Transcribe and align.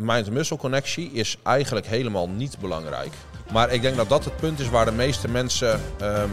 mind-muscle 0.00 0.56
connectie 0.56 1.10
is 1.12 1.36
eigenlijk 1.42 1.86
helemaal 1.86 2.28
niet 2.28 2.58
belangrijk. 2.58 3.12
Maar 3.52 3.72
ik 3.72 3.82
denk 3.82 3.96
dat 3.96 4.08
dat 4.08 4.24
het 4.24 4.36
punt 4.36 4.58
is 4.58 4.68
waar 4.68 4.84
de 4.84 4.92
meeste 4.92 5.28
mensen 5.28 5.80
ehm, 6.00 6.28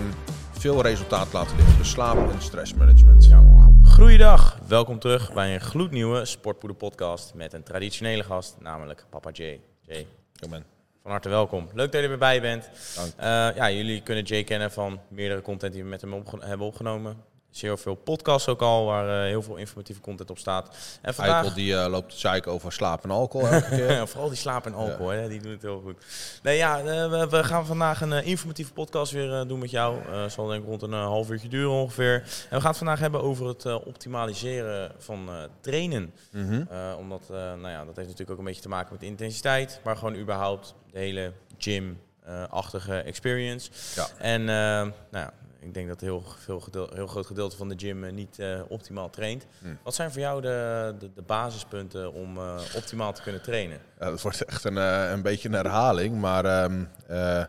veel 0.51 0.81
resultaat 0.81 1.33
laten 1.33 1.55
liggen. 1.57 1.77
Dus 1.77 1.89
slaap 1.89 2.31
en 2.31 2.41
stressmanagement. 2.41 3.25
Ja. 3.25 3.43
Goeiedag, 3.83 4.59
welkom 4.67 4.99
terug 4.99 5.33
bij 5.33 5.53
een 5.53 5.61
gloednieuwe 5.61 6.25
Sportpoeder 6.25 6.77
podcast 6.77 7.33
met 7.33 7.53
een 7.53 7.63
traditionele 7.63 8.23
gast, 8.23 8.55
namelijk 8.59 9.05
Papa 9.09 9.29
Jay. 9.31 9.59
Jay, 9.81 10.07
man. 10.49 10.63
van 11.01 11.11
harte 11.11 11.29
welkom. 11.29 11.67
Leuk 11.73 11.91
dat 11.91 11.93
je 11.93 12.01
er 12.01 12.07
weer 12.09 12.17
bij 12.17 12.41
bent. 12.41 12.69
Dank. 12.95 13.11
Eh, 13.17 13.55
ja, 13.55 13.71
jullie 13.71 14.01
kunnen 14.01 14.23
Jay 14.23 14.43
kennen 14.43 14.71
van 14.71 14.99
meerdere 15.07 15.41
content 15.41 15.73
die 15.73 15.83
we 15.83 15.89
met 15.89 16.01
hem 16.01 16.13
opge- 16.13 16.45
hebben 16.45 16.67
opgenomen. 16.67 17.17
Zeer 17.49 17.77
veel 17.77 17.95
podcasts 17.95 18.47
ook 18.47 18.61
al, 18.61 18.85
waar 18.85 19.21
eh, 19.21 19.27
heel 19.29 19.41
veel 19.41 19.55
informatieve 19.55 20.01
content 20.01 20.29
op 20.29 20.37
staat. 20.37 20.77
En 21.01 21.13
vandaag... 21.13 21.35
Eikel 21.35 21.53
die 21.53 21.75
eh, 21.75 21.89
loopt 21.89 22.13
zeiken 22.13 22.51
over 22.51 22.71
slaap 22.71 23.03
en 23.03 23.11
alcohol 23.11 23.47
elke 23.47 23.69
keer. 23.77 24.07
Vooral 24.07 24.29
die 24.29 24.37
slaap 24.37 24.65
en 24.65 24.73
alcohol, 24.73 25.07
hè, 25.07 25.27
die 25.27 25.41
doen 25.41 25.51
het 25.51 25.61
heel 25.61 25.81
goed. 25.85 26.05
Nee, 26.43 26.57
ja, 26.57 26.79
eh, 26.79 26.85
we, 26.85 27.27
we 27.29 27.43
gaan 27.43 27.65
vandaag 27.65 28.01
een 28.01 28.23
informatieve 28.23 28.73
podcast 28.73 29.11
weer 29.11 29.47
doen 29.47 29.59
met 29.59 29.71
jou. 29.71 30.01
Eh 30.11 30.25
zal 30.29 30.47
denk 30.47 30.61
ik 30.61 30.67
rond 30.67 30.81
een 30.81 30.93
half 30.93 31.29
uurtje 31.29 31.49
duren 31.49 31.71
ongeveer. 31.71 32.13
En 32.15 32.55
we 32.55 32.59
gaan 32.59 32.67
het 32.67 32.77
vandaag 32.77 32.99
hebben 32.99 33.21
over 33.21 33.47
het 33.47 33.65
optimaliseren 33.65 34.91
van 34.97 35.29
trainen. 35.61 36.13
Mhm. 36.31 36.63
Omdat, 36.97 37.21
nou 37.29 37.69
ja, 37.69 37.77
dat 37.77 37.95
heeft 37.95 38.07
natuurlijk 38.07 38.29
ook 38.29 38.37
een 38.37 38.43
beetje 38.43 38.61
te 38.61 38.69
maken 38.69 38.93
met 38.93 39.03
intensiteit. 39.03 39.79
Maar 39.83 39.97
gewoon 39.97 40.15
überhaupt 40.15 40.75
de 40.91 40.99
hele 40.99 41.33
gym-achtige 41.57 42.97
experience. 42.97 43.71
Ja. 43.95 44.07
En 44.17 44.41
eh, 44.41 44.47
nou 44.47 44.93
ja, 45.11 45.33
ik 45.67 45.73
denk 45.73 45.87
dat 45.87 46.01
heel, 46.01 46.23
veel 46.37 46.59
gedeel, 46.59 46.89
heel 46.93 47.07
groot 47.07 47.25
gedeelte 47.25 47.57
van 47.57 47.69
de 47.69 47.75
gym 47.77 48.03
eh, 48.03 48.11
niet 48.11 48.39
eh, 48.39 48.59
optimaal 48.67 49.09
traint. 49.09 49.45
Hmm. 49.59 49.77
Wat 49.83 49.95
zijn 49.95 50.11
voor 50.11 50.21
jou 50.21 50.41
de, 50.41 50.95
de, 50.99 51.13
de 51.13 51.21
basispunten 51.21 52.13
om 52.13 52.37
eh, 52.37 52.55
optimaal 52.75 53.13
te 53.13 53.21
kunnen 53.21 53.41
trainen? 53.41 53.79
Ja, 53.99 54.09
dat 54.09 54.21
wordt 54.21 54.43
echt 54.45 54.63
een, 54.63 54.75
een 55.11 55.21
beetje 55.21 55.47
een 55.47 55.53
herhaling. 55.53 56.19
Maar 56.19 56.45
ehm, 56.45 56.83
eh, 57.07 57.43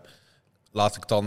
laat 0.72 0.96
ik 0.96 1.08
dan 1.08 1.24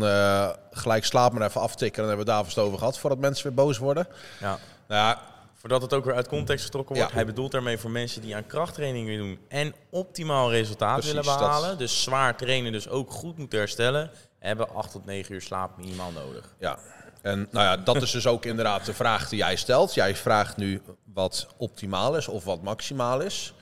gelijk 0.72 1.06
slaap 1.06 1.34
maar 1.34 1.48
even 1.48 1.62
aftikken. 1.62 1.98
Dan 2.02 2.08
hebben 2.08 2.26
we 2.26 2.32
het 2.32 2.40
daar 2.42 2.52
vast 2.54 2.66
over 2.66 2.78
gehad. 2.78 2.98
Voordat 3.00 3.20
mensen 3.20 3.44
weer 3.44 3.54
boos 3.54 3.78
worden. 3.78 4.08
Ja. 4.40 4.58
Nou 4.88 5.02
ja, 5.08 5.22
Voordat 5.62 5.82
het 5.82 5.94
ook 5.94 6.06
weer 6.06 6.16
uit 6.16 6.28
context 6.28 6.66
getrokken 6.66 6.96
wordt. 6.96 7.10
Ja. 7.10 7.16
Hij 7.16 7.26
bedoelt 7.26 7.52
daarmee 7.52 7.78
voor 7.78 7.92
mensen 7.92 8.22
die 8.22 8.36
aan 8.36 8.46
krachttraining 8.48 9.08
willen 9.08 9.26
doen 9.26 9.40
en 9.48 9.74
optimaal 9.90 10.52
resultaat 10.52 10.94
Precies, 10.94 11.12
willen 11.12 11.26
dat- 11.26 11.40
behalen. 11.40 11.78
Dus 11.78 12.04
zwaar 12.04 12.38
trainen, 12.38 12.72
dus 12.72 12.90
ook 12.90 13.12
goed 13.12 13.38
moeten 13.38 13.60
herstellen. 13.60 14.12
Hebben 14.42 14.75
8 14.75 14.92
tot 14.92 15.06
9 15.06 15.34
uur 15.34 15.42
slaap 15.42 15.78
minimaal 15.78 16.11
nodig. 16.11 16.56
Ja, 16.59 16.78
en 17.22 17.47
nou 17.52 17.66
ja, 17.66 17.78
dat 17.78 18.02
is 18.02 18.11
dus 18.11 18.28
ook 18.28 18.45
inderdaad 18.45 18.86
de 18.86 18.94
vraag 18.94 19.30
die 19.30 19.38
jij 19.38 19.56
stelt. 19.56 19.94
Jij 19.94 20.16
vraagt 20.16 20.58
nu 20.58 20.81
wat 21.14 21.47
optimaal 21.58 22.16
is 22.16 22.28
of 22.28 22.44
wat 22.44 22.62
maximaal 22.62 23.19
is. 23.19 23.53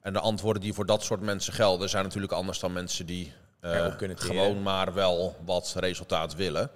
En 0.00 0.12
de 0.12 0.20
antwoorden 0.20 0.62
die 0.62 0.72
voor 0.74 0.86
dat 0.86 1.02
soort 1.02 1.20
mensen 1.20 1.52
gelden 1.52 1.88
zijn 1.88 2.04
natuurlijk 2.04 2.32
anders 2.32 2.58
dan 2.58 2.72
mensen 2.72 3.06
die 3.06 3.32
teren. 3.60 4.18
gewoon 4.18 4.62
maar 4.62 4.94
wel 4.94 5.36
wat 5.44 5.74
resultaat 5.78 6.34
willen. 6.34 6.70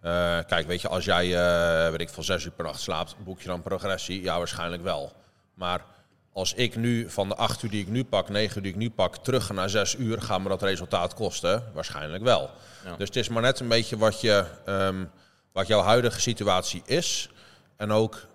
Eh, 0.00 0.38
kijk, 0.46 0.66
weet 0.66 0.80
je, 0.80 0.88
als 0.88 1.04
jij, 1.04 1.24
eh 1.24 1.90
weet 1.90 2.00
ik 2.00 2.08
veel, 2.08 2.22
zes 2.22 2.44
uur 2.44 2.50
per 2.50 2.64
nacht 2.64 2.80
slaapt, 2.80 3.16
boek 3.24 3.40
je 3.40 3.48
dan 3.48 3.62
progressie? 3.62 4.22
Ja, 4.22 4.38
waarschijnlijk 4.38 4.82
wel. 4.82 5.12
Maar 5.54 5.80
als 6.32 6.54
ik 6.54 6.76
nu 6.76 7.10
van 7.10 7.28
de 7.28 7.36
acht 7.36 7.62
uur 7.62 7.70
die 7.70 7.80
ik 7.80 7.88
nu 7.88 8.04
pak, 8.04 8.28
negen 8.28 8.56
uur 8.56 8.62
die 8.62 8.72
ik 8.72 8.78
nu 8.78 8.90
pak, 8.90 9.16
terug 9.16 9.46
ga 9.46 9.52
naar 9.52 9.70
zes 9.70 9.94
uur, 9.94 10.22
gaat 10.22 10.40
me 10.40 10.48
dat 10.48 10.62
resultaat 10.62 11.14
kosten? 11.14 11.64
Waarschijnlijk 11.72 12.22
wel. 12.22 12.50
Ja. 12.84 12.96
Dus 12.96 13.06
het 13.06 13.16
is 13.16 13.28
maar 13.28 13.42
net 13.42 13.60
een 13.60 13.68
beetje 13.68 13.96
wat, 13.96 14.20
je, 14.20 14.44
ehm, 14.64 15.04
wat 15.52 15.66
jouw 15.66 15.82
huidige 15.82 16.20
situatie 16.20 16.82
is. 16.84 17.30
En 17.76 17.92
ook 17.92 18.26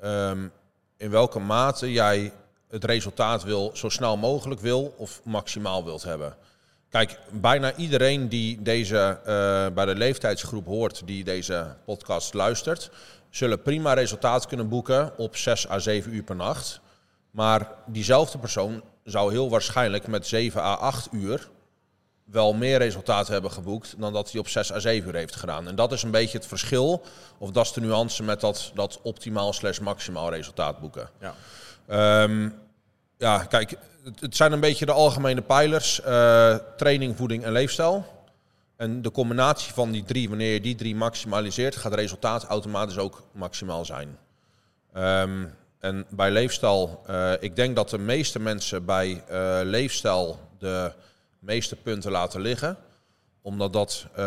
ehm, 0.00 0.48
in 0.96 1.10
welke 1.10 1.38
mate 1.38 1.92
jij 1.92 2.32
het 2.68 2.84
resultaat 2.84 3.42
wil, 3.42 3.70
zo 3.74 3.88
snel 3.88 4.16
mogelijk 4.16 4.60
wil 4.60 4.94
of 4.96 5.20
maximaal 5.24 5.84
wilt 5.84 6.02
hebben. 6.02 6.36
Kijk, 6.88 7.18
bijna 7.30 7.74
iedereen 7.76 8.28
die 8.28 8.62
deze, 8.62 9.18
eh, 9.24 9.74
bij 9.74 9.84
de 9.84 9.94
leeftijdsgroep 9.94 10.66
hoort 10.66 11.06
die 11.06 11.24
deze 11.24 11.74
podcast 11.84 12.34
luistert, 12.34 12.90
zullen 13.30 13.62
prima 13.62 13.92
resultaat 13.92 14.46
kunnen 14.46 14.68
boeken 14.68 15.18
op 15.18 15.36
6 15.36 15.68
à 15.68 15.78
7 15.78 16.14
uur 16.14 16.22
per 16.22 16.36
nacht. 16.36 16.80
Maar 17.30 17.68
diezelfde 17.86 18.38
persoon 18.38 18.82
zou 19.04 19.32
heel 19.32 19.50
waarschijnlijk 19.50 20.06
met 20.06 20.26
7 20.26 20.60
à 20.60 20.74
8 20.74 21.08
uur 21.12 21.48
wel 22.24 22.54
meer 22.54 22.78
resultaat 22.78 23.28
hebben 23.28 23.50
geboekt 23.50 23.94
dan 23.98 24.12
dat 24.12 24.30
hij 24.30 24.40
op 24.40 24.48
6 24.48 24.72
à 24.72 24.78
7 24.78 25.08
uur 25.08 25.14
heeft 25.14 25.36
gedaan. 25.36 25.68
En 25.68 25.74
dat 25.74 25.92
is 25.92 26.02
een 26.02 26.10
beetje 26.10 26.38
het 26.38 26.46
verschil, 26.46 27.02
of 27.38 27.50
dat 27.50 27.64
is 27.64 27.72
de 27.72 27.80
nuance 27.80 28.22
met 28.22 28.40
dat, 28.40 28.70
dat 28.74 29.00
optimaal 29.02 29.52
slash 29.52 29.78
maximaal 29.78 30.30
resultaat 30.30 30.80
boeken. 30.80 31.10
Ja. 31.20 31.34
Ehm, 31.86 32.48
ja, 33.18 33.44
kijk, 33.44 33.76
het, 34.04 34.20
het 34.20 34.36
zijn 34.36 34.52
een 34.52 34.60
beetje 34.60 34.86
de 34.86 34.92
algemene 34.92 35.42
pijlers. 35.42 36.00
eh, 36.00 36.56
training, 36.76 37.16
voeding 37.16 37.44
en 37.44 37.52
leefstijl. 37.52 38.04
En 38.76 39.02
de 39.02 39.10
combinatie 39.10 39.72
van 39.72 39.90
die 39.90 40.04
drie, 40.04 40.28
wanneer 40.28 40.52
je 40.52 40.60
die 40.60 40.74
drie 40.74 40.96
maximaliseert, 40.96 41.76
gaat 41.76 41.90
het 41.90 42.00
resultaat 42.00 42.44
automatisch 42.44 42.98
ook 42.98 43.22
maximaal 43.32 43.84
zijn. 43.84 44.18
Ehm, 44.92 45.44
en 45.80 46.06
bij 46.10 46.30
leefstijl, 46.30 47.02
eh, 47.06 47.32
ik 47.40 47.56
denk 47.56 47.76
dat 47.76 47.90
de 47.90 47.98
meeste 47.98 48.38
mensen 48.38 48.84
bij 48.84 49.24
eh, 49.28 49.60
leefstijl 49.62 50.38
de 50.58 50.92
meeste 51.38 51.76
punten 51.76 52.10
laten 52.10 52.40
liggen. 52.40 52.76
Omdat 53.42 53.72
dat, 53.72 54.06
eh, 54.12 54.24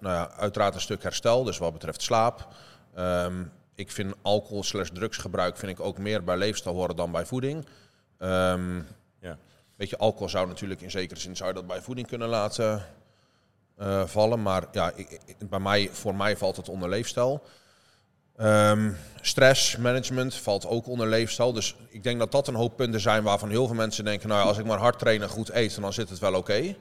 nou 0.00 0.14
ja, 0.14 0.30
uiteraard 0.30 0.74
een 0.74 0.80
stuk 0.80 1.02
herstel, 1.02 1.44
dus 1.44 1.58
wat 1.58 1.72
betreft 1.72 2.02
slaap. 2.02 2.48
Ehm, 2.94 3.42
ik 3.74 3.90
vind 3.90 4.14
alcohol 4.22 4.62
slash 4.62 4.88
drugsgebruik 4.92 5.56
vind 5.56 5.72
ik 5.78 5.84
ook 5.84 5.98
meer 5.98 6.24
bij 6.24 6.36
leefstijl 6.36 6.74
horen 6.74 6.96
dan 6.96 7.10
bij 7.12 7.26
voeding. 7.26 7.66
Ehm, 8.18 8.76
Ja. 9.20 9.38
Weet 9.76 9.90
je, 9.90 9.98
alcohol 9.98 10.28
zou 10.28 10.46
natuurlijk 10.46 10.80
in 10.80 10.90
zekere 10.90 11.20
zin 11.20 11.36
zou 11.36 11.48
je 11.48 11.54
dat 11.54 11.66
bij 11.66 11.80
voeding 11.82 12.06
kunnen 12.06 12.28
laten 12.28 12.82
vallen. 14.04 14.42
Maar 14.42 14.64
ja, 14.72 14.92
ik- 14.94 15.20
bij 15.48 15.58
mij, 15.58 15.88
voor 15.92 16.14
mij 16.14 16.36
valt 16.36 16.56
het 16.56 16.68
onder 16.68 16.88
leefstijl. 16.88 17.42
Ehm 18.38 18.90
stressmanagement 19.20 20.34
valt 20.34 20.66
ook 20.66 20.86
onder 20.86 21.06
leefstijl. 21.08 21.52
Dus 21.52 21.74
ik 21.88 22.02
denk 22.02 22.18
dat 22.18 22.32
dat 22.32 22.48
een 22.48 22.54
hoop 22.54 22.76
punten 22.76 23.00
zijn 23.00 23.22
waarvan 23.22 23.50
heel 23.50 23.66
veel 23.66 23.76
mensen 23.76 24.04
denken... 24.04 24.28
nou 24.28 24.40
ja, 24.40 24.46
als 24.46 24.58
ik 24.58 24.64
maar 24.64 24.78
hard 24.78 24.98
train 24.98 25.22
en 25.22 25.28
goed 25.28 25.50
eet, 25.50 25.80
dan 25.80 25.92
zit 25.92 26.08
het 26.08 26.18
wel 26.18 26.34
oké. 26.34 26.74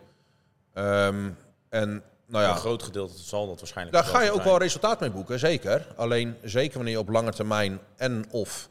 Ehm, 0.74 1.30
en 1.70 2.04
nou 2.28 2.44
ja, 2.44 2.50
Een 2.50 2.58
groot 2.58 2.84
gedeelte 2.84 3.18
zal 3.18 3.48
dat 3.48 3.60
waarschijnlijk 3.60 3.96
daar 3.98 4.06
ga 4.06 4.22
je 4.22 4.30
ook 4.30 4.36
zijn. 4.36 4.48
wel 4.48 4.58
resultaat 4.58 5.00
mee 5.00 5.12
boeken, 5.12 5.40
zeker. 5.40 5.88
Alleen 5.96 6.36
zeker 6.44 6.76
wanneer 6.76 6.94
je 6.94 7.00
op 7.00 7.10
lange 7.10 7.32
termijn 7.32 7.80
en 7.96 8.26
of 8.32 8.68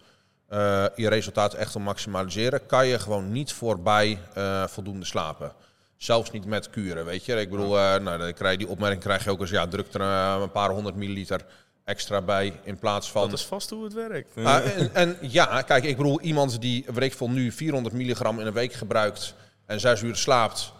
eh, 0.48 0.84
je 0.96 1.08
resultaat 1.08 1.54
echt 1.54 1.72
wil 1.72 1.82
maximaliseren, 1.82 2.66
kan 2.66 2.86
je 2.86 2.98
gewoon 2.98 3.32
niet 3.32 3.52
voorbij 3.52 4.18
eh, 4.34 4.66
voldoende 4.66 5.04
slapen. 5.04 5.52
Zelfs 5.96 6.30
niet 6.30 6.44
met 6.44 6.70
kuren, 6.70 7.04
weet 7.04 7.24
je. 7.24 7.40
Ik 7.40 7.50
bedoel, 7.50 7.78
eh, 7.78 8.00
nou, 8.00 8.18
dan 8.18 8.32
krijg 8.32 8.52
je 8.52 8.58
die 8.58 8.68
opmerking 8.68 9.02
krijg 9.02 9.24
je 9.24 9.30
ook 9.30 9.40
eens, 9.40 9.50
ja, 9.50 9.66
druk 9.66 9.92
er 9.92 10.00
een 10.42 10.50
paar 10.50 10.70
honderd 10.70 10.96
milliliter 10.96 11.44
extra 11.86 12.22
bij 12.22 12.60
in 12.62 12.78
plaats 12.78 13.10
van... 13.10 13.30
Dat 13.30 13.38
is 13.38 13.44
vast 13.44 13.70
hoe 13.70 13.84
het 13.84 13.92
werkt. 13.92 14.36
Ah, 14.36 14.76
en, 14.78 14.94
en 14.94 15.16
ja, 15.20 15.62
kijk, 15.62 15.84
ik 15.84 15.96
bedoel, 15.96 16.20
iemand 16.20 16.60
die, 16.60 16.84
weet 16.94 17.10
ik 17.10 17.16
veel, 17.16 17.30
nu 17.30 17.52
400 17.52 17.94
milligram 17.94 18.40
in 18.40 18.46
een 18.46 18.52
week 18.52 18.72
gebruikt 18.72 19.34
en 19.66 19.80
zes 19.80 20.02
uur 20.02 20.16
slaapt, 20.16 20.72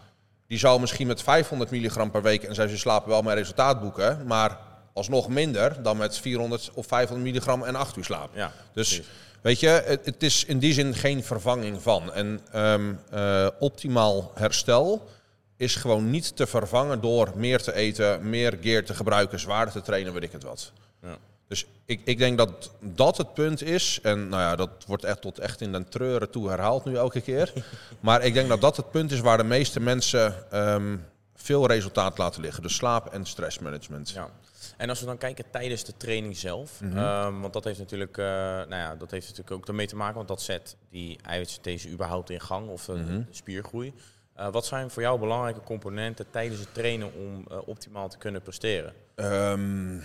die 0.46 0.58
zou 0.58 0.80
misschien 0.80 1.06
met 1.06 1.22
500 1.22 1.70
milligram 1.70 2.10
per 2.10 2.22
week 2.22 2.42
en 2.42 2.54
zes 2.54 2.70
uur 2.70 2.78
slapen 2.78 3.08
wel 3.08 3.22
mijn 3.22 3.36
resultaat 3.36 3.80
boeken, 3.80 4.26
maar 4.26 4.58
alsnog 4.92 5.28
minder 5.28 5.82
dan 5.82 5.96
met 5.96 6.18
400 6.18 6.70
of 6.74 6.86
500 6.86 7.26
milligram 7.26 7.62
en 7.62 7.74
acht 7.74 7.96
uur 7.96 8.04
slaap. 8.04 8.30
ja, 8.34 8.52
Dus 8.72 8.88
precies. 8.88 9.06
weet 9.40 9.60
je, 9.60 9.68
het, 9.68 10.06
het 10.06 10.22
is 10.22 10.44
in 10.44 10.58
die 10.58 10.72
zin 10.72 10.94
geen 10.94 11.24
vervanging 11.24 11.82
van. 11.82 12.12
En 12.12 12.40
ehm, 12.52 12.92
eh, 13.10 13.48
optimaal 13.58 14.32
herstel 14.34 15.08
is 15.56 15.74
gewoon 15.76 16.10
niet 16.10 16.36
te 16.36 16.46
vervangen 16.46 17.00
door 17.00 17.32
meer 17.34 17.62
te 17.62 17.74
eten, 17.74 18.28
meer 18.28 18.58
gear 18.60 18.82
te 18.84 18.94
gebruiken, 18.94 19.40
zwaarder 19.40 19.74
te 19.74 19.82
trainen, 19.82 20.12
weet 20.12 20.22
ik 20.22 20.32
het 20.32 20.42
wat. 20.42 20.72
Ja. 21.02 21.16
Dus 21.48 21.66
ik, 21.84 22.00
ik 22.04 22.18
denk 22.18 22.38
dat 22.38 22.70
dat 22.80 23.16
het 23.16 23.34
punt 23.34 23.62
is. 23.62 23.98
En 24.02 24.28
nou 24.28 24.42
ja, 24.42 24.56
dat 24.56 24.70
wordt 24.86 25.04
echt 25.04 25.20
tot 25.20 25.38
echt 25.38 25.60
in 25.60 25.72
den 25.72 25.88
treuren 25.88 26.30
toe 26.30 26.48
herhaald 26.48 26.84
nu 26.84 26.96
elke 26.96 27.20
keer. 27.20 27.52
maar 28.00 28.24
ik 28.24 28.34
denk 28.34 28.48
dat 28.48 28.60
dat 28.60 28.76
het 28.76 28.90
punt 28.90 29.12
is 29.12 29.20
waar 29.20 29.36
de 29.36 29.44
meeste 29.44 29.80
mensen 29.80 30.50
ehm, 30.50 30.96
veel 31.34 31.66
resultaat 31.66 32.18
laten 32.18 32.40
liggen. 32.42 32.62
Dus 32.62 32.74
slaap 32.74 33.12
en 33.12 33.24
stressmanagement. 33.26 34.10
Ja. 34.10 34.30
En 34.76 34.88
als 34.88 35.00
we 35.00 35.06
dan 35.06 35.18
kijken 35.18 35.44
tijdens 35.50 35.84
de 35.84 35.96
training 35.96 36.36
zelf, 36.36 36.80
Mhm. 36.80 36.96
ehm, 36.98 37.40
want 37.40 37.52
dat 37.52 37.64
heeft 37.64 37.78
natuurlijk, 37.78 38.18
eh, 38.18 38.24
nou 38.24 38.68
ja, 38.74 38.96
dat 38.96 39.10
heeft 39.10 39.24
natuurlijk 39.28 39.56
ook 39.56 39.68
ermee 39.68 39.86
te 39.86 39.96
maken, 39.96 40.16
want 40.16 40.28
dat 40.28 40.42
zet 40.42 40.76
die 40.90 41.18
eiwitsynthese 41.22 41.90
überhaupt 41.90 42.30
in 42.30 42.40
gang 42.40 42.68
of 42.68 42.88
eh, 42.88 42.94
Mhm. 42.94 43.06
de 43.06 43.24
spiergroei. 43.30 43.94
Eh, 44.34 44.48
wat 44.48 44.66
zijn 44.66 44.90
voor 44.90 45.02
jou 45.02 45.18
belangrijke 45.18 45.60
componenten 45.60 46.30
tijdens 46.30 46.60
het 46.60 46.74
trainen 46.74 47.12
om 47.14 47.46
optimaal 47.66 48.08
te 48.08 48.18
kunnen 48.18 48.42
presteren? 48.42 48.92
Ehm, 49.14 49.98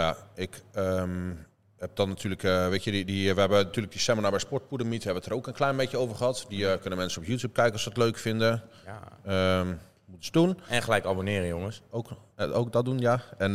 ja, 0.00 0.16
ik 0.34 0.62
ehm, 0.72 1.32
heb 1.76 1.96
dan 1.96 2.08
natuurlijk, 2.08 2.42
eh, 2.42 2.68
weet 2.68 2.84
je, 2.84 2.90
die, 2.90 3.04
die, 3.04 3.34
we 3.34 3.40
hebben 3.40 3.64
natuurlijk 3.64 3.92
die 3.92 4.02
seminar 4.02 4.30
bij 4.30 4.40
Sportpoeder 4.40 4.86
Meet, 4.86 5.04
hebben 5.04 5.22
we 5.22 5.28
het 5.28 5.28
er 5.28 5.38
ook 5.38 5.46
een 5.46 5.58
klein 5.58 5.76
beetje 5.76 5.96
over 5.96 6.16
gehad. 6.16 6.46
Die 6.48 6.70
eh, 6.70 6.80
kunnen 6.80 6.98
mensen 6.98 7.20
op 7.20 7.26
YouTube 7.26 7.52
kijken 7.52 7.72
als 7.72 7.82
ze 7.82 7.88
het 7.88 7.98
leuk 7.98 8.18
vinden. 8.18 8.62
Ja. 8.84 9.00
Ehm 9.24 9.74
moeten 10.06 10.26
ze 10.26 10.32
doen. 10.32 10.58
En 10.68 10.82
gelijk 10.82 11.04
abonneren, 11.04 11.48
jongens. 11.48 11.82
Ook, 11.90 12.10
eh, 12.34 12.56
ook 12.56 12.72
dat 12.72 12.84
doen, 12.84 12.98
ja. 12.98 13.20
En 13.38 13.52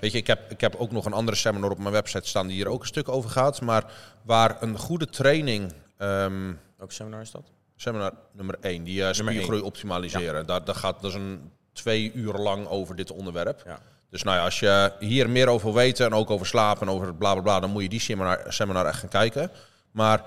weet 0.00 0.12
je, 0.12 0.18
ik 0.18 0.26
heb, 0.26 0.50
ik 0.50 0.60
heb 0.60 0.74
ook 0.74 0.90
nog 0.90 1.04
een 1.04 1.12
andere 1.12 1.36
seminar 1.36 1.70
op 1.70 1.78
mijn 1.78 1.92
website 1.92 2.28
staan 2.28 2.46
die 2.46 2.56
hier 2.56 2.68
ook 2.68 2.80
een 2.80 2.86
stuk 2.86 3.08
over 3.08 3.30
gaat. 3.30 3.60
Maar 3.60 3.92
waar 4.22 4.62
een 4.62 4.78
goede 4.78 5.06
training... 5.06 5.72
ehm, 5.96 6.52
Welke 6.76 6.94
seminar 6.94 7.20
is 7.20 7.30
dat? 7.30 7.50
seminar 7.76 8.12
nummer 8.32 8.56
1, 8.60 8.84
die 8.84 9.00
uh, 9.00 9.12
spiergroei 9.12 9.60
optimaliseren. 9.60 10.46
Daar, 10.46 10.64
daar 10.64 10.74
gaat, 10.74 11.04
is 11.04 11.14
een 11.14 11.50
twee 11.72 12.12
uur 12.12 12.32
lang 12.32 12.66
over 12.66 12.96
dit 12.96 13.10
onderwerp. 13.10 13.62
Ja. 13.64 13.78
Dus 14.12 14.22
nou 14.22 14.36
ja, 14.36 14.44
als 14.44 14.60
je 14.60 14.92
hier 14.98 15.30
meer 15.30 15.48
over 15.48 15.66
wil 15.66 15.74
weten 15.74 16.06
en 16.06 16.14
ook 16.14 16.30
over 16.30 16.46
slapen 16.46 16.86
en 16.86 16.92
over 16.92 17.14
bla 17.14 17.32
bla 17.32 17.42
bla, 17.42 17.60
dan 17.60 17.70
moet 17.70 17.82
je 17.82 17.88
die 17.88 18.00
seminar, 18.00 18.44
seminar 18.48 18.86
echt 18.86 18.98
gaan 18.98 19.08
kijken. 19.08 19.50
Maar 19.90 20.24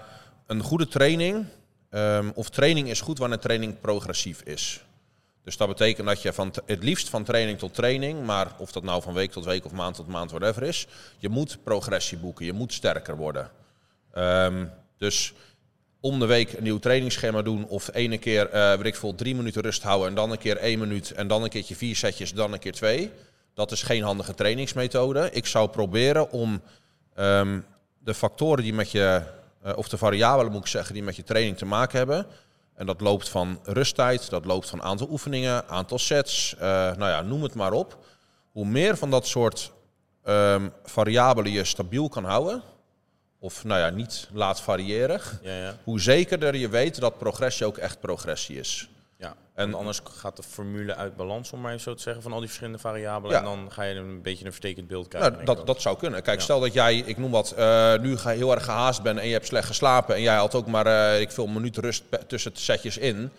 een 0.48 0.62
goede 0.62 0.88
training, 0.88 1.46
ehm, 1.90 2.32
of 2.34 2.50
training 2.50 2.90
is 2.90 3.02
goed 3.02 3.18
wanneer 3.18 3.40
training 3.40 3.80
progressief 3.80 4.42
is. 4.42 4.84
Dus 5.44 5.58
dat 5.58 5.68
betekent 5.68 6.08
dat 6.08 6.22
je 6.22 6.34
van 6.34 6.54
het 6.66 6.84
liefst 6.84 7.10
van 7.10 7.24
training 7.24 7.60
tot 7.60 7.74
training, 7.74 8.26
maar 8.26 8.48
of 8.58 8.72
dat 8.72 8.84
nou 8.84 9.02
van 9.02 9.14
week 9.14 9.32
tot 9.32 9.46
week 9.46 9.66
of 9.66 9.72
maand 9.72 9.96
tot 9.96 10.08
maand, 10.08 10.32
whatever 10.32 10.64
is, 10.64 10.88
je 11.18 11.30
moet 11.30 11.58
progressie 11.64 12.18
boeken, 12.18 12.46
je 12.46 12.54
moet 12.54 12.74
sterker 12.74 13.18
worden. 13.18 13.52
Ehm, 14.14 14.66
dus 14.98 15.34
om 16.00 16.20
de 16.20 16.26
week 16.26 16.54
een 16.54 16.64
nieuw 16.64 16.80
trainingsschema 16.80 17.42
doen 17.42 17.68
of 17.68 17.90
ene 17.94 18.18
keer, 18.18 18.54
uh, 18.54 18.86
ik 18.86 19.00
drie 19.16 19.36
minuten 19.36 19.62
rust 19.62 19.84
houden 19.84 20.08
en 20.08 20.16
dan 20.16 20.32
een 20.32 20.38
keer 20.38 20.58
één 20.58 20.80
minuut 20.80 21.12
en 21.12 21.28
dan 21.28 21.44
een 21.44 21.50
keertje 21.50 21.76
vier 21.76 21.96
setjes, 21.96 22.34
dan 22.34 22.54
een 22.54 22.60
keer 22.60 22.72
twee. 22.72 23.12
Dat 23.56 23.72
is 23.72 23.84
geen 23.84 24.04
handige 24.04 24.34
trainingsmethode. 24.34 25.30
Ik 25.32 25.46
zou 25.46 25.70
proberen 25.70 26.32
om 26.32 26.62
ehm, 27.14 27.60
de 28.00 28.14
factoren 28.14 28.64
die 28.64 28.74
met 28.74 28.92
je, 28.92 29.22
uh, 29.66 29.78
of 29.78 29.88
de 29.88 29.98
variabelen 29.98 30.52
moet 30.52 30.62
ik 30.62 30.68
zeggen, 30.68 30.94
die 30.94 31.04
met 31.04 31.16
je 31.16 31.24
training 31.24 31.58
te 31.58 31.66
maken 31.66 31.98
hebben. 31.98 32.28
En 32.74 32.86
dat 32.86 33.02
loopt 33.02 33.30
van 33.30 33.60
rusttijd, 33.64 34.30
dat 34.30 34.46
loopt 34.46 34.70
van 34.70 34.82
aantal 34.82 35.08
oefeningen, 35.10 35.68
aantal 35.68 36.00
sets, 36.00 36.54
uh, 36.56 36.62
nou 36.62 37.00
ja, 37.00 37.22
noem 37.22 37.44
het 37.44 37.54
maar 37.54 37.72
op. 37.72 37.98
Hoe 38.52 38.66
meer 38.66 38.98
van 38.98 39.10
dat 39.10 39.28
soort 39.28 39.72
um, 40.24 40.74
variabelen 40.84 41.52
je 41.52 41.64
stabiel 41.64 42.10
kan 42.10 42.24
houden, 42.24 42.62
of 43.40 43.64
nou 43.64 43.80
ja, 43.80 43.90
niet 43.90 44.30
laat 44.34 44.62
variëren, 44.62 45.22
Ja, 45.42 45.56
ja. 45.56 45.78
hoe 45.84 46.02
zekerder 46.02 46.56
je 46.56 46.70
weet 46.70 47.00
dat 47.00 47.18
progressie 47.18 47.66
ook 47.66 47.78
echt 47.78 48.00
progressie 48.00 48.60
is. 48.60 48.90
Ja. 49.26 49.36
En 49.54 49.74
anders 49.74 50.02
gaat 50.04 50.36
de 50.38 50.44
formule 50.44 50.96
uit 50.96 51.16
balans, 51.16 51.52
om 51.52 51.62
maar 51.62 51.72
even 51.72 51.84
zo 51.84 51.94
te 51.94 52.02
zeggen, 52.02 52.24
van 52.24 52.32
al 52.32 52.38
die 52.38 52.48
verschillende 52.48 52.80
variabelen. 52.80 53.36
Ja. 53.36 53.38
En 53.40 53.46
dan 53.46 53.72
ga 53.72 53.84
je 53.84 53.96
een 53.96 54.22
beetje 54.22 54.46
een 54.46 54.52
vertekend 54.52 54.88
beeld 54.88 55.08
krijgen. 55.08 55.32
Nou, 55.32 55.46
dat, 55.46 55.68
dat 55.68 55.82
zou 55.82 55.98
kunnen. 55.98 56.22
Kijk, 56.22 56.42
stel 56.42 56.60
dat 56.60 56.74
jij, 56.74 56.98
ik 56.98 57.18
noem 57.18 57.32
wat, 57.32 57.52
eh, 57.52 57.98
nu 57.98 58.18
ga 58.18 58.30
heel 58.30 58.52
erg 58.52 58.66
gehaast 58.66 59.02
bent 59.02 59.20
en 59.20 59.28
je 59.28 59.34
hebt 59.34 59.46
slecht 59.46 59.68
geslapen 59.68 60.16
en 60.16 60.22
jij 60.22 60.36
had 60.36 60.56
ook 60.56 60.68
maar, 60.68 60.86
eh, 60.86 61.22
ik 61.22 61.32
veel, 61.32 61.46
een 61.46 61.54
minuut 61.54 61.78
rust 61.78 62.04
tussen 62.28 62.54
de 62.54 62.60
setjes 62.60 62.98
in. 62.98 63.32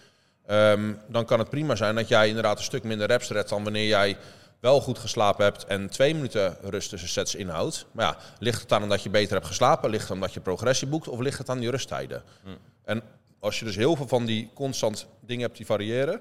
Ehm, 0.47 0.93
dan 1.09 1.25
kan 1.25 1.39
het 1.39 1.51
prima 1.51 1.75
zijn 1.75 1.95
dat 1.95 2.09
jij 2.09 2.29
inderdaad 2.29 2.59
een 2.59 2.65
stuk 2.65 2.83
minder 2.83 3.07
reps 3.07 3.31
redt 3.31 3.49
dan 3.49 3.63
wanneer 3.63 3.87
jij 3.87 4.17
wel 4.61 4.81
goed 4.81 4.99
geslapen 4.99 5.45
hebt 5.45 5.65
en 5.65 5.91
twee 5.91 6.15
minuten 6.15 6.57
rust 6.63 6.89
tussen 6.89 7.09
sets 7.09 7.35
inhoudt. 7.35 7.87
Maar 7.93 8.05
ja, 8.05 8.17
ligt 8.39 8.61
het 8.61 8.73
aan 8.73 8.89
dat 8.89 9.03
je 9.03 9.11
beter 9.11 9.35
hebt 9.35 9.47
geslapen? 9.47 9.91
Ligt 9.91 10.03
het 10.03 10.13
aan 10.13 10.21
dat 10.21 10.35
je 10.35 10.41
progressie 10.41 10.89
boekt? 10.89 11.09
Of 11.09 11.19
ligt 11.19 11.39
het 11.39 11.49
aan 11.49 11.59
die 11.59 11.71
rusttijden? 11.71 12.23
En 12.85 13.03
als 13.39 13.59
je 13.59 13.65
dus 13.65 13.77
heel 13.77 13.97
veel 13.97 14.09
van 14.09 14.25
die 14.25 14.51
constant 14.55 15.07
dingen 15.21 15.45
hebt 15.45 15.57
die 15.57 15.67
variëren, 15.67 16.21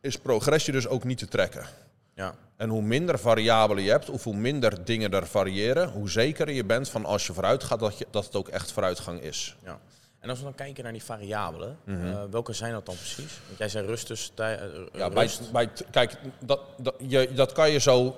is 0.00 0.16
progressie 0.18 0.72
dus 0.72 0.86
ook 0.88 1.04
niet 1.04 1.18
te 1.18 1.26
trekken. 1.28 1.66
Ja. 2.14 2.34
En 2.56 2.68
hoe 2.68 2.82
minder 2.82 3.18
variabelen 3.18 3.84
je 3.84 3.90
hebt, 3.90 4.10
of 4.10 4.24
hoe 4.24 4.36
minder 4.36 4.84
dingen 4.84 5.10
er 5.12 5.26
variëren, 5.26 5.88
hoe 5.88 6.10
zekerder 6.10 6.54
je 6.54 6.64
bent 6.64 6.88
van 6.88 7.04
als 7.04 7.26
je 7.26 7.32
vooruit 7.32 7.64
gaat, 7.64 7.80
dat, 7.80 7.98
je, 7.98 8.06
dat 8.10 8.24
het 8.24 8.36
ook 8.36 8.48
echt 8.48 8.72
vooruitgang 8.72 9.20
is. 9.20 9.56
Ja. 9.64 9.78
En 10.18 10.28
als 10.28 10.38
we 10.38 10.44
dan 10.44 10.54
kijken 10.54 10.82
naar 10.84 10.92
die 10.92 11.02
variabelen, 11.04 11.76
Mhm. 11.84 12.06
eh, 12.06 12.22
welke 12.30 12.52
zijn 12.52 12.72
dat 12.72 12.86
dan 12.86 12.94
precies? 12.96 13.38
Want 13.46 13.58
jij 13.58 13.68
zei 13.68 13.86
rust 13.86 14.32
tij- 14.36 14.58
eh, 14.58 14.68
Ja, 14.92 15.06
rust. 15.08 15.52
bij, 15.52 15.66
bij, 15.66 15.84
kijk, 15.90 16.16
dat, 16.44 16.60
dat, 16.76 16.94
je, 17.08 17.32
dat 17.34 17.52
kan 17.52 17.70
je 17.70 17.78
zo 17.78 18.16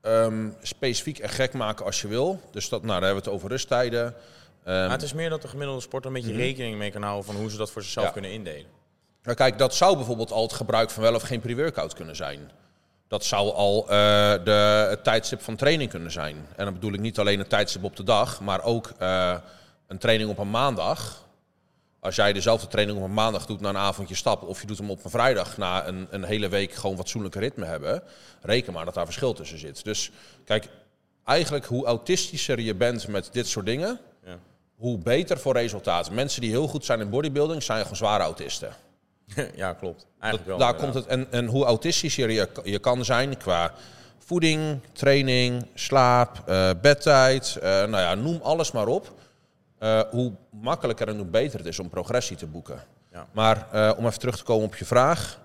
ehm, 0.00 0.50
specifiek 0.62 1.18
en 1.18 1.28
gek 1.28 1.52
maken 1.52 1.84
als 1.84 2.00
je 2.00 2.08
wil. 2.08 2.40
Dus 2.50 2.68
dat, 2.68 2.82
nou, 2.82 2.92
dan 3.00 3.02
hebben 3.02 3.22
we 3.24 3.28
het 3.30 3.38
over 3.38 3.48
rusttijden. 3.50 4.14
Ehm, 4.66 4.76
Maar 4.76 4.90
het 4.90 5.02
is 5.02 5.12
meer 5.12 5.30
dat 5.30 5.42
de 5.42 5.48
gemiddelde 5.48 5.80
sporter 5.80 6.10
een 6.10 6.22
beetje 6.22 6.36
rekening 6.36 6.76
mee 6.78 6.90
kan 6.90 7.02
houden 7.02 7.24
van 7.24 7.36
hoe 7.36 7.50
ze 7.50 7.56
dat 7.56 7.70
voor 7.70 7.82
zichzelf 7.82 8.06
Ja. 8.06 8.12
kunnen 8.12 8.30
indelen. 8.30 8.66
Maar 9.22 9.34
kijk, 9.34 9.58
dat 9.58 9.74
zou 9.74 9.96
bijvoorbeeld 9.96 10.32
al 10.32 10.42
het 10.42 10.52
gebruik 10.52 10.90
van 10.90 11.02
wel 11.02 11.14
of 11.14 11.22
geen 11.22 11.40
pre-workout 11.40 11.94
kunnen 11.94 12.16
zijn. 12.16 12.50
Dat 13.08 13.24
zou 13.24 13.52
al 13.52 13.82
eh, 13.82 13.88
de, 14.44 14.86
het 14.90 15.04
tijdstip 15.04 15.40
van 15.42 15.56
training 15.56 15.90
kunnen 15.90 16.10
zijn. 16.10 16.46
En 16.56 16.64
dan 16.64 16.74
bedoel 16.74 16.92
ik 16.92 17.00
niet 17.00 17.18
alleen 17.18 17.38
het 17.38 17.48
tijdstip 17.48 17.84
op 17.84 17.96
de 17.96 18.02
dag, 18.02 18.40
maar 18.40 18.62
ook 18.62 18.92
eh, 18.98 19.36
een 19.86 19.98
training 19.98 20.30
op 20.30 20.38
een 20.38 20.50
maandag. 20.50 21.24
Als 22.00 22.16
jij 22.16 22.32
dezelfde 22.32 22.66
training 22.66 22.98
op 22.98 23.04
een 23.04 23.14
maandag 23.14 23.46
doet 23.46 23.60
na 23.60 23.68
een 23.68 23.76
avondje 23.76 24.14
stappen, 24.14 24.48
of 24.48 24.60
je 24.60 24.66
doet 24.66 24.78
hem 24.78 24.90
op 24.90 25.04
een 25.04 25.10
vrijdag 25.10 25.56
na 25.56 25.86
een, 25.86 26.06
een 26.10 26.24
hele 26.24 26.48
week 26.48 26.72
gewoon 26.72 26.96
fatsoenlijke 26.96 27.38
ritme 27.38 27.64
hebben, 27.64 28.02
reken 28.42 28.72
maar 28.72 28.84
dat 28.84 28.94
daar 28.94 29.04
verschil 29.04 29.32
tussen 29.32 29.58
zit. 29.58 29.84
Dus 29.84 30.10
kijk, 30.44 30.68
eigenlijk 31.24 31.64
hoe 31.66 31.86
autistischer 31.86 32.60
je 32.60 32.74
bent 32.74 33.08
met 33.08 33.28
dit 33.32 33.46
soort 33.48 33.66
dingen. 33.66 34.00
Hoe 34.76 34.98
beter 34.98 35.38
voor 35.38 35.52
resultaten. 35.52 36.14
Mensen 36.14 36.40
die 36.40 36.50
heel 36.50 36.68
goed 36.68 36.84
zijn 36.84 37.00
in 37.00 37.10
bodybuilding 37.10 37.62
zijn 37.62 37.80
gewoon 37.80 37.96
zware 37.96 38.22
autisten. 38.22 38.72
ja, 39.54 39.72
klopt. 39.72 40.06
Eigenlijk 40.20 40.50
wel. 40.50 40.58
Daar 40.58 40.74
inderdaad. 40.74 40.92
komt 40.92 40.94
het, 40.94 41.06
en, 41.06 41.32
en 41.32 41.46
hoe 41.46 41.64
autistischer 41.64 42.30
je, 42.30 42.48
je 42.64 42.78
kan 42.78 43.04
zijn 43.04 43.36
qua 43.36 43.72
voeding, 44.18 44.80
training, 44.92 45.66
slaap, 45.74 46.42
eh, 46.46 46.70
bedtijd, 46.80 47.56
eh, 47.56 47.70
nou 47.70 47.96
ja, 47.96 48.14
noem 48.14 48.40
alles 48.42 48.72
maar 48.72 48.86
op. 48.86 49.12
Eh, 49.78 50.00
hoe 50.10 50.32
makkelijker 50.50 51.08
en 51.08 51.16
hoe 51.16 51.26
beter 51.26 51.58
het 51.58 51.68
is 51.68 51.78
om 51.78 51.88
progressie 51.88 52.36
te 52.36 52.46
boeken. 52.46 52.82
Ja. 53.12 53.26
Maar 53.32 53.66
om 53.96 54.06
even 54.06 54.18
terug 54.18 54.36
te 54.36 54.44
komen 54.44 54.66
op 54.66 54.76
je 54.76 54.84
vraag. 54.84 55.38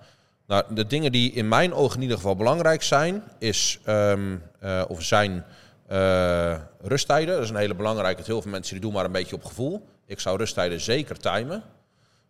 Nou, 0.51 0.63
de 0.69 0.87
dingen 0.87 1.11
die 1.11 1.31
in 1.31 1.47
mijn 1.47 1.73
ogen 1.73 1.95
in 1.95 2.01
ieder 2.01 2.17
geval 2.17 2.35
belangrijk 2.35 2.83
zijn, 2.83 3.23
is, 3.39 3.79
ehm, 3.83 4.35
eh, 4.59 4.83
of 4.87 5.03
zijn 5.03 5.45
eh, 5.91 6.55
rusttijden. 6.81 7.33
Dat 7.35 7.43
is 7.43 7.49
een 7.49 7.55
hele 7.55 7.75
belangrijke. 7.75 8.21
Heel 8.25 8.41
veel 8.41 8.51
mensen 8.51 8.73
die 8.73 8.81
doen 8.81 8.93
maar 8.93 9.05
een 9.05 9.11
beetje 9.11 9.35
op 9.35 9.45
gevoel. 9.45 9.87
Ik 10.05 10.19
zou 10.19 10.37
rusttijden 10.37 10.79
zeker 10.79 11.17
timen. 11.17 11.63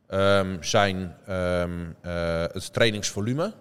Ehm, 0.07 0.57
zijn 0.61 1.15
ehm, 1.27 1.71
eh, 2.01 2.41
het 2.51 2.73
trainingsvolume. 2.73 3.53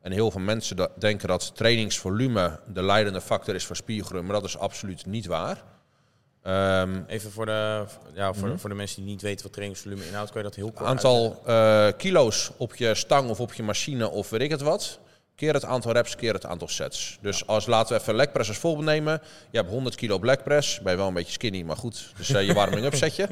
En 0.00 0.12
heel 0.12 0.30
veel 0.30 0.40
mensen 0.40 0.76
da- 0.76 0.88
denken 0.98 1.28
dat 1.28 1.56
trainingsvolume 1.56 2.60
de 2.72 2.82
leidende 2.82 3.20
factor 3.20 3.54
is 3.54 3.64
voor 3.64 3.76
spiergroei, 3.76 4.22
maar 4.22 4.32
dat 4.34 4.44
is 4.44 4.58
absoluut 4.58 5.06
niet 5.06 5.26
waar. 5.26 5.62
Ehm, 6.42 7.02
Even 7.06 7.30
voor 7.30 7.46
de, 7.46 7.84
ja, 8.14 8.32
voor, 8.32 8.58
voor 8.58 8.70
de 8.70 8.76
mensen 8.76 9.02
die 9.02 9.10
niet 9.10 9.22
weten 9.22 9.42
wat 9.44 9.52
trainingsvolume 9.52 10.06
inhoudt, 10.06 10.30
kan 10.30 10.42
je 10.42 10.46
dat 10.48 10.56
heel 10.56 10.72
kort 10.72 10.88
aantal 10.88 11.42
eh, 11.46 11.88
kilo's 11.96 12.50
op 12.56 12.76
je 12.76 12.94
stang 12.94 13.30
of 13.30 13.40
op 13.40 13.52
je 13.52 13.62
machine 13.62 14.08
of 14.10 14.30
weet 14.30 14.40
ik 14.40 14.50
het 14.50 14.60
wat. 14.60 14.98
Keer 15.36 15.54
het 15.54 15.64
aantal 15.64 15.92
reps, 15.92 16.16
keer 16.16 16.32
het 16.32 16.46
aantal 16.46 16.68
sets. 16.68 17.18
Dus 17.20 17.46
als 17.46 17.66
laten 17.66 17.96
we 17.96 18.02
even 18.02 18.14
legpress 18.14 18.48
als 18.48 18.58
voorbeeld 18.58 18.84
nemen. 18.86 19.22
Je 19.50 19.58
hebt 19.58 19.70
100 19.70 19.94
kilo 19.94 20.18
blackpress. 20.18 20.80
Ben 20.80 20.92
je 20.92 20.98
wel 20.98 21.08
een 21.08 21.14
beetje 21.14 21.32
skinny, 21.32 21.62
maar 21.62 21.76
goed. 21.76 22.12
Dus 22.16 22.30
eh, 22.30 22.46
je 22.46 22.54
warming-up 22.54 22.94
setje. 23.04 23.28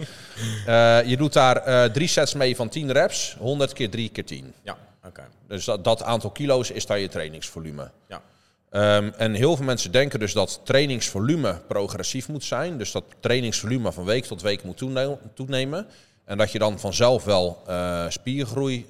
Eh, 0.66 1.02
je 1.04 1.16
doet 1.16 1.32
daar 1.32 1.56
eh, 1.56 1.84
drie 1.84 2.08
sets 2.08 2.34
mee 2.34 2.56
van 2.56 2.68
10 2.68 2.92
reps. 2.92 3.36
100 3.38 3.72
keer 3.72 3.90
3 3.90 4.08
keer 4.08 4.24
10. 4.24 4.54
Ja, 4.62 4.76
oké. 5.06 5.22
Dus 5.48 5.64
dat, 5.64 5.84
dat 5.84 6.02
aantal 6.02 6.30
kilo's 6.30 6.70
is 6.70 6.86
daar 6.86 6.98
je 6.98 7.08
trainingsvolume. 7.08 7.90
Ja. 8.08 8.22
Ehm, 8.70 9.10
en 9.16 9.34
heel 9.34 9.56
veel 9.56 9.64
mensen 9.64 9.92
denken 9.92 10.18
dus 10.18 10.32
dat 10.32 10.60
trainingsvolume 10.64 11.60
progressief 11.68 12.28
moet 12.28 12.44
zijn. 12.44 12.78
Dus 12.78 12.92
dat 12.92 13.04
trainingsvolume 13.20 13.92
van 13.92 14.04
week 14.04 14.24
tot 14.24 14.42
week 14.42 14.62
moet 14.62 14.76
toene- 14.76 15.18
toenemen. 15.34 15.86
En 16.24 16.38
dat 16.38 16.52
je 16.52 16.58
dan 16.58 16.78
vanzelf 16.78 17.24
wel 17.24 17.62
spiergroei 18.08 18.86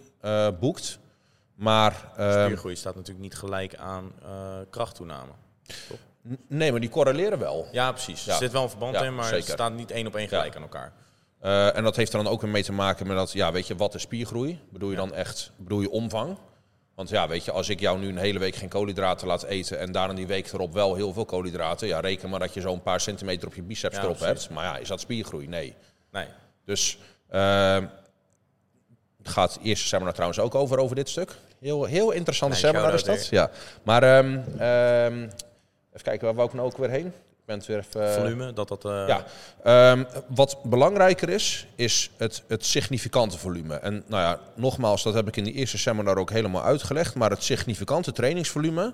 boekt. 0.60 0.98
Maar 1.54 2.10
ehm, 2.16 2.42
Spiergroei 2.44 2.76
staat 2.76 2.94
natuurlijk 2.94 3.24
niet 3.24 3.34
gelijk 3.34 3.76
aan 3.76 4.12
eh, 4.22 4.56
krachttoename. 4.70 5.30
n- 6.28 6.38
nee, 6.48 6.70
maar 6.70 6.80
die 6.80 6.90
correleren 6.90 7.38
wel. 7.38 7.68
Ja, 7.72 7.92
precies. 7.92 8.24
Ja. 8.24 8.32
Er 8.32 8.38
zit 8.38 8.52
wel 8.52 8.62
een 8.62 8.68
verband 8.68 8.94
Ja, 8.94 9.02
in, 9.02 9.14
maar 9.14 9.32
het 9.32 9.44
staat 9.44 9.72
niet 9.72 9.90
één 9.90 10.06
op 10.06 10.14
één 10.16 10.28
gelijk 10.28 10.56
aan 10.56 10.62
elkaar. 10.62 10.92
Eh, 11.40 11.76
en 11.76 11.82
dat 11.84 11.96
heeft 11.96 12.12
er 12.12 12.22
dan 12.22 12.32
ook 12.32 12.40
weer 12.40 12.50
mee 12.50 12.62
te 12.62 12.72
maken 12.72 13.06
met 13.06 13.16
dat, 13.16 13.32
ja, 13.32 13.52
weet 13.52 13.66
je, 13.66 13.76
wat 13.76 13.94
is 13.94 14.02
spiergroei? 14.02 14.60
Bedoel 14.70 14.90
je 14.90 14.96
dan 14.96 15.14
echt, 15.14 15.50
bedoel 15.56 15.80
je 15.80 15.90
omvang? 15.90 16.38
Want 16.94 17.08
ja, 17.08 17.28
weet 17.28 17.44
je, 17.44 17.50
als 17.50 17.68
ik 17.68 17.80
jou 17.80 17.98
nu 17.98 18.08
een 18.08 18.16
hele 18.16 18.38
week 18.38 18.54
geen 18.56 18.68
koolhydraten 18.68 19.26
laat 19.26 19.42
eten 19.42 19.78
en 19.78 19.92
daarna 19.92 20.14
die 20.14 20.26
week 20.26 20.52
erop 20.52 20.72
wel 20.72 20.94
heel 20.94 21.12
veel 21.12 21.24
koolhydraten, 21.24 21.86
ja, 21.88 22.00
reken 22.00 22.30
maar 22.30 22.38
dat 22.40 22.54
je 22.54 22.60
zo'n 22.60 22.82
paar 22.82 23.00
centimeter 23.00 23.48
op 23.48 23.54
je 23.54 23.62
biceps 23.62 23.96
erop 23.96 24.16
precies. 24.16 24.42
hebt. 24.42 24.50
Maar 24.54 24.64
ja, 24.64 24.76
is 24.76 24.88
dat 24.88 25.00
spiergroei? 25.00 25.46
Nee. 25.48 25.74
Nee. 26.10 26.26
Dus 26.64 26.98
eh, 27.28 27.74
het 27.74 28.03
gaat 29.28 29.52
het 29.54 29.62
eerste 29.62 29.86
seminar 29.86 30.12
trouwens 30.12 30.40
ook 30.40 30.54
over, 30.54 30.78
over 30.78 30.96
dit 30.96 31.08
stuk. 31.08 31.34
Heel, 31.60 31.84
heel 31.84 32.10
interessante 32.10 32.56
Klein 32.58 32.74
seminar 32.74 32.94
is 32.94 33.04
dat. 33.04 33.26
Ja. 33.26 33.50
Maar 33.82 34.02
ehm, 34.02 34.32
even 35.22 36.02
kijken, 36.02 36.26
waar 36.26 36.34
wou 36.34 36.48
ik 36.48 36.54
nou 36.54 36.66
ook 36.66 36.76
weer 36.76 36.90
heen? 36.90 37.06
Ik 37.06 37.44
ben 37.50 37.58
het 37.58 37.66
weer 37.66 37.78
even... 37.78 38.12
Volume, 38.12 38.52
dat 38.52 38.68
dat... 38.68 38.84
eh, 38.84 39.04
Ja, 39.08 39.24
Ehm, 39.62 40.04
wat 40.28 40.56
belangrijker 40.62 41.28
is, 41.28 41.66
is 41.74 42.10
het, 42.16 42.42
het 42.48 42.64
significante 42.66 43.38
volume. 43.38 43.74
En 43.74 44.04
nou 44.06 44.22
ja, 44.22 44.40
nogmaals, 44.54 45.02
dat 45.02 45.14
heb 45.14 45.28
ik 45.28 45.36
in 45.36 45.44
die 45.44 45.52
eerste 45.52 45.78
seminar 45.78 46.16
ook 46.16 46.30
helemaal 46.30 46.62
uitgelegd. 46.62 47.14
Maar 47.14 47.30
het 47.30 47.42
significante 47.42 48.12
trainingsvolume 48.12 48.92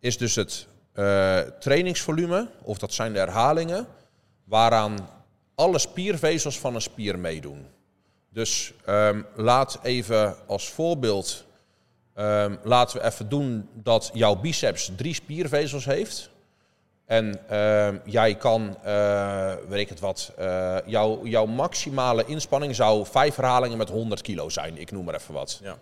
is 0.00 0.18
dus 0.18 0.34
het 0.34 0.66
eh, 0.92 1.38
trainingsvolume, 1.38 2.48
of 2.62 2.78
dat 2.78 2.92
zijn 2.92 3.12
de 3.12 3.18
herhalingen, 3.18 3.86
waaraan 4.44 5.08
alle 5.54 5.78
spiervezels 5.78 6.58
van 6.58 6.74
een 6.74 6.82
spier 6.82 7.18
meedoen. 7.18 7.66
Dus 8.36 8.72
ehm, 8.84 9.22
laat 9.34 9.78
even 9.82 10.36
als 10.46 10.68
voorbeeld, 10.68 11.44
ehm, 12.14 12.56
laten 12.62 12.98
we 12.98 13.06
even 13.06 13.28
doen 13.28 13.68
dat 13.72 14.10
jouw 14.12 14.34
biceps 14.34 14.90
drie 14.96 15.14
spiervezels 15.14 15.84
heeft. 15.84 16.30
En 17.04 17.48
ehm, 17.48 17.98
jij 18.04 18.34
kan, 18.34 18.76
eh, 18.82 19.54
weet 19.68 19.80
ik 19.80 19.88
het 19.88 20.00
wat, 20.00 20.32
eh, 20.36 20.76
jouw, 20.86 21.26
jouw 21.26 21.46
maximale 21.46 22.24
inspanning 22.26 22.74
zou 22.74 23.06
vijf 23.06 23.36
herhalingen 23.36 23.78
met 23.78 23.88
100 23.88 24.20
kilo 24.20 24.48
zijn. 24.48 24.78
Ik 24.78 24.90
noem 24.90 25.04
maar 25.04 25.14
even 25.14 25.34
wat. 25.34 25.60
Ja. 25.62 25.78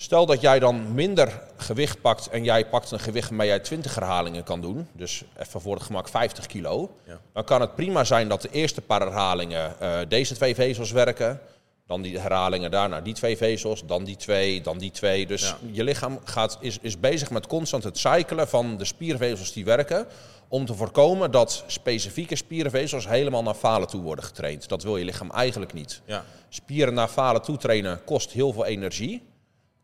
Stel 0.00 0.26
dat 0.26 0.40
jij 0.40 0.58
dan 0.58 0.94
minder 0.94 1.40
gewicht 1.56 2.00
pakt 2.00 2.28
en 2.28 2.44
jij 2.44 2.66
pakt 2.66 2.90
een 2.90 3.00
gewicht 3.00 3.28
waarmee 3.28 3.46
jij 3.48 3.58
20 3.60 3.94
herhalingen 3.94 4.44
kan 4.44 4.60
doen. 4.60 4.88
Dus 4.92 5.24
even 5.38 5.60
voor 5.60 5.74
het 5.74 5.82
gemak 5.82 6.08
50 6.08 6.46
kilo. 6.46 6.90
Ja. 7.06 7.20
Dan 7.32 7.44
kan 7.44 7.60
het 7.60 7.74
prima 7.74 8.04
zijn 8.04 8.28
dat 8.28 8.42
de 8.42 8.50
eerste 8.50 8.80
paar 8.80 9.00
herhalingen 9.00 9.80
eh, 9.80 9.98
deze 10.08 10.34
twee 10.34 10.54
vezels 10.54 10.90
werken. 10.90 11.40
Dan 11.86 12.02
die 12.02 12.18
herhalingen 12.18 12.70
daarna 12.70 13.00
die 13.00 13.14
twee 13.14 13.36
vezels, 13.36 13.84
dan 13.86 14.04
die 14.04 14.16
twee, 14.16 14.60
dan 14.60 14.78
die 14.78 14.90
twee. 14.90 15.26
Dus 15.26 15.42
Ja. 15.42 15.56
je 15.70 15.84
lichaam 15.84 16.18
gaat, 16.24 16.58
is, 16.60 16.78
is 16.80 17.00
bezig 17.00 17.30
met 17.30 17.46
constant 17.46 17.84
het 17.84 17.98
cyclen 17.98 18.48
van 18.48 18.76
de 18.76 18.84
spiervezels 18.84 19.52
die 19.52 19.64
werken. 19.64 20.06
Om 20.48 20.66
te 20.66 20.74
voorkomen 20.74 21.30
dat 21.30 21.64
specifieke 21.66 22.36
spiervezels 22.36 23.08
helemaal 23.08 23.42
naar 23.42 23.54
falen 23.54 23.88
toe 23.88 24.02
worden 24.02 24.24
getraind. 24.24 24.68
Dat 24.68 24.82
wil 24.82 24.96
je 24.96 25.04
lichaam 25.04 25.30
eigenlijk 25.30 25.72
niet. 25.72 26.00
Ja. 26.04 26.24
Spieren 26.48 26.94
naar 26.94 27.08
falen 27.08 27.42
toe 27.42 27.56
trainen 27.56 28.04
kost 28.04 28.30
heel 28.30 28.52
veel 28.52 28.64
energie. 28.64 29.26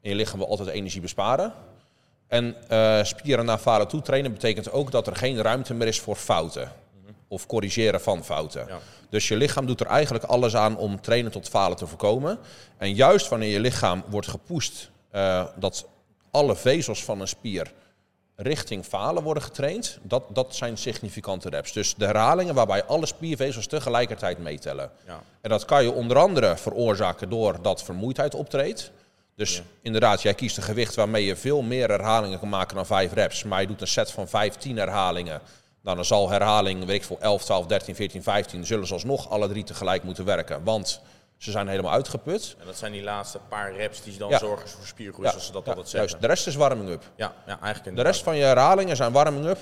En 0.04 0.10
je 0.10 0.16
lichaam 0.16 0.38
wil 0.38 0.48
altijd 0.48 0.68
energie 0.68 1.00
besparen. 1.00 1.52
En 2.26 2.68
eh, 2.68 3.04
spieren 3.04 3.44
naar 3.44 3.58
falen 3.58 3.88
toe 3.88 4.02
trainen 4.02 4.32
betekent 4.32 4.72
ook 4.72 4.90
dat 4.90 5.06
er 5.06 5.16
geen 5.16 5.42
ruimte 5.42 5.74
meer 5.74 5.86
is 5.86 6.00
voor 6.00 6.16
fouten. 6.16 6.72
Of 7.28 7.46
corrigeren 7.46 8.00
van 8.00 8.24
fouten. 8.24 8.66
Ja. 8.68 8.78
Dus 9.08 9.28
je 9.28 9.36
lichaam 9.36 9.66
doet 9.66 9.80
er 9.80 9.86
eigenlijk 9.86 10.24
alles 10.24 10.56
aan 10.56 10.76
om 10.76 11.00
trainen 11.00 11.32
tot 11.32 11.48
falen 11.48 11.76
te 11.76 11.86
voorkomen. 11.86 12.38
En 12.76 12.94
juist 12.94 13.28
wanneer 13.28 13.50
je 13.50 13.60
lichaam 13.60 14.04
wordt 14.08 14.28
gepusht 14.28 14.90
eh, 15.10 15.44
dat 15.56 15.86
alle 16.30 16.56
vezels 16.56 17.04
van 17.04 17.20
een 17.20 17.28
spier 17.28 17.72
richting 18.36 18.84
falen 18.84 19.22
worden 19.22 19.42
getraind, 19.42 19.98
dat, 20.02 20.22
dat 20.28 20.54
zijn 20.54 20.78
significante 20.78 21.48
reps. 21.48 21.72
Dus 21.72 21.94
de 21.94 22.04
herhalingen 22.04 22.54
waarbij 22.54 22.84
alle 22.84 23.06
spiervezels 23.06 23.66
tegelijkertijd 23.66 24.38
meetellen. 24.38 24.90
Ja. 25.06 25.22
En 25.40 25.50
dat 25.50 25.64
kan 25.64 25.82
je 25.82 25.92
onder 25.92 26.18
andere 26.18 26.56
veroorzaken 26.56 27.28
doordat 27.28 27.82
vermoeidheid 27.82 28.34
optreedt. 28.34 28.92
Dus 29.36 29.56
Ja. 29.56 29.62
inderdaad, 29.82 30.22
jij 30.22 30.34
kiest 30.34 30.56
een 30.56 30.62
gewicht 30.62 30.94
waarmee 30.94 31.24
je 31.24 31.36
veel 31.36 31.62
meer 31.62 31.88
herhalingen 31.88 32.38
kan 32.38 32.48
maken 32.48 32.76
dan 32.76 32.86
5 32.86 33.12
reps. 33.12 33.42
Maar 33.44 33.60
je 33.60 33.66
doet 33.66 33.80
een 33.80 33.86
set 33.86 34.10
van 34.10 34.28
15 34.28 34.76
herhalingen. 34.76 35.40
Nou, 35.82 35.96
dan 35.96 36.04
zal 36.04 36.30
herhaling, 36.30 36.84
weet 36.84 36.96
ik 36.96 37.04
veel, 37.04 37.20
11, 37.20 37.44
12, 37.44 37.66
13, 37.66 37.94
14, 37.94 38.22
15... 38.22 38.66
zullen 38.66 38.86
ze 38.86 38.92
alsnog 38.92 39.30
alle 39.30 39.48
drie 39.48 39.64
tegelijk 39.64 40.02
moeten 40.02 40.24
werken. 40.24 40.64
Want 40.64 41.00
ze 41.36 41.50
zijn 41.50 41.68
helemaal 41.68 41.92
uitgeput. 41.92 42.56
En 42.60 42.66
dat 42.66 42.76
zijn 42.76 42.92
die 42.92 43.02
laatste 43.02 43.38
paar 43.48 43.76
reps 43.76 44.02
die 44.02 44.18
dan 44.18 44.28
Ja. 44.30 44.38
zorgen 44.38 44.68
voor 44.68 44.86
spiergroei, 44.86 45.24
Ja, 45.24 45.30
zoals 45.30 45.46
ze 45.46 45.52
dat 45.52 45.62
ja, 45.64 45.68
altijd 45.68 45.88
zeggen. 45.88 46.08
juist. 46.10 46.22
De 46.22 46.28
rest 46.34 46.46
is 46.46 46.54
warming-up. 46.54 47.02
Ja, 47.16 47.32
ja, 47.46 47.60
eigenlijk 47.60 47.96
De 47.96 48.02
rest 48.02 48.22
van 48.22 48.36
je 48.36 48.44
herhalingen 48.44 48.96
zijn 48.96 49.12
warming-up... 49.12 49.58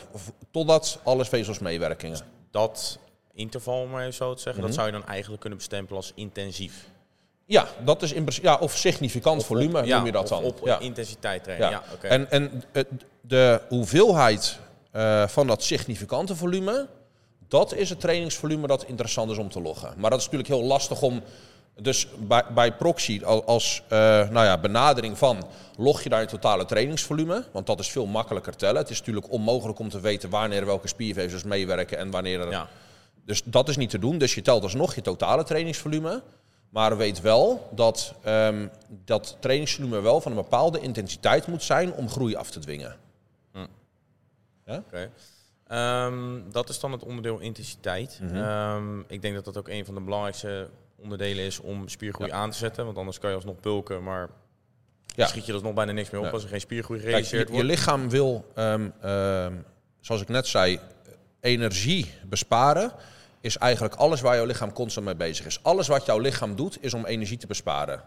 totdat 0.51 0.99
alle 1.03 1.25
vezels 1.25 1.59
meewerken. 1.59 2.17
Dat 2.51 2.99
interval, 3.35 3.81
om 3.83 3.91
maar 3.91 4.01
even 4.01 4.15
zo 4.15 4.35
te 4.35 4.41
zeggen, 4.43 4.61
Mhm. 4.63 4.71
dat 4.71 4.81
zou 4.81 4.87
je 4.93 4.99
dan 4.99 5.07
eigenlijk 5.09 5.41
kunnen 5.41 5.59
bestempelen 5.59 5.97
als 6.01 6.13
intensief. 6.15 6.87
Ja, 7.53 7.67
dat 7.85 8.03
is 8.03 8.13
in 8.13 8.23
principe... 8.23 8.47
Ja, 8.47 8.57
of 8.57 8.77
significant 8.77 9.45
volume 9.45 9.85
ja, 9.87 9.97
noem 9.97 10.07
je 10.07 10.13
dat 10.13 10.29
dan. 10.29 10.43
op 10.45 10.61
ja. 10.65 10.79
intensiteit 10.79 11.45
trainen. 11.45 11.71
Ja. 11.71 11.83
En, 12.03 12.31
en 12.31 12.63
het- 12.73 12.89
de 13.21 13.61
hoeveelheid 13.69 14.59
eh, 14.91 15.27
van 15.29 15.47
dat 15.47 15.63
significante 15.63 16.37
volume, 16.37 16.89
dat 17.49 17.75
is 17.75 17.91
het 17.91 18.01
trainingsvolume 18.01 18.67
dat 18.67 18.85
interessant 18.85 19.31
is 19.31 19.39
om 19.39 19.49
te 19.51 19.61
loggen. 19.61 19.95
Maar 19.97 20.11
dat 20.11 20.19
is 20.19 20.25
natuurlijk 20.25 20.53
heel 20.53 20.63
lastig 20.63 21.03
om. 21.03 21.23
Dus 21.81 22.07
bij, 22.19 22.43
bij 22.55 22.73
proxy 22.73 23.21
al- 23.25 23.45
als 23.45 23.83
eh, 23.89 23.99
nou 24.31 24.45
ja, 24.47 24.59
benadering 24.59 25.19
van 25.19 25.45
log 25.77 26.03
je 26.03 26.09
daar 26.09 26.21
je 26.21 26.27
totale 26.27 26.65
trainingsvolume, 26.65 27.45
want 27.53 27.67
dat 27.67 27.81
is 27.81 27.89
veel 27.91 28.07
makkelijker 28.07 28.57
tellen. 28.57 28.77
Het 28.77 28.91
is 28.91 28.99
natuurlijk 28.99 29.31
onmogelijk 29.33 29.79
om 29.79 29.89
te 29.89 30.01
weten 30.01 30.31
wanneer 30.31 30.67
welke 30.67 30.89
spiervezels 30.89 31.43
meewerken 31.45 31.99
en 31.99 32.11
wanneer 32.11 32.41
er 32.41 32.51
ja. 32.51 32.69
dus 33.27 33.43
dat 33.45 33.69
is 33.69 33.77
niet 33.77 33.91
te 33.91 33.99
doen. 33.99 34.19
Dus 34.19 34.35
je 34.35 34.43
telt 34.43 34.63
alsnog 34.63 34.95
je 34.95 35.01
totale 35.03 35.45
trainingsvolume. 35.45 36.23
Maar 36.73 36.97
weet 36.97 37.21
wel 37.21 37.69
dat 37.75 38.15
ehm, 38.23 38.67
dat 39.05 39.37
trainingsvolume 39.41 40.01
wel 40.01 40.21
van 40.21 40.33
een 40.33 40.37
bepaalde 40.43 40.81
intensiteit 40.81 41.47
moet 41.47 41.63
zijn 41.63 41.93
om 41.93 42.09
groei 42.09 42.35
af 42.35 42.51
te 42.51 42.59
dwingen. 42.59 42.97
Oké. 44.67 45.11
Ehm, 45.67 46.41
dat 46.51 46.69
is 46.69 46.81
dan 46.81 46.93
het 46.93 47.03
onderdeel 47.05 47.39
intensiteit. 47.39 48.19
Mhm. 48.23 48.37
Ehm, 48.37 49.01
ik 49.07 49.23
denk 49.23 49.35
dat 49.35 49.45
dat 49.45 49.57
ook 49.57 49.69
een 49.69 49.85
van 49.85 49.95
de 49.95 50.01
belangrijkste 50.01 50.69
onderdelen 50.97 51.45
is 51.45 51.61
om 51.61 51.89
spiergroei 51.89 52.29
Ja. 52.31 52.35
aan 52.37 52.51
te 52.51 52.57
zetten. 52.57 52.85
Want 52.85 52.97
anders 52.97 53.19
kan 53.19 53.31
je 53.31 53.37
alsnog 53.37 53.61
bulken, 53.61 54.03
maar 54.03 54.29
Ja. 55.07 55.27
schiet 55.27 55.47
je 55.47 55.53
er 55.53 55.63
nog 55.63 55.75
bijna 55.75 55.93
niks 55.93 56.11
meer 56.11 56.21
op 56.21 56.27
Ja. 56.27 56.33
als 56.33 56.43
er 56.43 56.49
geen 56.49 56.61
spiergroei 56.61 57.01
gerealiseerd 57.01 57.49
je, 57.49 57.55
je 57.55 57.63
wordt. 57.63 57.77
lichaam 57.79 58.09
wil, 58.11 58.45
zoals 60.01 60.21
ik 60.23 60.29
net 60.29 60.47
zei, 60.47 60.81
energie 61.41 62.15
besparen. 62.27 62.93
Is 63.43 63.59
eigenlijk 63.59 63.95
alles 63.95 64.21
waar 64.21 64.37
jouw 64.37 64.45
lichaam 64.45 64.73
constant 64.73 65.07
mee 65.07 65.15
bezig 65.15 65.47
is. 65.47 65.63
Alles 65.63 65.89
wat 65.89 66.07
jouw 66.07 66.19
lichaam 66.19 66.57
doet, 66.57 66.79
is 66.81 66.95
om 66.95 67.07
energie 67.07 67.37
te 67.37 67.47
besparen. 67.47 68.03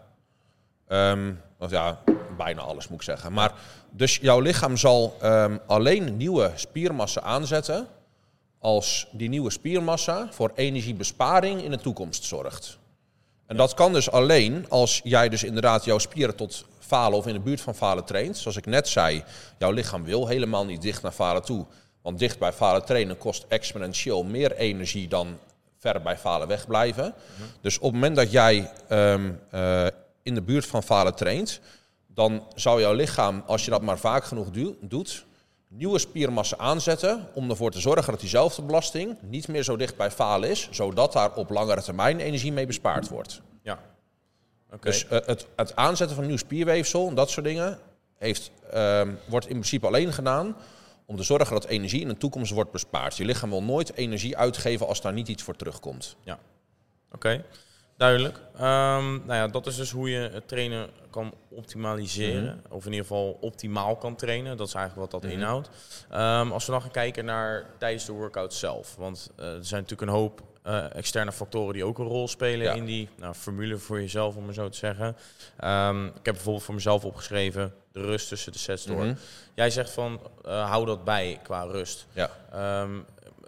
Ehm, 0.88 1.32
of 1.58 1.70
ja, 1.70 2.02
bijna 2.36 2.60
alles 2.60 2.88
moet 2.88 2.98
ik 2.98 3.04
zeggen. 3.04 3.32
Maar 3.32 3.52
dus 3.90 4.16
jouw 4.16 4.40
lichaam 4.40 4.76
zal 4.76 5.16
ehm, 5.20 5.58
alleen 5.66 6.16
nieuwe 6.16 6.52
spiermassa 6.54 7.20
aanzetten 7.20 7.86
als 8.58 9.08
die 9.12 9.28
nieuwe 9.28 9.50
spiermassa 9.50 10.28
voor 10.30 10.52
energiebesparing 10.54 11.62
in 11.62 11.70
de 11.70 11.78
toekomst 11.78 12.24
zorgt. 12.24 12.78
En 13.46 13.56
dat 13.56 13.74
kan 13.74 13.92
dus 13.92 14.10
alleen 14.10 14.66
als 14.68 15.00
jij 15.04 15.28
dus 15.28 15.44
inderdaad 15.44 15.84
jouw 15.84 15.98
spieren 15.98 16.36
tot 16.36 16.64
falen 16.78 17.18
of 17.18 17.26
in 17.26 17.32
de 17.32 17.40
buurt 17.40 17.60
van 17.60 17.74
falen 17.74 18.04
traint. 18.04 18.36
Zoals 18.36 18.56
ik 18.56 18.66
net 18.66 18.88
zei, 18.88 19.24
jouw 19.58 19.70
lichaam 19.70 20.04
wil 20.04 20.26
helemaal 20.26 20.64
niet 20.64 20.82
dicht 20.82 21.02
naar 21.02 21.12
falen 21.12 21.42
toe. 21.42 21.66
Want 22.06 22.18
dicht 22.18 22.38
bij 22.38 22.52
falen 22.52 22.84
trainen 22.84 23.18
kost 23.18 23.44
exponentieel 23.48 24.24
meer 24.24 24.52
energie 24.52 25.08
dan 25.08 25.38
ver 25.78 26.02
bij 26.02 26.18
falen 26.18 26.48
wegblijven. 26.48 27.14
Dus 27.60 27.76
op 27.76 27.82
het 27.82 27.92
moment 27.92 28.16
dat 28.16 28.30
jij 28.30 28.70
ehm, 28.88 29.32
eh, 29.50 29.86
in 30.22 30.34
de 30.34 30.42
buurt 30.42 30.66
van 30.66 30.82
falen 30.82 31.14
traint, 31.14 31.60
dan 32.06 32.46
zou 32.54 32.80
jouw 32.80 32.92
lichaam, 32.92 33.42
als 33.46 33.64
je 33.64 33.70
dat 33.70 33.82
maar 33.82 33.98
vaak 33.98 34.24
genoeg 34.24 34.48
doet, 34.80 35.24
nieuwe 35.68 35.98
spiermassa 35.98 36.56
aanzetten 36.56 37.28
om 37.34 37.50
ervoor 37.50 37.70
te 37.70 37.80
zorgen 37.80 38.10
dat 38.12 38.20
diezelfde 38.20 38.62
belasting 38.62 39.16
niet 39.20 39.48
meer 39.48 39.62
zo 39.62 39.76
dicht 39.76 39.96
bij 39.96 40.10
falen 40.10 40.50
is, 40.50 40.68
zodat 40.70 41.12
daar 41.12 41.34
op 41.34 41.50
langere 41.50 41.82
termijn 41.82 42.20
energie 42.20 42.52
mee 42.52 42.66
bespaard 42.66 43.08
wordt. 43.08 43.40
Ja. 43.62 43.78
Oké. 44.72 44.88
Dus 44.88 45.08
eh, 45.08 45.18
het, 45.26 45.46
het 45.56 45.76
aanzetten 45.76 46.16
van 46.16 46.26
nieuw 46.26 46.36
spierweefsel 46.36 47.08
en 47.08 47.14
dat 47.14 47.30
soort 47.30 47.46
dingen 47.46 47.78
heeft, 48.18 48.50
ehm, 48.70 49.14
wordt 49.28 49.46
in 49.46 49.52
principe 49.52 49.86
alleen 49.86 50.12
gedaan 50.12 50.56
om 51.06 51.16
te 51.16 51.22
zorgen 51.22 51.52
dat 51.52 51.64
energie 51.64 52.00
in 52.00 52.08
de 52.08 52.16
toekomst 52.16 52.52
wordt 52.52 52.70
bespaard. 52.70 53.16
Je 53.16 53.24
lichaam 53.24 53.50
wil 53.50 53.62
nooit 53.62 53.94
energie 53.94 54.36
uitgeven 54.36 54.86
als 54.86 55.00
daar 55.00 55.12
niet 55.12 55.28
iets 55.28 55.42
voor 55.42 55.56
terugkomt. 55.56 56.16
Oké, 57.12 57.44
duidelijk. 57.96 58.40
Ehm, 58.54 59.10
nou 59.12 59.32
ja, 59.34 59.48
dat 59.48 59.66
is 59.66 59.76
dus 59.76 59.90
hoe 59.90 60.10
je 60.10 60.18
het 60.32 60.48
trainen 60.48 60.90
kan 61.10 61.34
optimaliseren. 61.48 62.62
Of 62.70 62.84
in 62.84 62.90
ieder 62.90 63.06
geval 63.06 63.38
optimaal 63.40 63.96
kan 63.96 64.16
trainen. 64.16 64.56
Dat 64.56 64.66
is 64.68 64.74
eigenlijk 64.74 65.12
wat 65.12 65.20
dat 65.22 65.30
Mhm. 65.30 65.40
inhoudt. 65.40 65.68
Ehm, 66.10 66.50
als 66.52 66.66
we 66.66 66.72
dan 66.72 66.80
gaan 66.82 66.90
kijken 66.90 67.24
naar 67.24 67.66
tijdens 67.78 68.04
de 68.04 68.12
workout 68.12 68.54
zelf. 68.54 68.94
Want 68.96 69.30
eh, 69.36 69.44
er 69.46 69.64
zijn 69.64 69.82
natuurlijk 69.82 70.10
een 70.10 70.16
hoop 70.16 70.42
eh, 70.66 70.94
externe 70.94 71.32
factoren 71.32 71.74
die 71.74 71.84
ook 71.84 71.98
een 71.98 72.06
rol 72.06 72.28
spelen 72.28 72.66
Ja. 72.66 72.72
in 72.72 72.84
die 72.84 73.08
nou, 73.16 73.34
formule 73.34 73.78
voor 73.78 74.00
jezelf, 74.00 74.36
om 74.36 74.44
maar 74.44 74.54
zo 74.54 74.68
te 74.68 74.76
zeggen. 74.76 75.16
Ehm, 75.56 76.06
ik 76.06 76.12
heb 76.22 76.34
bijvoorbeeld 76.34 76.64
voor 76.64 76.74
mezelf 76.74 77.04
opgeschreven 77.04 77.74
de 77.92 78.00
rust 78.00 78.28
tussen 78.28 78.52
de 78.52 78.58
sets 78.58 78.84
door. 78.84 79.04
Mhm. 79.04 79.14
Jij 79.54 79.70
zegt 79.70 79.90
van 79.90 80.20
eh, 80.44 80.70
hou 80.70 80.86
dat 80.86 81.04
bij 81.04 81.40
qua 81.42 81.62
rust. 81.62 82.06
Ja. 82.12 82.30
Ehm, 82.52 82.98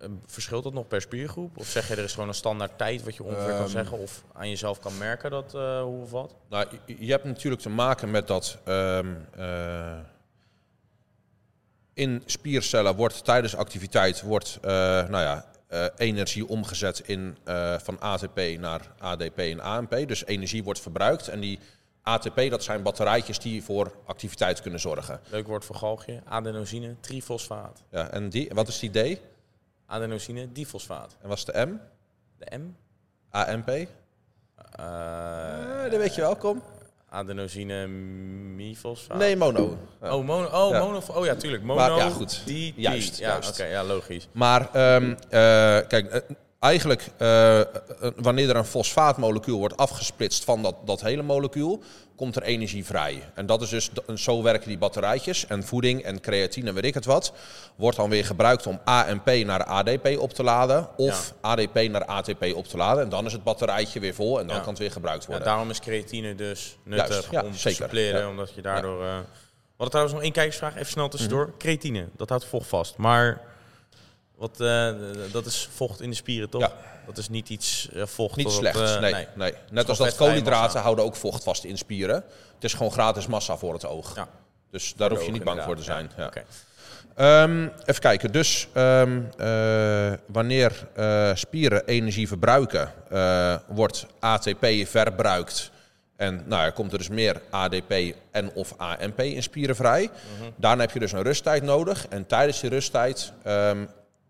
eh, 0.00 0.08
verschilt 0.26 0.64
dat 0.64 0.72
nog 0.72 0.88
per 0.88 1.00
spiergroep? 1.00 1.56
Of 1.58 1.66
zeg 1.66 1.88
je 1.88 1.94
er 1.96 2.04
is 2.04 2.12
gewoon 2.12 2.28
een 2.28 2.34
standaard 2.34 2.78
tijd 2.78 3.02
wat 3.04 3.14
je 3.16 3.22
ongeveer 3.22 3.52
kan 3.52 3.56
Ehm. 3.62 3.68
zeggen? 3.68 3.98
Of 3.98 4.22
aan 4.32 4.48
jezelf 4.48 4.78
kan 4.80 4.98
merken 4.98 5.30
dat 5.30 5.54
eh, 5.54 5.82
hoe 5.82 6.02
of 6.02 6.10
wat? 6.10 6.34
Nou, 6.48 6.66
je, 6.98 7.10
hebt 7.10 7.24
natuurlijk 7.24 7.62
te 7.62 7.68
maken 7.70 8.10
met 8.10 8.26
dat 8.26 8.58
in 11.94 12.22
spiercellen 12.26 12.96
wordt 12.96 13.24
tijdens 13.24 13.56
activiteit 13.56 14.22
wordt, 14.22 14.58
nou 14.62 15.10
ja, 15.18 15.44
eh, 15.68 15.86
energie 15.96 16.48
omgezet 16.48 16.98
in, 16.98 17.36
eh, 17.44 17.78
van 17.78 18.00
ATP 18.00 18.40
naar 18.58 18.80
ADP 18.98 19.38
en 19.38 19.60
AMP. 19.60 19.90
Dus 20.06 20.26
energie 20.26 20.64
wordt 20.64 20.80
verbruikt 20.80 21.28
en 21.28 21.40
die 21.40 21.58
ATP 22.02 22.50
dat 22.50 22.62
zijn 22.62 22.82
batterijtjes 22.82 23.38
die 23.38 23.62
voor 23.64 23.92
activiteit 24.06 24.60
kunnen 24.60 24.80
zorgen. 24.80 25.20
Leuk 25.30 25.46
woord 25.46 25.64
voor 25.64 25.76
galgje. 25.76 26.20
Adenosine, 26.24 26.96
trifosfaat. 27.00 27.82
Ja, 27.90 28.10
en 28.10 28.28
die, 28.28 28.50
wat 28.54 28.68
is 28.68 28.78
die 28.78 29.14
D? 29.14 29.20
Adenosine, 29.86 30.52
difosfaat. 30.52 31.16
En 31.22 31.28
wat 31.28 31.38
is 31.38 31.44
de 31.44 31.66
M? 31.66 31.80
De 32.38 32.58
M? 32.58 32.76
AMP? 33.30 33.68
Eh, 33.68 33.86
Eh, 34.70 35.90
dat 35.90 36.00
weet 36.00 36.14
je 36.14 36.20
wel, 36.20 36.36
kom. 36.36 36.62
Adenosine, 37.10 37.86
mifosfaat. 38.56 39.18
Nee, 39.18 39.36
mono. 39.36 39.78
Ja. 40.02 40.16
Oh, 40.16 40.24
mono. 40.24 40.46
Oh, 40.46 40.70
Ja. 40.70 40.78
mono. 40.78 41.00
Oh 41.14 41.24
ja, 41.24 41.34
tuurlijk. 41.34 41.62
Mono. 41.62 41.80
Maar 41.80 41.96
ja, 41.96 42.08
goed. 42.10 42.42
Die, 42.46 42.72
die. 42.74 42.82
Juist, 42.82 43.18
Ja, 43.18 43.28
juist. 43.28 43.50
oké. 43.50 43.64
ja, 43.64 43.84
logisch. 43.84 44.28
Maar 44.32 44.68
ehm, 44.72 45.10
eh, 45.28 45.38
kijk, 45.88 46.06
eh, 46.10 46.20
eigenlijk, 46.58 47.08
uh, 47.18 47.60
wanneer 48.16 48.48
er 48.48 48.56
een 48.56 48.64
fosfaatmolecuul 48.64 49.58
wordt 49.58 49.76
afgesplitst 49.76 50.44
van 50.44 50.62
dat, 50.62 50.74
dat 50.84 51.00
hele 51.00 51.22
molecuul, 51.22 51.82
komt 52.16 52.36
er 52.36 52.42
energie 52.42 52.84
vrij. 52.84 53.22
En 53.34 53.46
dat 53.46 53.62
is 53.62 53.68
dus, 53.68 53.90
zo 54.14 54.42
werken 54.42 54.68
die 54.68 54.78
batterijtjes. 54.78 55.46
En 55.46 55.64
voeding 55.64 56.02
en 56.02 56.20
creatine, 56.20 56.72
weet 56.72 56.84
ik 56.84 56.94
het 56.94 57.04
wat, 57.04 57.32
wordt 57.76 57.96
dan 57.96 58.10
weer 58.10 58.24
gebruikt 58.24 58.66
om 58.66 58.80
AMP 58.84 59.26
naar 59.44 59.64
ADP 59.64 60.18
op 60.18 60.32
te 60.32 60.42
laden. 60.42 60.88
Of 60.96 61.34
ADP 61.40 61.88
naar 61.88 62.04
ATP 62.04 62.44
op 62.54 62.66
te 62.66 62.76
laden. 62.76 63.02
En 63.02 63.08
dan 63.08 63.26
is 63.26 63.32
het 63.32 63.44
batterijtje 63.44 64.00
weer 64.00 64.14
vol 64.14 64.40
en 64.40 64.46
dan 64.46 64.56
kan 64.60 64.68
het 64.68 64.78
weer 64.78 64.92
gebruikt 64.92 65.26
worden. 65.26 65.44
Ja, 65.44 65.50
daarom 65.50 65.70
is 65.70 65.80
creatine 65.80 66.34
dus 66.34 66.78
nuttig 66.84 67.42
om 67.42 67.52
te 67.52 67.58
suppleren, 67.58 68.28
omdat 68.28 68.54
je 68.54 68.62
daardoor... 68.62 69.02
Uh, 69.04 69.16
we 69.78 69.84
hadden 69.84 70.02
trouwens 70.02 70.12
nog 70.12 70.22
één 70.22 70.32
kijkersvraag, 70.32 70.74
even 70.74 70.86
snel 70.86 71.08
tussendoor. 71.08 71.46
Mm 71.46 71.56
Creatine, 71.58 72.08
dat 72.16 72.28
houdt 72.28 72.44
vocht 72.44 72.68
vast. 72.68 72.96
Maar 72.96 73.40
wat, 74.38 74.60
uh, 74.60 74.90
dat 75.32 75.46
is 75.46 75.68
vocht 75.74 76.00
in 76.00 76.10
de 76.10 76.16
spieren, 76.16 76.48
toch? 76.48 76.60
Ja. 76.60 76.72
Dat 77.06 77.18
is 77.18 77.28
niet 77.28 77.48
iets 77.48 77.88
uh, 77.92 78.06
vocht. 78.06 78.36
Niet 78.36 78.50
slecht, 78.50 78.76
uh, 78.76 79.00
nee, 79.00 79.12
nee. 79.12 79.26
nee. 79.34 79.54
Net 79.70 79.88
als 79.88 79.98
dat 79.98 80.16
koolhydraten 80.16 80.80
houden 80.80 81.04
ook 81.04 81.16
vocht 81.16 81.42
vast 81.42 81.64
in 81.64 81.78
spieren. 81.78 82.14
Het 82.54 82.64
is 82.64 82.72
gewoon 82.72 82.92
gratis 82.92 83.26
massa 83.26 83.56
voor 83.56 83.72
het 83.72 83.86
oog. 83.86 84.16
Ja. 84.16 84.28
Dus 84.70 84.94
daar 84.96 85.10
hoef 85.10 85.24
je 85.24 85.32
niet 85.32 85.44
bang 85.44 85.62
voor 85.62 85.76
te 85.76 85.82
zijn. 85.82 86.10
Ja. 86.16 86.32
Um, 87.42 87.72
even 87.84 88.00
kijken. 88.00 88.32
Dus 88.32 88.68
um, 88.74 89.28
uh, 89.40 90.12
wanneer 90.26 90.86
spieren 91.34 91.86
energie 91.86 92.28
verbruiken, 92.28 92.92
wordt 93.66 94.06
ATP 94.18 94.66
verbruikt. 94.84 95.70
En 96.16 96.42
nou, 96.46 96.64
er 96.64 96.72
komt 96.72 96.92
er 96.92 96.98
dus 96.98 97.08
meer 97.08 97.40
ADP 97.50 97.92
en 98.30 98.50
of 98.54 98.74
AMP 98.76 99.20
in 99.20 99.42
spieren 99.42 99.76
vrij. 99.76 100.02
Mm 100.02 100.10
-hmm. 100.40 100.52
Daarna 100.56 100.82
heb 100.82 100.90
je 100.90 100.98
dus 100.98 101.12
een 101.12 101.22
rusttijd 101.22 101.62
nodig. 101.62 102.08
En 102.08 102.26
tijdens 102.26 102.60
die 102.60 102.70
rusttijd 102.70 103.32
um, 103.46 103.88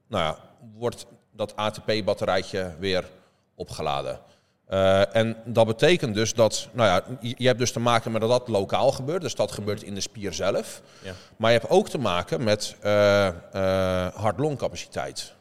nou 0.09 0.25
ja, 0.25 0.39
wordt 0.75 1.07
dat 1.33 1.57
ATP-batterijtje 1.57 2.75
weer 2.79 3.05
opgeladen. 3.55 4.21
Uh, 4.71 5.17
en 5.17 5.37
dat 5.45 5.67
betekent 5.67 6.15
dus 6.15 6.35
dat, 6.35 6.69
nou 6.73 6.89
ja, 6.89 7.19
je 7.37 7.47
hebt 7.47 7.59
dus 7.59 7.73
te 7.73 7.81
maken 7.81 8.13
met 8.13 8.21
dat 8.21 8.31
dat 8.31 8.49
lokaal 8.49 8.93
gebeurt, 8.93 9.23
dus 9.23 9.35
dat 9.35 9.53
gebeurt 9.53 9.83
in 9.83 9.95
de 9.95 10.01
spier 10.01 10.33
zelf. 10.33 10.83
Ja. 11.03 11.13
Maar 11.37 11.53
je 11.53 11.59
hebt 11.59 11.71
ook 11.71 11.89
te 11.89 11.99
maken 11.99 12.45
met 12.45 12.77
uh, 12.85 13.27
uh, 13.55 14.07
hart-longcapaciteit. 14.15 15.33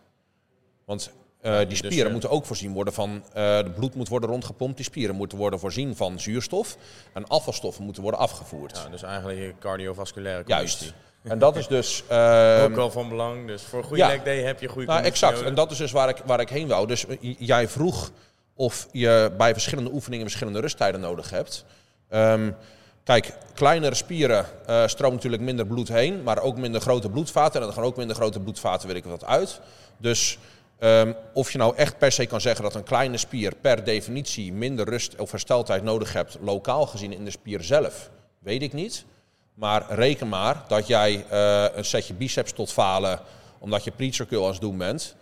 Want 0.86 1.12
die 1.42 1.66
dus, 1.66 1.78
spieren 1.78 2.12
moeten 2.12 2.30
ook 2.30 2.46
voorzien 2.46 2.74
worden 2.74 2.94
van, 2.94 3.24
de 3.34 3.72
bloed 3.76 3.96
moet 3.96 4.08
worden 4.08 4.30
rondgepompt, 4.30 4.76
die 4.76 4.86
spieren 4.86 5.16
moeten 5.16 5.38
worden 5.38 5.60
voorzien 5.60 5.96
van 5.96 6.20
zuurstof 6.20 6.78
en 7.14 7.28
afvalstoffen 7.28 7.84
moeten 7.84 8.02
worden 8.02 8.20
afgevoerd. 8.20 8.82
Ja, 8.84 8.90
dus 8.90 9.04
eigenlijk 9.04 9.40
je 9.40 9.54
cardiovasculaire 9.60 10.44
conditie. 10.44 10.86
Juist. 10.86 10.94
En 11.30 11.40
dat 11.40 11.56
is 11.56 11.68
dus... 11.68 12.04
Uh, 12.12 12.64
ook 12.64 12.76
wel 12.76 12.92
van 12.92 13.10
belang. 13.10 13.48
Dus 13.48 13.64
voor 13.64 13.80
een 13.80 13.86
goede 13.86 14.04
ja. 14.04 14.08
leg 14.08 14.24
day 14.24 14.42
heb 14.42 14.60
je 14.60 14.68
goede 14.68 14.88
nou, 14.88 15.04
Exact. 15.04 15.42
En 15.42 15.56
dat 15.56 15.72
is 15.72 15.78
dus 15.78 15.92
waar 15.92 16.10
ik, 16.10 16.18
waar 16.26 16.40
ik 16.40 16.50
heen 16.50 16.68
wou. 16.68 16.88
Dus 16.88 17.06
jij 17.38 17.68
vroeg 17.68 18.12
of 18.56 18.88
je 18.92 19.32
bij 19.38 19.54
verschillende 19.54 19.92
oefeningen 19.92 20.26
verschillende 20.26 20.60
rusttijden 20.60 21.02
nodig 21.02 21.30
hebt. 21.30 21.66
Um, 22.10 22.56
kijk, 23.04 23.34
kleinere 23.54 23.96
spieren 23.96 24.46
uh, 24.70 24.88
stroomt 24.88 25.14
natuurlijk 25.14 25.44
minder 25.44 25.68
bloed 25.68 25.88
heen, 25.88 26.24
maar 26.24 26.40
ook 26.40 26.58
minder 26.58 26.82
grote 26.82 27.10
bloedvaten. 27.10 27.62
En 27.62 27.68
er 27.68 27.74
gaan 27.74 27.84
ook 27.84 27.98
minder 27.98 28.16
grote 28.16 28.40
bloedvaten, 28.40 28.88
weet 28.88 28.98
ik 28.98 29.04
wat, 29.04 29.26
uit. 29.26 29.60
Dus 29.98 30.38
um, 30.80 31.16
of 31.34 31.52
je 31.52 31.58
nou 31.58 31.76
echt 31.76 31.98
per 31.98 32.12
se 32.12 32.26
kan 32.26 32.42
zeggen 32.42 32.64
dat 32.64 32.76
een 32.76 32.84
kleine 32.84 33.18
spier 33.18 33.54
per 33.62 33.84
definitie 33.84 34.54
minder 34.54 34.90
rust 34.90 35.16
of 35.16 35.32
hersteltijd 35.32 35.84
nodig 35.84 36.14
hebt, 36.14 36.38
lokaal 36.42 36.86
gezien 36.86 37.14
in 37.14 37.26
de 37.26 37.32
spier 37.32 37.64
zelf, 37.64 38.10
weet 38.40 38.62
ik 38.62 38.74
niet. 38.74 39.06
Maar 39.58 39.86
reken 39.90 40.30
maar 40.30 40.64
dat 40.68 40.88
jij 40.88 41.26
uh, 41.32 41.78
een 41.78 41.86
setje 41.86 42.14
biceps 42.14 42.52
tot 42.52 42.72
falen, 42.72 43.20
omdat 43.60 43.84
je 43.84 43.92
pre-circle 43.92 44.44
aan 44.44 44.52
het 44.52 44.62
doen 44.62 44.78
bent, 44.78 45.16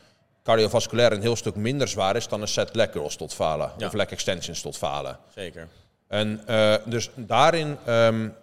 cardiovasculair 0.44 1.12
een 1.12 1.22
heel 1.22 1.36
stuk 1.36 1.56
minder 1.56 1.88
zwaar 1.88 2.16
is 2.16 2.28
dan 2.28 2.42
een 2.42 2.48
set 2.48 2.76
leg 2.76 2.90
curls 2.90 3.16
tot 3.16 3.34
falen. 3.34 3.72
Of 3.80 3.94
leg 3.94 4.10
extensions 4.10 4.62
tot 4.62 4.78
falen. 4.78 5.20
Zeker. 5.36 5.68
En 6.08 6.42
uh, 6.50 6.76
dus 6.86 7.10
daarin 7.16 7.78
um, 7.88 8.36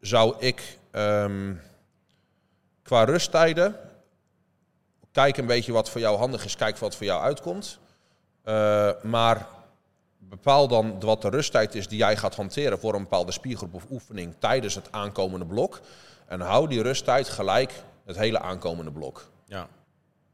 zou 0.00 0.34
ik 0.38 0.78
um, 0.92 1.60
qua 2.82 3.04
rusttijden, 3.04 3.76
kijk 5.12 5.36
een 5.36 5.46
beetje 5.46 5.72
wat 5.72 5.90
voor 5.90 6.00
jou 6.00 6.18
handig 6.18 6.44
is, 6.44 6.56
kijk 6.56 6.78
wat 6.78 6.96
voor 6.96 7.06
jou 7.06 7.22
uitkomt. 7.22 7.78
Uh, 8.44 8.90
maar 9.02 9.46
bepaal 10.34 10.68
dan 10.68 11.00
wat 11.00 11.22
de 11.22 11.28
rusttijd 11.28 11.74
is 11.74 11.88
die 11.88 11.98
jij 11.98 12.16
gaat 12.16 12.34
hanteren 12.36 12.78
voor 12.78 12.94
een 12.94 13.02
bepaalde 13.02 13.32
spiergroep 13.32 13.74
of 13.74 13.84
oefening 13.90 14.34
tijdens 14.38 14.74
het 14.74 14.92
aankomende 14.92 15.46
blok. 15.46 15.80
En 16.26 16.40
hou 16.40 16.68
die 16.68 16.82
rusttijd 16.82 17.28
gelijk 17.28 17.84
het 18.04 18.16
hele 18.16 18.40
aankomende 18.40 18.90
blok. 18.90 19.30
Ja, 19.46 19.68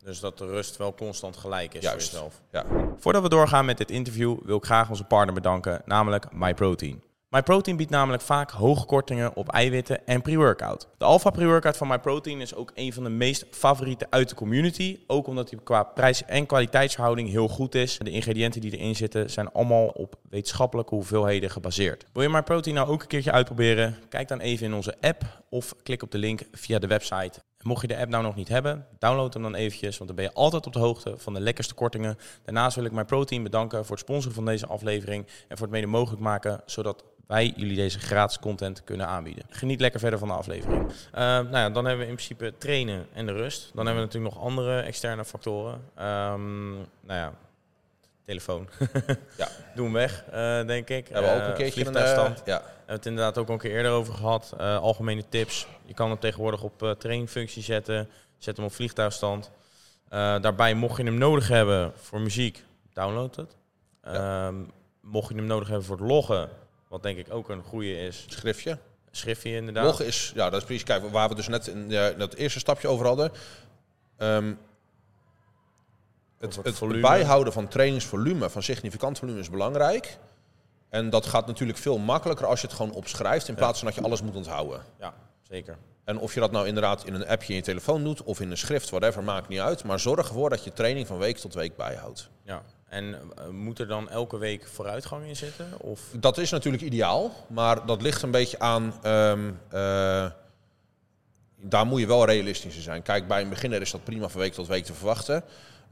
dus 0.04 0.20
dat 0.20 0.38
de 0.38 0.46
rust 0.46 0.76
wel 0.76 0.94
constant 0.94 1.36
gelijk 1.36 1.74
is 1.74 1.82
Juist. 1.82 2.10
voor 2.10 2.18
jezelf. 2.18 2.40
Ja. 2.50 2.64
Voordat 2.98 3.22
we 3.22 3.28
doorgaan 3.28 3.64
met 3.64 3.78
dit 3.78 3.90
interview 3.90 4.38
wil 4.44 4.56
ik 4.56 4.64
graag 4.64 4.90
onze 4.90 5.04
partner 5.04 5.34
bedanken, 5.34 5.82
namelijk 5.84 6.32
MyProtein. 6.32 7.02
MyProtein 7.30 7.76
biedt 7.76 7.90
namelijk 7.90 8.22
vaak 8.22 8.50
hoge 8.50 8.86
kortingen 8.86 9.36
op 9.36 9.48
eiwitten 9.48 10.06
en 10.06 10.22
pre-workout. 10.22 10.88
De 10.98 11.04
Alpha 11.04 11.30
pre-workout 11.30 11.76
van 11.76 11.88
MyProtein 11.88 12.40
is 12.40 12.54
ook 12.54 12.70
een 12.74 12.92
van 12.92 13.02
de 13.02 13.10
meest 13.10 13.46
favoriete 13.50 14.06
uit 14.10 14.28
de 14.28 14.34
community. 14.34 14.98
Ook 15.06 15.26
omdat 15.26 15.50
hij 15.50 15.60
qua 15.64 15.82
prijs- 15.82 16.24
en 16.24 16.46
kwaliteitsverhouding 16.46 17.28
heel 17.28 17.48
goed 17.48 17.74
is. 17.74 17.98
De 17.98 18.10
ingrediënten 18.10 18.60
die 18.60 18.78
erin 18.78 18.96
zitten 18.96 19.30
zijn 19.30 19.52
allemaal 19.52 19.86
op 19.86 20.14
wetenschappelijke 20.30 20.94
hoeveelheden 20.94 21.50
gebaseerd. 21.50 22.06
Wil 22.12 22.22
je 22.22 22.28
MyProtein 22.28 22.74
nou 22.74 22.88
ook 22.88 23.02
een 23.02 23.08
keertje 23.08 23.32
uitproberen? 23.32 23.96
Kijk 24.08 24.28
dan 24.28 24.40
even 24.40 24.66
in 24.66 24.74
onze 24.74 24.96
app 25.00 25.22
of 25.50 25.74
klik 25.82 26.02
op 26.02 26.10
de 26.10 26.18
link 26.18 26.42
via 26.52 26.78
de 26.78 26.86
website. 26.86 27.40
Mocht 27.62 27.80
je 27.80 27.88
de 27.88 27.96
app 27.96 28.10
nou 28.10 28.22
nog 28.22 28.34
niet 28.34 28.48
hebben, 28.48 28.86
download 28.98 29.32
hem 29.32 29.42
dan 29.42 29.54
eventjes, 29.54 29.98
want 29.98 30.06
dan 30.06 30.16
ben 30.16 30.24
je 30.24 30.34
altijd 30.34 30.66
op 30.66 30.72
de 30.72 30.78
hoogte 30.78 31.14
van 31.16 31.34
de 31.34 31.40
lekkerste 31.40 31.74
kortingen. 31.74 32.18
Daarnaast 32.44 32.76
wil 32.76 32.84
ik 32.84 32.92
MyProtein 32.92 33.42
bedanken 33.42 33.84
voor 33.84 33.96
het 33.96 34.04
sponsoren 34.04 34.34
van 34.34 34.44
deze 34.44 34.66
aflevering 34.66 35.26
en 35.48 35.56
voor 35.56 35.66
het 35.66 35.74
mede 35.74 35.86
mogelijk 35.86 36.22
maken, 36.22 36.60
zodat 36.66 37.04
wij 37.30 37.52
jullie 37.56 37.76
deze 37.76 37.98
gratis 37.98 38.38
content 38.38 38.84
kunnen 38.84 39.06
aanbieden. 39.06 39.44
Geniet 39.50 39.80
lekker 39.80 40.00
verder 40.00 40.18
van 40.18 40.28
de 40.28 40.34
aflevering. 40.34 40.82
Uh, 40.82 40.92
nou 41.12 41.56
ja, 41.56 41.70
dan 41.70 41.84
hebben 41.84 42.04
we 42.04 42.10
in 42.10 42.14
principe 42.16 42.54
trainen 42.58 43.06
en 43.12 43.26
de 43.26 43.32
rust. 43.32 43.70
Dan 43.74 43.86
hebben 43.86 44.02
we 44.02 44.08
natuurlijk 44.08 44.34
nog 44.34 44.44
andere 44.44 44.80
externe 44.80 45.24
factoren. 45.24 45.74
Um, 45.74 46.72
nou 46.76 46.86
ja, 47.06 47.32
telefoon. 48.24 48.68
ja. 49.36 49.48
Doe 49.74 49.84
hem 49.84 49.92
weg, 49.92 50.24
uh, 50.34 50.66
denk 50.66 50.88
ik. 50.88 51.08
Hebben 51.08 51.34
we 51.34 51.42
ook 51.42 51.48
een 51.48 51.54
keertje 51.54 51.86
een, 51.86 51.92
ja. 51.92 52.32
We 52.44 52.52
hebben 52.52 52.64
het 52.84 53.06
inderdaad 53.06 53.38
ook 53.38 53.46
al 53.46 53.54
een 53.54 53.60
keer 53.60 53.76
eerder 53.76 53.92
over 53.92 54.14
gehad. 54.14 54.54
algemene 54.58 55.24
tips. 55.28 55.66
Je 55.84 55.94
kan 55.94 56.08
hem 56.08 56.18
tegenwoordig 56.18 56.62
op 56.62 56.94
trainfunctie 56.98 57.62
zetten. 57.62 58.08
Zet 58.38 58.56
hem 58.56 58.66
op 58.66 58.72
vliegtuigstand. 58.72 59.50
daarbij, 60.08 60.74
mocht 60.74 60.96
je 60.96 61.04
hem 61.04 61.18
nodig 61.18 61.48
hebben 61.48 61.92
voor 61.96 62.20
muziek, 62.20 62.64
download 62.92 63.36
het. 63.36 63.56
Ja. 64.02 64.46
Um, 64.46 64.70
mocht 65.00 65.28
je 65.28 65.34
hem 65.34 65.46
nodig 65.46 65.68
hebben 65.68 65.86
voor 65.86 65.96
het 65.96 66.06
loggen, 66.06 66.48
wat 66.90 67.02
denk 67.02 67.18
ik 67.18 67.32
ook 67.32 67.48
een 67.48 67.62
goede 67.62 68.06
is. 68.06 68.24
Schriftje. 68.28 68.78
Schriftje 69.10 69.50
inderdaad. 69.50 70.00
Is, 70.00 70.32
ja, 70.34 70.50
dat 70.50 70.60
is 70.60 70.66
precies 70.66 70.84
kijk, 70.84 71.10
waar 71.10 71.28
we 71.28 71.34
dus 71.34 71.48
net 71.48 71.66
in 71.66 71.88
dat 72.18 72.34
eerste 72.34 72.58
stapje 72.58 72.88
over 72.88 73.06
hadden. 73.06 73.32
Um, 74.18 74.58
het, 76.38 76.56
het, 76.56 76.80
het 76.80 77.00
bijhouden 77.00 77.52
van 77.52 77.68
trainingsvolume, 77.68 78.50
van 78.50 78.62
significant 78.62 79.18
volume 79.18 79.38
is 79.38 79.50
belangrijk. 79.50 80.18
En 80.88 81.10
dat 81.10 81.26
gaat 81.26 81.46
natuurlijk 81.46 81.78
veel 81.78 81.98
makkelijker 81.98 82.46
als 82.46 82.60
je 82.60 82.66
het 82.66 82.76
gewoon 82.76 82.92
opschrijft 82.92 83.48
in 83.48 83.54
plaats 83.54 83.78
van 83.78 83.88
dat 83.88 83.96
je 83.96 84.02
alles 84.02 84.22
moet 84.22 84.36
onthouden. 84.36 84.84
Ja, 84.98 85.14
zeker. 85.42 85.76
En 86.04 86.18
of 86.18 86.34
je 86.34 86.40
dat 86.40 86.50
nou 86.50 86.66
inderdaad 86.66 87.04
in 87.04 87.14
een 87.14 87.26
appje 87.26 87.48
in 87.48 87.54
je 87.54 87.62
telefoon 87.62 88.04
doet 88.04 88.22
of 88.22 88.40
in 88.40 88.50
een 88.50 88.58
schrift, 88.58 88.90
whatever, 88.90 89.22
maakt 89.22 89.48
niet 89.48 89.60
uit. 89.60 89.84
Maar 89.84 90.00
zorg 90.00 90.28
ervoor 90.28 90.50
dat 90.50 90.64
je 90.64 90.72
training 90.72 91.06
van 91.06 91.18
week 91.18 91.36
tot 91.36 91.54
week 91.54 91.76
bijhoudt. 91.76 92.28
Ja, 92.42 92.62
en 92.90 93.04
uh, 93.04 93.48
moet 93.48 93.78
er 93.78 93.86
dan 93.86 94.08
elke 94.08 94.38
week 94.38 94.66
vooruitgang 94.66 95.26
in 95.26 95.36
zitten? 95.36 95.66
Of? 95.78 96.00
Dat 96.12 96.38
is 96.38 96.50
natuurlijk 96.50 96.82
ideaal, 96.82 97.46
maar 97.48 97.86
dat 97.86 98.02
ligt 98.02 98.22
een 98.22 98.30
beetje 98.30 98.58
aan. 98.58 98.94
Um, 99.06 99.58
uh, 99.74 100.30
daar 101.56 101.86
moet 101.86 102.00
je 102.00 102.06
wel 102.06 102.24
realistisch 102.24 102.76
in 102.76 102.82
zijn. 102.82 103.02
Kijk, 103.02 103.28
bij 103.28 103.42
een 103.42 103.48
beginner 103.48 103.80
is 103.80 103.90
dat 103.90 104.04
prima 104.04 104.28
van 104.28 104.40
week 104.40 104.52
tot 104.52 104.66
week 104.66 104.84
te 104.84 104.94
verwachten. 104.94 105.44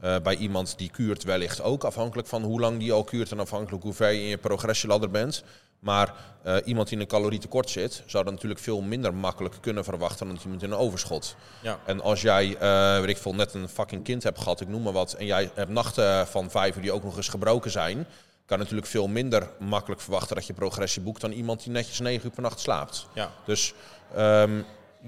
Uh, 0.03 0.15
bij 0.23 0.35
iemand 0.35 0.77
die 0.77 0.89
kuurt 0.89 1.23
wellicht 1.23 1.61
ook, 1.61 1.83
afhankelijk 1.83 2.27
van 2.27 2.43
hoe 2.43 2.59
lang 2.59 2.79
die 2.79 2.91
al 2.91 3.03
kuurt 3.03 3.31
en 3.31 3.39
afhankelijk 3.39 3.83
hoe 3.83 3.93
ver 3.93 4.11
je 4.11 4.21
in 4.21 4.27
je 4.27 4.37
progressieladder 4.37 5.09
bent. 5.09 5.43
Maar 5.79 6.13
uh, 6.45 6.55
iemand 6.65 6.87
die 6.87 6.97
in 6.97 7.03
een 7.03 7.09
calorietekort 7.09 7.69
zit, 7.69 8.03
zou 8.05 8.23
dat 8.23 8.33
natuurlijk 8.33 8.61
veel 8.61 8.81
minder 8.81 9.13
makkelijk 9.13 9.55
kunnen 9.61 9.83
verwachten 9.83 10.27
dan 10.27 10.39
iemand 10.43 10.63
in 10.63 10.71
een 10.71 10.77
overschot. 10.77 11.35
Ja. 11.61 11.79
En 11.85 12.01
als 12.01 12.21
jij, 12.21 12.45
uh, 12.47 12.99
weet 12.99 13.09
ik 13.09 13.17
veel, 13.17 13.35
net 13.35 13.53
een 13.53 13.69
fucking 13.69 14.03
kind 14.03 14.23
hebt 14.23 14.39
gehad, 14.39 14.61
ik 14.61 14.67
noem 14.67 14.81
maar 14.81 14.93
wat, 14.93 15.13
en 15.13 15.25
jij 15.25 15.51
hebt 15.53 15.71
nachten 15.71 16.27
van 16.27 16.49
vijf 16.49 16.75
uur 16.75 16.81
die 16.81 16.91
ook 16.91 17.03
nog 17.03 17.17
eens 17.17 17.27
gebroken 17.27 17.71
zijn, 17.71 18.07
kan 18.45 18.57
natuurlijk 18.57 18.87
veel 18.87 19.07
minder 19.07 19.49
makkelijk 19.59 20.01
verwachten 20.01 20.35
dat 20.35 20.45
je 20.45 20.53
progressie 20.53 21.01
boekt 21.01 21.21
dan 21.21 21.31
iemand 21.31 21.63
die 21.63 21.71
netjes 21.71 21.99
negen 21.99 22.25
uur 22.25 22.31
per 22.31 22.43
nacht 22.43 22.59
slaapt. 22.59 23.07
Ja. 23.13 23.31
Dus 23.45 23.73
um, 24.17 24.65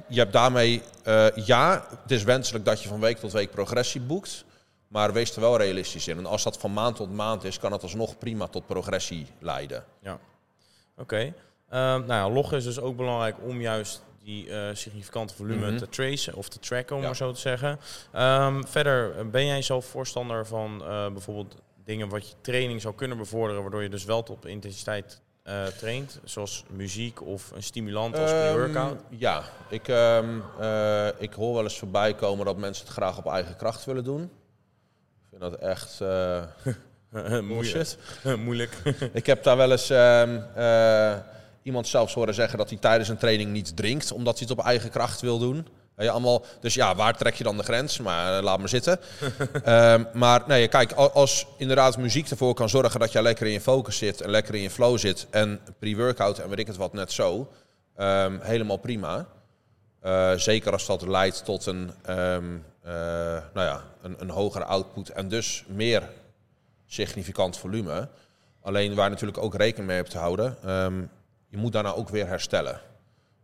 je 0.08 0.20
hebt 0.20 0.34
daarmee, 0.34 0.82
uh, 1.08 1.26
ja, 1.36 1.86
het 2.02 2.12
is 2.12 2.24
wenselijk 2.24 2.66
dat 2.66 2.84
je 2.84 2.90
van 2.90 3.00
week 3.00 3.18
tot 3.18 3.32
week 3.32 3.52
progressie 3.52 4.02
boekt. 4.02 4.46
Maar 4.88 5.14
wees 5.14 5.36
er 5.36 5.42
wel 5.42 5.58
realistisch 5.58 6.08
in. 6.08 6.18
En 6.18 6.26
als 6.26 6.44
dat 6.44 6.58
van 6.58 6.74
maand 6.74 6.96
tot 6.96 7.14
maand 7.14 7.44
is, 7.44 7.60
kan 7.60 7.72
het 7.72 7.84
alsnog 7.84 8.18
prima 8.18 8.48
tot 8.48 8.66
progressie 8.66 9.28
leiden. 9.40 9.84
Ja. 10.02 10.20
Oké. 11.02 11.16
Okay. 11.16 11.26
Uh, 11.26 11.78
nou 11.78 12.08
ja, 12.08 12.30
loggen 12.30 12.58
is 12.58 12.64
dus 12.64 12.80
ook 12.80 12.96
belangrijk 12.98 13.36
om 13.42 13.62
juist 13.62 14.04
die 14.24 14.50
eh, 14.50 14.70
significante 14.76 15.34
volume 15.36 15.68
Mhm. 15.68 15.78
te 15.78 15.90
tracen 15.90 16.34
of 16.36 16.50
te 16.50 16.60
tracken, 16.60 16.96
om 16.96 17.02
Ja. 17.02 17.08
maar 17.08 17.16
zo 17.16 17.32
te 17.32 17.40
zeggen. 17.40 17.80
Ehm, 18.12 18.64
verder, 18.64 19.18
eh, 19.18 19.26
ben 19.26 19.46
jij 19.46 19.62
zelf 19.62 19.86
voorstander 19.86 20.46
van 20.46 20.82
eh, 20.84 21.12
bijvoorbeeld 21.12 21.56
dingen 21.84 22.10
wat 22.10 22.30
je 22.30 22.36
training 22.42 22.82
zou 22.82 22.96
kunnen 22.96 23.18
bevorderen, 23.18 23.62
waardoor 23.62 23.84
je 23.84 23.90
dus 23.90 24.04
wel 24.06 24.24
tot 24.24 24.46
intensiteit 24.46 25.22
eh, 25.44 25.66
traint, 25.66 26.20
zoals 26.24 26.64
muziek 26.70 27.22
of 27.22 27.52
een 27.52 27.64
stimulant 27.64 28.18
als 28.18 28.32
Ehm, 28.32 28.40
pre-workout? 28.42 29.02
Ja, 29.10 29.44
ik, 29.70 29.88
ehm, 29.88 30.36
ik 31.18 31.34
hoor 31.34 31.54
wel 31.54 31.64
eens 31.64 31.80
voorbij 31.80 32.14
komen 32.14 32.46
dat 32.46 32.58
mensen 32.58 32.86
het 32.86 32.94
graag 32.94 33.18
op 33.18 33.26
eigen 33.28 33.56
kracht 33.56 33.86
willen 33.86 34.04
doen. 34.04 34.22
Ik 34.22 35.28
vind 35.30 35.42
dat 35.42 35.56
echt 35.56 36.00
Moeilijk. 37.12 37.48
bullshit. 37.48 37.98
Moeilijk. 38.46 38.78
Ik 39.14 39.26
heb 39.26 39.44
daar 39.44 39.58
wel 39.58 39.72
eens 39.72 39.90
ehm, 39.90 40.40
eh, 40.56 41.14
iemand 41.64 41.88
zelfs 41.88 42.14
horen 42.14 42.34
zeggen 42.34 42.58
dat 42.58 42.70
hij 42.70 42.78
tijdens 42.78 43.10
een 43.10 43.18
training 43.18 43.52
niet 43.52 43.76
drinkt, 43.78 44.12
omdat 44.12 44.40
hij 44.40 44.48
het 44.50 44.60
op 44.60 44.66
eigen 44.66 44.90
kracht 44.90 45.22
wil 45.22 45.40
doen. 45.40 45.68
Je, 45.98 46.10
allemaal, 46.10 46.46
dus 46.60 46.74
ja, 46.74 46.96
waar 46.96 47.18
trek 47.18 47.34
je 47.36 47.44
dan 47.44 47.58
de 47.58 47.64
grens? 47.64 48.00
Maar 48.00 48.38
eh, 48.38 48.44
laat 48.44 48.60
maar 48.60 48.70
zitten. 48.70 49.00
Ehm, 49.64 50.04
maar 50.14 50.44
nee, 50.48 50.68
kijk, 50.68 50.92
al- 50.92 51.12
als 51.12 51.48
inderdaad 51.58 51.98
muziek 51.98 52.30
ervoor 52.30 52.54
kan 52.54 52.70
zorgen 52.70 53.00
dat 53.00 53.12
je 53.12 53.22
lekker 53.22 53.46
in 53.46 53.52
je 53.52 53.62
focus 53.62 53.98
zit 53.98 54.22
en 54.22 54.30
lekker 54.30 54.56
in 54.56 54.62
je 54.62 54.70
flow 54.70 54.98
zit 54.98 55.28
en 55.30 55.60
pre-workout 55.80 56.38
en 56.40 56.50
weet 56.50 56.60
ik 56.60 56.68
het 56.68 56.78
wat 56.78 56.94
net 56.94 57.12
zo, 57.12 57.52
ehm, 57.96 58.38
helemaal 58.42 58.78
prima. 58.78 59.28
Eh, 60.02 60.32
zeker 60.36 60.72
als 60.72 60.86
dat 60.86 61.02
leidt 61.02 61.46
tot 61.46 61.66
een, 61.66 61.92
eh, 62.06 62.16
nou 63.54 63.68
ja, 63.68 63.82
een, 64.02 64.16
een 64.20 64.30
hogere 64.30 64.66
output 64.66 65.10
en 65.10 65.28
dus 65.28 65.64
meer 65.68 66.10
significant 66.94 67.58
volume. 67.58 68.10
Alleen 68.62 68.96
waar 68.96 69.06
je 69.06 69.12
natuurlijk 69.12 69.44
ook 69.44 69.56
rekening 69.56 69.88
mee 69.88 69.98
hebt 69.98 70.10
te 70.10 70.18
houden, 70.18 70.58
ehm, 70.64 71.02
je 71.48 71.58
moet 71.58 71.72
daarna 71.72 71.94
ook 71.94 72.10
weer 72.10 72.28
herstellen. 72.28 72.82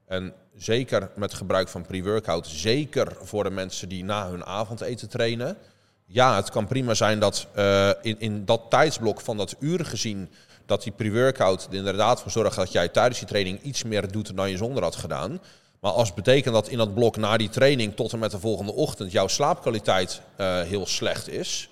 En 0.06 0.34
zeker 0.56 1.10
met 1.16 1.34
gebruik 1.34 1.68
van 1.68 1.86
pre-workout, 1.86 2.48
zeker 2.48 3.18
voor 3.22 3.44
de 3.44 3.50
mensen 3.50 3.90
die 3.90 4.04
na 4.04 4.30
hun 4.30 4.46
avondeten 4.46 5.10
trainen. 5.10 5.58
Ja, 6.06 6.36
het 6.36 6.50
kan 6.50 6.68
prima 6.68 6.94
zijn 6.94 7.20
dat 7.20 7.48
eh, 7.54 7.90
in, 8.02 8.20
in 8.20 8.46
dat 8.46 8.62
tijdsblok 8.70 9.22
van 9.22 9.38
dat 9.38 9.56
uur 9.60 9.86
gezien, 9.86 10.30
dat 10.66 10.84
die 10.84 10.92
pre-workout 10.92 11.66
er 11.66 11.74
inderdaad 11.74 12.22
voor 12.22 12.32
zorgt 12.32 12.56
dat 12.56 12.72
jij 12.72 12.88
tijdens 12.88 13.20
die 13.20 13.28
training 13.28 13.62
iets 13.62 13.84
meer 13.84 14.12
doet 14.12 14.36
dan 14.36 14.50
je 14.50 14.58
zonder 14.58 14.84
had 14.84 14.96
gedaan. 14.96 15.40
Maar 15.80 15.92
als 15.92 16.14
betekent 16.14 16.54
dat 16.54 16.68
in 16.68 16.78
dat 16.78 16.94
blok 16.94 17.18
na 17.18 17.38
die 17.38 17.50
training 17.50 17.96
tot 17.96 18.14
en 18.14 18.20
met 18.20 18.32
de 18.32 18.40
volgende 18.40 18.74
ochtend 18.74 19.12
jouw 19.12 19.28
slaapkwaliteit 19.28 20.22
eh, 20.36 20.62
heel 20.62 20.86
slecht 20.86 21.30
is, 21.30 21.70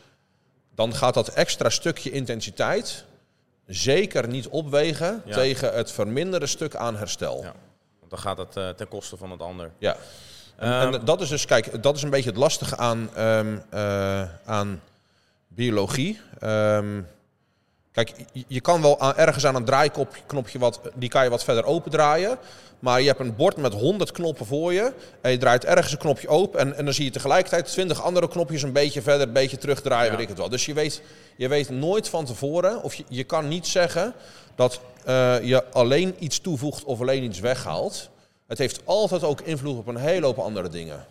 dan 0.76 0.96
gaat 0.96 1.14
dat 1.14 1.28
extra 1.28 1.70
stukje 1.70 2.12
intensiteit 2.12 3.06
zeker 3.66 4.28
niet 4.28 4.48
opwegen 4.48 5.22
Ja. 5.26 5.34
tegen 5.34 5.74
het 5.74 5.92
verminderde 5.92 6.48
stuk 6.48 6.76
aan 6.76 6.96
herstel. 6.96 7.42
Ja. 7.44 7.54
Want 8.00 8.12
dan 8.12 8.20
gaat 8.20 8.38
het 8.38 8.58
eh, 8.58 8.70
ten 8.70 8.88
koste 8.88 9.18
van 9.18 9.32
het 9.32 9.42
ander. 9.42 9.72
Ja. 9.78 9.96
En, 10.56 10.72
Ehm, 10.72 10.94
en 10.94 11.06
dat 11.06 11.22
is 11.22 11.30
dus, 11.30 11.46
kijk, 11.46 11.84
dat 11.84 11.96
is 11.96 12.02
een 12.04 12.10
beetje 12.10 12.30
het 12.30 12.40
lastige 12.40 12.78
aan, 12.78 13.10
ehm, 13.16 13.58
eh, 13.70 14.22
aan 14.46 14.82
biologie. 15.48 16.22
Ehm, 16.40 17.02
kijk, 17.96 18.14
je, 18.48 18.62
kan 18.62 18.82
wel 18.82 19.00
aan, 19.00 19.16
ergens 19.16 19.46
aan 19.46 19.56
een 19.56 19.66
draaiknopje, 19.66 20.60
wat, 20.60 20.80
die 20.96 21.10
kan 21.10 21.24
je 21.24 21.30
wat 21.30 21.44
verder 21.44 21.66
opendraaien. 21.66 22.38
Maar 22.80 23.02
je 23.02 23.08
hebt 23.08 23.20
een 23.20 23.36
bord 23.36 23.58
met 23.58 23.74
100 23.74 24.12
knoppen 24.12 24.46
voor 24.46 24.74
je. 24.74 24.94
En 25.22 25.32
je 25.32 25.38
draait 25.38 25.66
ergens 25.66 25.92
een 25.92 25.98
knopje 25.98 26.28
open. 26.28 26.60
En, 26.60 26.78
en 26.78 26.86
dan 26.86 26.94
zie 26.94 27.06
je 27.06 27.12
tegelijkertijd 27.12 27.66
20 27.66 28.02
andere 28.02 28.28
knopjes 28.28 28.62
een 28.62 28.72
beetje 28.72 29.02
verder, 29.02 29.28
een 29.28 29.34
beetje 29.34 29.58
terugdraaien, 29.58 30.06
Ja. 30.06 30.12
weet 30.12 30.22
ik 30.22 30.28
het 30.28 30.38
wel. 30.38 30.50
Dus 30.50 30.66
je 30.66 30.74
weet, 30.74 31.02
je 31.38 31.48
weet 31.48 31.70
nooit 31.70 32.10
van 32.10 32.26
tevoren, 32.26 32.84
of 32.84 32.94
je, 32.94 33.04
je 33.10 33.24
kan 33.24 33.48
niet 33.48 33.68
zeggen 33.68 34.14
dat 34.56 34.80
eh, 35.06 35.44
je 35.44 35.64
alleen 35.72 36.16
iets 36.20 36.40
toevoegt 36.40 36.84
of 36.84 37.02
alleen 37.02 37.24
iets 37.24 37.40
weghaalt. 37.40 38.10
Het 38.48 38.58
heeft 38.58 38.82
altijd 38.86 39.24
ook 39.24 39.42
invloed 39.42 39.78
op 39.78 39.88
een 39.88 39.98
hele 39.98 40.26
hoop 40.26 40.38
andere 40.38 40.70
dingen. 40.70 41.06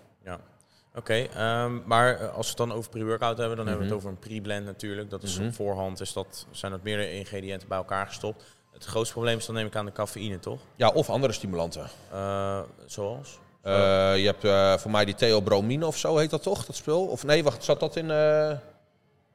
Oké, 0.97 1.15
ehm, 1.15 1.79
maar 1.85 2.21
eh, 2.21 2.35
als 2.35 2.45
we 2.47 2.49
het 2.49 2.57
dan 2.69 2.73
over 2.73 2.91
pre-workout 2.91 3.39
hebben, 3.39 3.57
dan 3.57 3.67
hebben 3.67 3.87
we 3.87 3.93
Mhm. 3.93 3.95
het 4.03 4.05
over 4.07 4.09
een 4.23 4.29
pre-blend 4.29 4.65
natuurlijk. 4.67 5.11
Dat 5.11 5.23
is 5.23 5.39
Mhm. 5.39 5.47
op 5.47 5.55
voorhand, 5.55 6.01
is 6.01 6.13
dat, 6.13 6.47
zijn 6.51 6.73
dat 6.73 6.83
meerdere 6.83 7.13
ingrediënten 7.13 7.69
bij 7.69 7.79
elkaar 7.79 8.07
gestopt. 8.07 8.45
Het 8.73 8.85
grootste 8.85 9.13
probleem 9.15 9.37
is 9.39 9.47
dan 9.47 9.55
neem 9.55 9.67
ik 9.67 9.77
aan 9.77 9.85
de 9.87 9.93
cafeïne, 9.93 10.39
toch? 10.39 10.61
Ja, 10.77 10.89
of 10.89 11.11
andere 11.11 11.33
stimulanten. 11.33 11.87
Eh, 12.13 12.61
zoals? 12.87 13.39
Eh, 13.63 13.73
je 14.17 14.35
hebt 14.37 14.81
voor 14.81 14.91
mij 14.91 15.05
die 15.05 15.15
theobromine 15.15 15.87
of 15.87 15.97
zo 15.99 16.17
heet 16.17 16.31
dat 16.31 16.43
toch, 16.43 16.65
dat 16.67 16.77
spul? 16.77 17.07
Of 17.07 17.25
nee, 17.25 17.45
wacht, 17.45 17.65
zat 17.65 17.81
dat 17.81 17.97
in... 17.97 18.07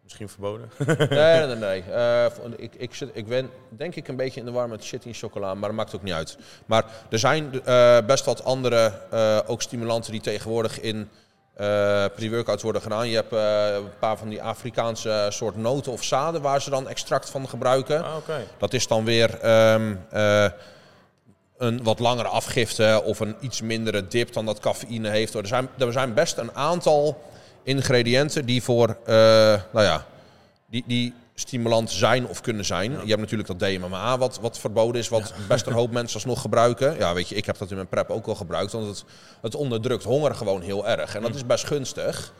Misschien 0.03 0.29
verboden. 0.29 0.69
Nee, 1.09 1.45
nee, 1.45 1.55
nee. 1.55 1.83
Ik, 2.57 2.75
ik, 2.75 2.93
zit, 2.95 3.09
ik 3.13 3.27
ben 3.27 3.49
denk 3.69 3.95
ik 3.95 4.07
een 4.07 4.15
beetje 4.15 4.39
in 4.39 4.45
de 4.45 4.51
war 4.51 4.69
met 4.69 4.83
shit 4.83 5.05
in 5.05 5.13
chocola, 5.13 5.53
maar 5.53 5.69
dat 5.69 5.77
maakt 5.77 5.95
ook 5.95 6.03
niet 6.03 6.13
uit. 6.13 6.37
Maar 6.65 6.85
er 7.09 7.19
zijn 7.19 7.49
best 8.05 8.25
wat 8.25 8.43
andere 8.43 8.93
ook 9.47 9.61
stimulanten 9.61 10.11
die 10.11 10.21
tegenwoordig 10.21 10.79
in 10.79 11.09
eh 11.59 12.05
pre-workouts 12.15 12.63
worden 12.63 12.81
gedaan. 12.81 13.09
Je 13.09 13.15
hebt 13.15 13.33
eh, 13.33 13.75
een 13.75 13.97
paar 13.99 14.17
van 14.17 14.29
die 14.29 14.41
Afrikaanse 14.41 15.27
soort 15.29 15.55
noten 15.55 15.91
of 15.91 16.03
zaden 16.03 16.41
waar 16.41 16.61
ze 16.61 16.69
dan 16.69 16.87
extract 16.87 17.29
van 17.29 17.49
gebruiken. 17.49 18.03
Ah. 18.03 18.15
Dat 18.57 18.73
is 18.73 18.87
dan 18.87 19.03
weer 19.03 19.39
ehm, 19.39 19.95
eh, 20.09 20.45
een 21.57 21.83
wat 21.83 21.99
langere 21.99 22.27
afgifte 22.27 23.01
of 23.05 23.19
een 23.19 23.35
iets 23.39 23.61
mindere 23.61 24.07
dip 24.07 24.33
dan 24.33 24.45
dat 24.45 24.59
cafeïne 24.59 25.09
heeft. 25.09 25.33
Er 25.33 25.47
zijn, 25.47 25.69
er 25.77 25.91
zijn 25.91 26.13
best 26.13 26.37
een 26.37 26.55
aantal 26.55 27.21
ingrediënten 27.63 28.45
die 28.45 28.63
voor, 28.63 28.97
eh, 29.05 29.15
nou 29.71 29.85
ja, 29.85 30.05
die, 30.69 30.83
die 30.87 31.13
stimulant 31.39 31.91
zijn 31.91 32.27
of 32.27 32.41
kunnen 32.41 32.65
zijn. 32.65 32.91
Je 32.91 33.07
hebt 33.07 33.19
natuurlijk 33.19 33.47
dat 33.47 33.59
DMMA 33.59 34.17
wat, 34.17 34.39
wat 34.41 34.59
verboden 34.59 35.01
is, 35.01 35.07
wat 35.07 35.33
best 35.47 35.65
een 35.65 35.73
hoop 35.73 35.91
mensen 35.99 36.15
alsnog 36.15 36.41
gebruiken. 36.41 36.97
Ja, 36.97 37.13
weet 37.13 37.29
je, 37.29 37.35
ik 37.35 37.45
heb 37.45 37.57
dat 37.57 37.69
in 37.69 37.75
mijn 37.75 37.87
prep 37.87 38.09
ook 38.09 38.27
al 38.27 38.35
gebruikt, 38.35 38.71
want 38.71 38.87
het, 38.87 39.05
het 39.41 39.55
onderdrukt 39.55 40.03
honger 40.03 40.35
gewoon 40.35 40.61
heel 40.61 40.87
erg. 40.87 41.15
En 41.15 41.21
dat 41.21 41.35
is 41.35 41.45
best 41.45 41.65
gunstig. 41.65 42.33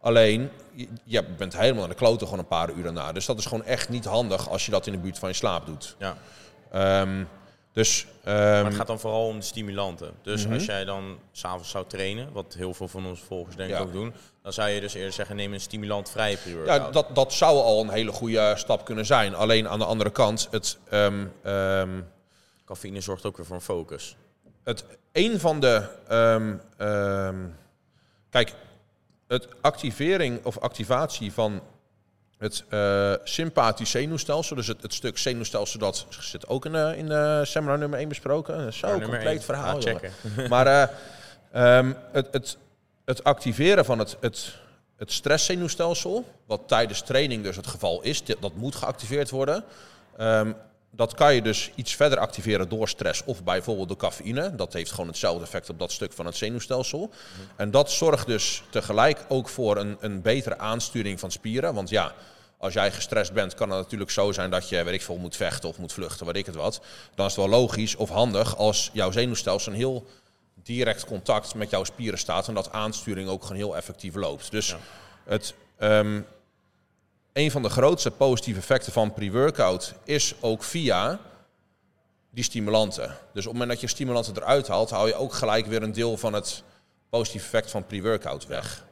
Alleen, 0.00 0.50
je, 0.72 0.88
je 1.04 1.24
bent 1.24 1.56
helemaal 1.56 1.80
naar 1.80 1.88
de 1.88 1.94
kloten 1.94 2.26
gewoon 2.26 2.42
een 2.42 2.48
paar 2.48 2.70
uur 2.70 2.82
daarna. 2.82 3.12
Dus 3.12 3.26
dat 3.26 3.38
is 3.38 3.46
gewoon 3.46 3.64
echt 3.64 3.88
niet 3.88 4.04
handig 4.04 4.48
als 4.48 4.64
je 4.64 4.70
dat 4.70 4.86
in 4.86 4.92
de 4.92 4.98
buurt 4.98 5.18
van 5.18 5.28
je 5.28 5.34
slaap 5.34 5.66
doet. 5.66 5.96
Ja. 5.98 6.16
Ehm, 6.70 7.24
dus, 7.76 8.06
ehm, 8.24 8.34
Maar 8.36 8.64
het 8.64 8.74
gaat 8.74 8.86
dan 8.86 9.00
vooral 9.00 9.26
om 9.26 9.38
de 9.38 9.44
stimulanten. 9.44 10.12
Dus 10.22 10.44
Mhm. 10.44 10.54
als 10.54 10.64
jij 10.64 10.84
dan 10.84 11.18
s'avonds 11.32 11.70
zou 11.70 11.84
trainen, 11.86 12.32
wat 12.32 12.54
heel 12.54 12.74
veel 12.74 12.88
van 12.88 13.06
onze 13.06 13.24
volgers 13.24 13.56
denk 13.56 13.70
ik 13.70 13.76
Ja. 13.76 13.82
ook 13.82 13.92
doen, 13.92 14.14
dan 14.42 14.52
zou 14.52 14.68
je 14.68 14.80
dus 14.80 14.94
eerder 14.94 15.12
zeggen 15.12 15.36
neem 15.36 15.52
een 15.52 15.60
stimulantvrije 15.60 16.36
ja, 16.36 16.42
pre-workout. 16.42 16.92
dat, 16.92 17.14
dat 17.14 17.32
zou 17.32 17.56
al 17.58 17.80
een 17.80 17.88
hele 17.90 18.12
goede 18.12 18.52
stap 18.56 18.84
kunnen 18.84 19.06
zijn. 19.06 19.34
Alleen 19.34 19.68
aan 19.68 19.78
de 19.78 19.84
andere 19.84 20.10
kant, 20.10 20.48
het, 20.50 20.78
ehm, 20.88 21.26
ehm, 21.42 22.00
Cafeïne 22.64 23.00
zorgt 23.00 23.24
ook 23.24 23.36
weer 23.36 23.46
voor 23.46 23.56
een 23.56 23.62
focus. 23.62 24.16
het 24.64 24.84
een 25.12 25.40
van 25.40 25.60
de. 25.60 25.82
ehm, 26.08 26.54
ehm, 26.76 27.36
kijk, 28.30 28.54
het 29.28 29.48
activering 29.60 30.44
of 30.44 30.58
activatie 30.58 31.32
van 31.32 31.60
het 32.38 32.64
eh 32.68 33.12
sympathisch 33.24 33.90
zenuwstelsel, 33.90 34.56
dus 34.56 34.66
het, 34.66 34.82
het 34.82 34.94
stuk 34.94 35.18
zenuwstelsel 35.18 35.78
dat 35.78 36.06
zit 36.08 36.48
ook 36.48 36.64
in, 36.64 36.72
de 36.72 36.94
in 36.96 37.06
de 37.06 37.40
seminar 37.44 37.78
nummer 37.78 37.98
1 37.98 38.08
besproken. 38.08 38.72
Zo, 38.72 38.86
nummer 38.86 39.08
compleet 39.08 39.44
verhaal. 39.44 39.80
Ah. 39.86 40.48
Maar 40.48 40.66
eh, 40.66 40.88
ehm, 41.52 41.92
het, 42.12 42.28
het, 42.30 42.58
het 43.04 43.24
activeren 43.24 43.84
van 43.84 43.98
het, 43.98 44.16
het, 44.20 44.54
het 44.96 45.12
stresszenuwstelsel, 45.12 46.24
wat 46.46 46.60
tijdens 46.66 47.02
training 47.02 47.42
dus 47.42 47.56
het 47.56 47.66
geval 47.66 48.02
is, 48.02 48.24
dat 48.24 48.54
moet 48.54 48.74
geactiveerd 48.74 49.30
worden. 49.30 49.64
Ehm, 50.16 50.52
dat 50.90 51.14
kan 51.14 51.34
je 51.34 51.42
dus 51.42 51.70
iets 51.74 51.94
verder 51.94 52.18
activeren 52.18 52.68
door 52.68 52.88
stress 52.88 53.24
of 53.24 53.44
bijvoorbeeld 53.44 53.88
door 53.88 53.96
cafeïne. 53.96 54.54
Dat 54.54 54.72
heeft 54.72 54.90
gewoon 54.90 55.06
hetzelfde 55.06 55.44
effect 55.44 55.70
op 55.70 55.78
dat 55.78 55.92
stuk 55.92 56.12
van 56.12 56.26
het 56.26 56.36
zenuwstelsel. 56.36 57.10
En 57.56 57.70
dat 57.70 57.90
zorgt 57.90 58.26
dus 58.26 58.62
tegelijk 58.70 59.24
ook 59.28 59.48
voor 59.48 59.76
een, 59.76 59.96
een 60.00 60.22
betere 60.22 60.58
aansturing 60.58 61.20
van 61.20 61.30
spieren. 61.30 61.74
Want 61.74 61.88
ja, 61.88 62.12
als 62.58 62.72
jij 62.72 62.92
gestrest 62.92 63.32
bent, 63.32 63.54
kan 63.54 63.70
het 63.70 63.78
natuurlijk 63.78 64.10
zo 64.10 64.32
zijn 64.32 64.50
dat 64.50 64.68
je, 64.68 64.82
weet 64.84 64.94
ik 64.94 65.02
veel, 65.02 65.16
moet 65.16 65.36
vechten 65.36 65.68
of 65.68 65.78
moet 65.78 65.92
vluchten, 65.92 66.26
weet 66.26 66.36
ik 66.36 66.46
het 66.46 66.54
wat. 66.54 66.80
Dan 67.14 67.26
is 67.26 67.36
het 67.36 67.44
wel 67.48 67.60
logisch 67.60 67.96
of 67.96 68.10
handig 68.10 68.56
als 68.56 68.90
jouw 68.92 69.10
zenuwstelsel 69.10 69.72
een 69.72 69.78
heel 69.78 70.06
direct 70.62 71.04
contact 71.04 71.54
met 71.54 71.70
jouw 71.70 71.84
spieren 71.84 72.18
staat 72.18 72.48
en 72.48 72.54
dat 72.54 72.72
aansturing 72.72 73.28
ook 73.28 73.42
gewoon 73.42 73.56
heel 73.56 73.76
effectief 73.76 74.14
loopt. 74.14 74.50
Dus 74.50 74.68
Ja. 74.68 74.76
het, 75.24 75.54
ehm, 75.78 76.20
een 77.36 77.50
van 77.50 77.62
de 77.62 77.68
grootste 77.68 78.10
positieve 78.10 78.60
effecten 78.60 78.92
van 78.92 79.12
pre-workout 79.12 79.94
is 80.04 80.34
ook 80.40 80.62
via 80.62 81.18
die 82.30 82.44
stimulanten. 82.44 83.16
Dus 83.32 83.46
op 83.46 83.52
het 83.52 83.52
moment 83.52 83.70
dat 83.70 83.80
je 83.80 83.86
stimulanten 83.86 84.36
eruit 84.36 84.68
haalt, 84.68 84.90
haal 84.90 85.06
je 85.06 85.14
ook 85.14 85.32
gelijk 85.32 85.66
weer 85.66 85.82
een 85.82 85.92
deel 85.92 86.16
van 86.16 86.32
het 86.32 86.62
positieve 87.10 87.46
effect 87.46 87.70
van 87.70 87.86
pre-workout 87.86 88.46
weg. 88.46 88.84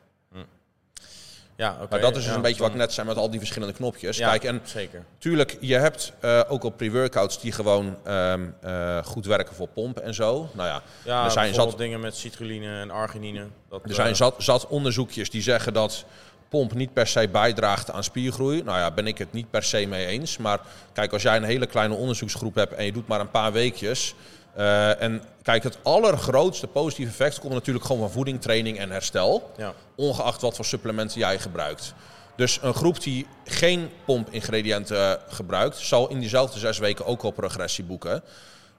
Ja, 1.56 1.76
oké. 1.80 1.86
Maar 1.90 2.00
dat 2.00 2.10
is 2.10 2.16
dus 2.16 2.26
ja, 2.26 2.34
een 2.34 2.42
beetje 2.42 2.62
wat 2.62 2.70
ik 2.70 2.76
net 2.76 2.92
zei 2.92 3.06
met 3.06 3.16
al 3.16 3.30
die 3.30 3.38
verschillende 3.38 3.74
knopjes. 3.74 4.16
Ja, 4.16 4.28
Kijk, 4.28 4.44
en 4.44 4.60
zeker. 4.64 5.04
Tuurlijk, 5.18 5.56
je 5.60 5.74
hebt 5.74 6.12
eh, 6.20 6.40
ook 6.48 6.64
op 6.64 6.76
pre-workouts 6.76 7.40
die 7.40 7.52
gewoon 7.52 7.96
ehm, 8.04 8.46
eh, 8.60 9.04
goed 9.04 9.26
werken 9.26 9.54
voor 9.54 9.68
pompen 9.68 10.02
en 10.02 10.14
zo. 10.14 10.48
Nou 10.52 10.68
ja, 10.68 10.82
Ja, 11.04 11.24
er 11.24 11.30
zijn 11.30 11.54
zat, 11.54 11.78
dingen 11.78 12.00
met 12.00 12.16
citrulline 12.16 12.80
en 12.80 12.90
arginine. 12.90 13.46
Dat, 13.68 13.80
er 13.84 13.94
zijn 13.94 14.08
eh, 14.08 14.14
zat, 14.14 14.34
zat 14.38 14.66
onderzoekjes 14.66 15.30
die 15.30 15.42
zeggen 15.42 15.72
dat 15.72 16.04
pomp 16.48 16.74
niet 16.74 16.92
per 16.92 17.06
se 17.06 17.28
bijdraagt 17.28 17.90
aan 17.90 18.04
spiergroei. 18.04 18.62
Nou 18.62 18.78
ja, 18.78 18.90
ben 18.90 19.06
ik 19.06 19.18
het 19.18 19.32
niet 19.32 19.50
per 19.50 19.62
se 19.62 19.86
mee 19.86 20.06
eens. 20.06 20.36
Maar 20.36 20.60
kijk, 20.92 21.12
als 21.12 21.22
jij 21.22 21.36
een 21.36 21.44
hele 21.44 21.66
kleine 21.66 21.94
onderzoeksgroep 21.94 22.54
hebt 22.54 22.74
en 22.74 22.84
je 22.84 22.92
doet 22.92 23.06
maar 23.06 23.20
een 23.20 23.30
paar 23.30 23.52
weekjes... 23.52 24.14
Eh, 24.54 25.02
en 25.02 25.22
kijk, 25.42 25.62
het 25.62 25.78
allergrootste 25.82 26.66
positieve 26.66 27.10
effect 27.10 27.40
komt 27.40 27.52
natuurlijk 27.52 27.84
gewoon 27.84 28.00
van 28.00 28.10
voeding, 28.10 28.40
training 28.40 28.78
en 28.78 28.90
herstel. 28.90 29.50
Ja. 29.56 29.72
Ongeacht 29.94 30.40
wat 30.40 30.56
voor 30.56 30.64
supplementen 30.64 31.18
jij 31.18 31.38
gebruikt. 31.38 31.94
Dus 32.36 32.58
een 32.62 32.74
groep 32.74 33.02
die 33.02 33.26
geen 33.44 33.90
pompingrediënten 34.04 35.10
eh, 35.10 35.22
gebruikt, 35.28 35.76
zal 35.76 36.08
in 36.08 36.20
diezelfde 36.20 36.58
zes 36.58 36.78
weken 36.78 37.06
ook 37.06 37.22
al 37.22 37.30
progressie 37.30 37.84
boeken. 37.84 38.22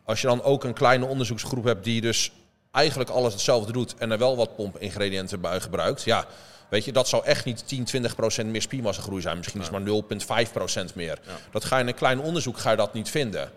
Als 0.04 0.22
je 0.22 0.28
dan 0.28 0.44
ook 0.44 0.64
een 0.64 0.74
kleine 0.74 1.06
onderzoeksgroep 1.06 1.64
hebt 1.64 1.84
die 1.84 2.02
dus 2.02 2.32
eigenlijk 2.72 3.10
alles 3.10 3.34
hetzelfde 3.34 3.72
doet 3.72 3.96
en 3.98 4.12
er 4.12 4.18
wel 4.18 4.36
wat 4.36 4.56
pompingrediënten 4.56 5.42
bij 5.42 5.60
gebruikt, 5.60 6.04
ja, 6.04 6.26
weet 6.70 6.86
je, 6.86 6.92
dat 6.92 7.08
zou 7.08 7.26
echt 7.26 7.46
niet 7.46 7.68
10, 7.68 7.84
20 7.84 8.16
procent 8.16 8.50
meer 8.50 8.62
spiermassagroei 8.62 9.22
zijn. 9.22 9.38
Misschien 9.38 9.62
is 9.62 9.68
het 9.68 9.86
maar 10.28 10.46
0,5 10.46 10.52
procent 10.52 10.96
meer. 10.96 11.20
Dat 11.52 11.66
ga 11.66 11.76
je 11.76 11.82
in 11.82 11.88
een 11.88 11.96
klein 11.96 12.20
onderzoek 12.20 12.58
ga 12.58 12.72
je 12.72 12.78
dat 12.78 12.94
niet 12.94 13.10
vinden. 13.10 13.52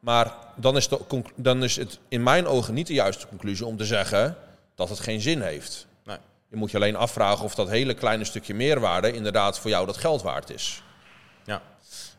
Maar 0.00 0.34
dan 0.56 0.76
is, 0.76 0.88
de, 0.88 1.22
dan 1.34 1.64
is 1.64 1.76
het 1.76 1.98
in 2.08 2.22
mijn 2.22 2.46
ogen 2.46 2.74
niet 2.74 2.86
de 2.86 2.94
juiste 2.94 3.26
conclusie 3.26 3.66
om 3.66 3.76
te 3.76 3.84
zeggen 3.84 4.36
dat 4.74 4.88
het 4.88 5.00
geen 5.00 5.20
zin 5.20 5.40
heeft. 5.40 5.86
Nee. 6.04 6.16
Je 6.48 6.56
moet 6.56 6.70
je 6.70 6.76
alleen 6.76 6.96
afvragen 6.96 7.44
of 7.44 7.54
dat 7.54 7.68
hele 7.68 7.94
kleine 7.94 8.24
stukje 8.24 8.54
meerwaarde 8.54 9.12
inderdaad 9.12 9.58
voor 9.58 9.70
jou 9.70 9.86
dat 9.86 9.96
geld 9.96 10.22
waard 10.22 10.50
is. 10.50 10.82
Ja, 11.44 11.62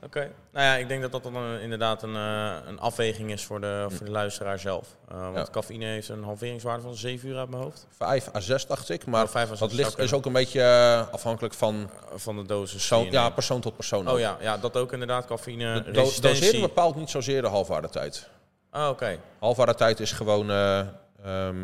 oké. 0.04 0.32
Nou 0.52 0.66
ja, 0.66 0.76
ik 0.76 0.88
denk 0.88 1.02
dat 1.02 1.12
dat 1.12 1.24
dan 1.24 1.36
een- 1.36 1.62
inderdaad 1.62 2.04
een, 2.04 2.16
eh, 2.16 2.56
een 2.66 2.80
afweging 2.80 3.32
is 3.32 3.44
voor 3.46 3.62
de, 3.62 3.86
voor 3.90 4.06
de 4.06 4.12
luisteraar 4.12 4.60
zelf. 4.60 4.88
Eh, 5.12 5.22
want 5.22 5.36
Ja. 5.38 5.48
cafeïne 5.52 5.86
heeft 5.86 6.10
een 6.10 6.24
halveringswaarde 6.24 6.82
van 6.84 6.96
7 6.96 7.30
uur 7.30 7.38
uit 7.38 7.50
mijn 7.50 7.64
hoofd. 7.64 7.88
5 7.98 8.36
à 8.36 8.40
6 8.40 8.66
dacht 8.68 8.90
ik, 8.90 9.06
maar 9.06 9.24
Oh, 9.24 9.30
vijf 9.30 9.46
à 9.46 9.50
zes 9.50 9.60
dat 9.60 9.70
zou 9.72 9.82
ligt, 9.82 9.98
is 9.98 10.14
ook 10.14 10.26
een 10.26 10.34
beetje 10.34 10.62
eh, 10.62 11.14
afhankelijk 11.14 11.54
van 11.54 11.90
Eh, 12.12 12.18
van 12.20 12.36
de 12.36 12.46
dosis. 12.46 12.90
ja, 13.10 13.30
persoon 13.30 13.62
tot 13.62 13.76
persoon. 13.76 14.08
ook. 14.08 14.14
Oh 14.14 14.20
ja, 14.20 14.38
ja, 14.42 14.58
dat 14.58 14.78
ook 14.78 14.94
inderdaad. 14.94 15.26
Cafeïne, 15.26 15.74
De 15.74 15.80
do- 15.84 15.92
dosering 15.92 16.24
resistentie. 16.26 16.62
bepaalt 16.62 16.96
niet 16.96 17.10
zozeer 17.10 17.42
de 17.42 17.48
halfwaardetijd. 17.48 18.30
Oh, 18.72 18.88
oké. 18.90 19.18
Halfwaardetijd 19.40 20.00
is 20.00 20.12
gewoon 20.12 20.50
eh, 20.50 20.80
ehm, 21.24 21.56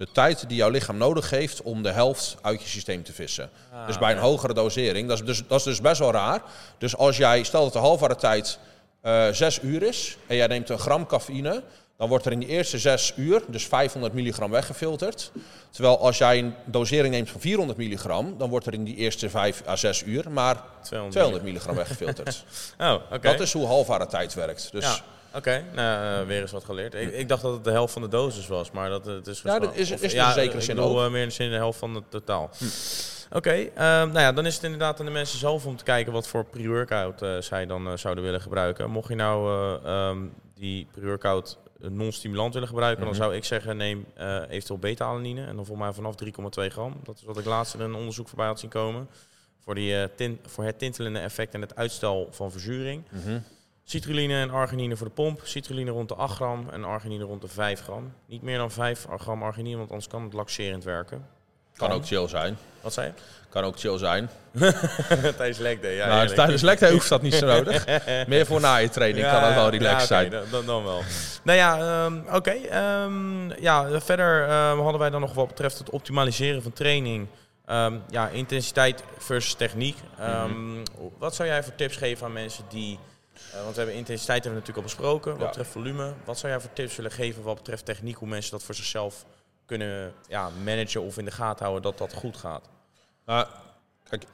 de 0.00 0.12
tijd 0.12 0.48
die 0.48 0.56
jouw 0.56 0.70
lichaam 0.70 0.96
nodig 0.96 1.30
heeft 1.30 1.62
om 1.62 1.82
de 1.82 1.90
helft 1.90 2.36
uit 2.42 2.62
je 2.62 2.68
systeem 2.68 3.02
te 3.02 3.12
vissen. 3.12 3.50
Ah, 3.72 3.86
dus 3.86 3.98
bij 3.98 4.12
een 4.12 4.18
hogere 4.18 4.54
dosering, 4.54 5.08
dat 5.08 5.18
is, 5.18 5.24
dus, 5.24 5.42
dat 5.46 5.58
is 5.58 5.64
dus 5.64 5.80
best 5.80 5.98
wel 5.98 6.12
raar. 6.12 6.42
Dus 6.78 6.96
als 6.96 7.16
jij, 7.16 7.42
stel 7.42 7.64
dat 7.64 7.72
de 7.72 7.78
halfwaardetijd 7.78 8.58
eh 9.00 9.28
6 9.30 9.60
uur 9.62 9.82
is 9.82 10.16
en 10.26 10.36
jij 10.36 10.46
neemt 10.46 10.68
een 10.68 10.78
gram 10.78 11.06
cafeïne, 11.06 11.62
dan 11.96 12.08
wordt 12.08 12.26
er 12.26 12.32
in 12.32 12.38
die 12.38 12.48
eerste 12.48 12.78
6 12.78 13.12
uur 13.16 13.42
dus 13.46 13.66
500 13.66 14.12
milligram 14.12 14.50
weggefilterd. 14.50 15.30
Terwijl 15.70 15.98
als 15.98 16.18
jij 16.18 16.38
een 16.38 16.54
dosering 16.64 17.14
neemt 17.14 17.30
van 17.30 17.40
400 17.40 17.78
milligram, 17.78 18.38
dan 18.38 18.50
wordt 18.50 18.66
er 18.66 18.74
in 18.74 18.84
die 18.84 18.96
eerste 18.96 19.30
5 19.30 19.62
à 19.68 19.76
6 19.76 20.02
uur 20.02 20.30
maar 20.30 20.62
200 20.82 21.12
200 21.12 21.44
milligram 21.44 21.74
weggefilterd. 21.74 22.44
Oh, 22.78 22.94
oké. 23.12 23.18
Dat 23.20 23.40
is 23.40 23.52
hoe 23.52 23.66
halfwaardetijd 23.66 24.34
werkt. 24.34 24.68
Dus 24.72 24.84
Ja, 24.84 24.96
oké. 25.34 25.64
Nou, 25.74 26.20
eh, 26.22 26.26
weer 26.26 26.40
eens 26.40 26.52
wat 26.52 26.64
geleerd. 26.64 26.94
Ik, 26.94 27.12
ik 27.12 27.28
dacht 27.28 27.42
dat 27.42 27.52
het 27.54 27.64
de 27.64 27.70
helft 27.70 27.92
van 27.92 28.02
de 28.02 28.08
dosis 28.08 28.46
was, 28.46 28.70
maar 28.70 28.88
dat 28.90 29.04
het 29.06 29.26
is... 29.26 29.42
Ja, 29.42 29.58
dus 29.58 29.68
dat 29.68 29.76
is- 29.76 29.90
is 29.90 30.00
in 30.14 30.32
zekere 30.32 30.58
ik 30.58 30.60
zin 30.64 30.74
bedoel, 30.76 30.90
ook. 30.90 30.98
Hm. 30.98 31.04
eh, 31.04 31.10
meer 31.10 31.22
in 31.22 31.28
de 31.28 31.34
zin 31.34 31.50
de 31.50 31.56
helft 31.56 31.78
van 31.78 31.94
het 31.94 32.04
totaal. 32.10 32.50
Oké, 33.32 33.50
ehm, 33.50 33.72
nou 34.08 34.18
ja, 34.20 34.32
dan 34.32 34.46
is 34.46 34.54
het 34.54 34.64
inderdaad 34.64 35.00
aan 35.00 35.06
de 35.06 35.12
mensen 35.12 35.38
zelf 35.38 35.66
om 35.66 35.76
te 35.76 35.84
kijken 35.84 36.12
wat 36.12 36.26
voor 36.28 36.44
pre-workout 36.44 37.22
eh, 37.22 37.36
zij 37.40 37.66
dan 37.66 37.98
zouden 37.98 38.24
willen 38.24 38.40
gebruiken. 38.40 38.90
Mocht 38.90 39.08
je 39.08 39.14
nou 39.14 39.48
eh, 39.84 40.08
ehm, 40.08 40.18
die 40.54 40.86
pre-workout 40.92 41.58
non-stimulant 41.78 42.52
willen 42.52 42.68
gebruiken, 42.68 43.00
Mhm. 43.04 43.12
dan 43.12 43.22
zou 43.22 43.36
ik 43.36 43.44
zeggen 43.44 43.76
neem 43.76 44.06
eventueel 44.48 44.78
beta-alanine. 44.78 45.40
En 45.40 45.56
dan 45.56 45.66
volgens 45.66 45.86
mij 45.86 45.92
vanaf 45.92 46.14
3,2 46.14 46.70
gram. 46.70 47.00
Dat 47.04 47.16
is 47.16 47.22
wat 47.24 47.38
ik 47.38 47.44
laatst 47.44 47.74
in 47.74 47.80
een 47.80 47.94
onderzoek 47.94 48.28
voorbij 48.28 48.46
had 48.46 48.60
zien 48.60 48.70
komen. 48.70 49.08
Voor, 49.64 49.74
die, 49.74 50.14
tin- 50.14 50.40
voor 50.46 50.64
het 50.64 50.78
tintelende 50.78 51.18
effect 51.18 51.54
en 51.54 51.60
het 51.60 51.76
uitstel 51.76 52.28
van 52.30 52.50
verzuring. 52.50 53.02
Mhm. 53.10 53.38
Citrulline 53.90 54.34
en 54.34 54.50
arginine 54.50 54.96
voor 54.96 55.06
de 55.06 55.12
pomp. 55.12 55.40
Citrulline 55.44 55.90
rond 55.90 56.08
de 56.08 56.14
8 56.14 56.34
gram 56.34 56.68
en 56.72 56.84
arginine 56.84 57.24
rond 57.24 57.40
de 57.40 57.48
5 57.48 57.80
gram. 57.80 58.12
Niet 58.26 58.42
meer 58.42 58.58
dan 58.58 58.70
5 58.70 59.06
gram 59.16 59.42
arginine, 59.42 59.76
want 59.76 59.88
anders 59.88 60.08
kan 60.08 60.22
het 60.22 60.32
laxerend 60.32 60.84
werken. 60.84 61.26
kan 61.76 61.90
ook 61.90 62.06
chill 62.06 62.28
zijn. 62.28 62.58
Wat 62.80 62.92
zei 62.92 63.12
Kan 63.48 63.64
ook 63.64 63.78
chill 63.78 63.98
zijn. 63.98 64.30
je? 64.52 65.32
Tijdens 65.36 65.58
leg 65.58 65.80
day, 65.80 65.94
ja. 65.94 66.06
nou, 66.06 66.34
tijdens 66.34 66.62
lekte 66.62 66.92
hoeft 66.92 67.08
dat 67.08 67.22
niet 67.22 67.34
zo 67.34 67.46
nodig. 67.46 67.86
Meer 68.26 68.46
voor 68.46 68.60
na 68.60 68.76
je 68.76 68.88
training 68.88 69.26
kan 69.26 69.40
dat 69.42 69.54
wel 69.54 69.70
relaxed 69.70 70.00
ja, 70.00 70.06
zijn. 70.06 70.30
Dan, 70.50 70.66
dan 70.66 70.84
wel. 70.84 71.02
nou 71.42 71.58
ja, 71.58 71.78
ehm, 71.78 72.36
oké. 72.36 72.50
ehm, 72.50 73.60
ja, 73.60 74.00
verder 74.00 74.48
ehm, 74.48 74.78
hadden 74.78 75.00
wij 75.00 75.10
dan 75.10 75.20
nog 75.20 75.34
wat 75.34 75.48
betreft 75.48 75.78
het 75.78 75.90
optimaliseren 75.90 76.62
van 76.62 76.72
training. 76.72 77.26
Ja, 78.10 78.28
intensiteit 78.28 79.04
versus 79.18 79.54
techniek. 79.54 79.96
Mhm. 80.18 80.84
Wat 81.18 81.34
zou 81.34 81.48
jij 81.48 81.62
voor 81.62 81.74
tips 81.74 81.96
geven 81.96 82.26
aan 82.26 82.32
mensen 82.32 82.64
die... 82.68 82.98
eh, 83.52 83.62
want 83.62 83.70
we 83.70 83.80
hebben 83.80 83.94
intensiteit 83.94 84.44
hebben 84.44 84.62
we 84.62 84.68
natuurlijk 84.68 84.76
al 84.76 85.02
besproken. 85.02 85.38
Wat 85.38 85.46
betreft 85.46 85.70
volume. 85.70 86.12
Wat 86.24 86.38
zou 86.38 86.52
jij 86.52 86.60
voor 86.60 86.72
tips 86.72 86.96
willen 86.96 87.12
geven 87.12 87.42
wat 87.42 87.56
betreft 87.56 87.84
techniek? 87.84 88.16
Hoe 88.16 88.28
mensen 88.28 88.50
dat 88.50 88.62
voor 88.62 88.74
zichzelf 88.74 89.24
kunnen 89.66 90.12
ja, 90.28 90.50
managen 90.64 91.02
of 91.02 91.18
in 91.18 91.24
de 91.24 91.30
gaten 91.30 91.64
houden 91.64 91.90
dat 91.90 91.98
dat 91.98 92.18
goed 92.18 92.36
gaat? 92.36 92.68
Maar, 93.24 93.48
kijk, 94.08 94.24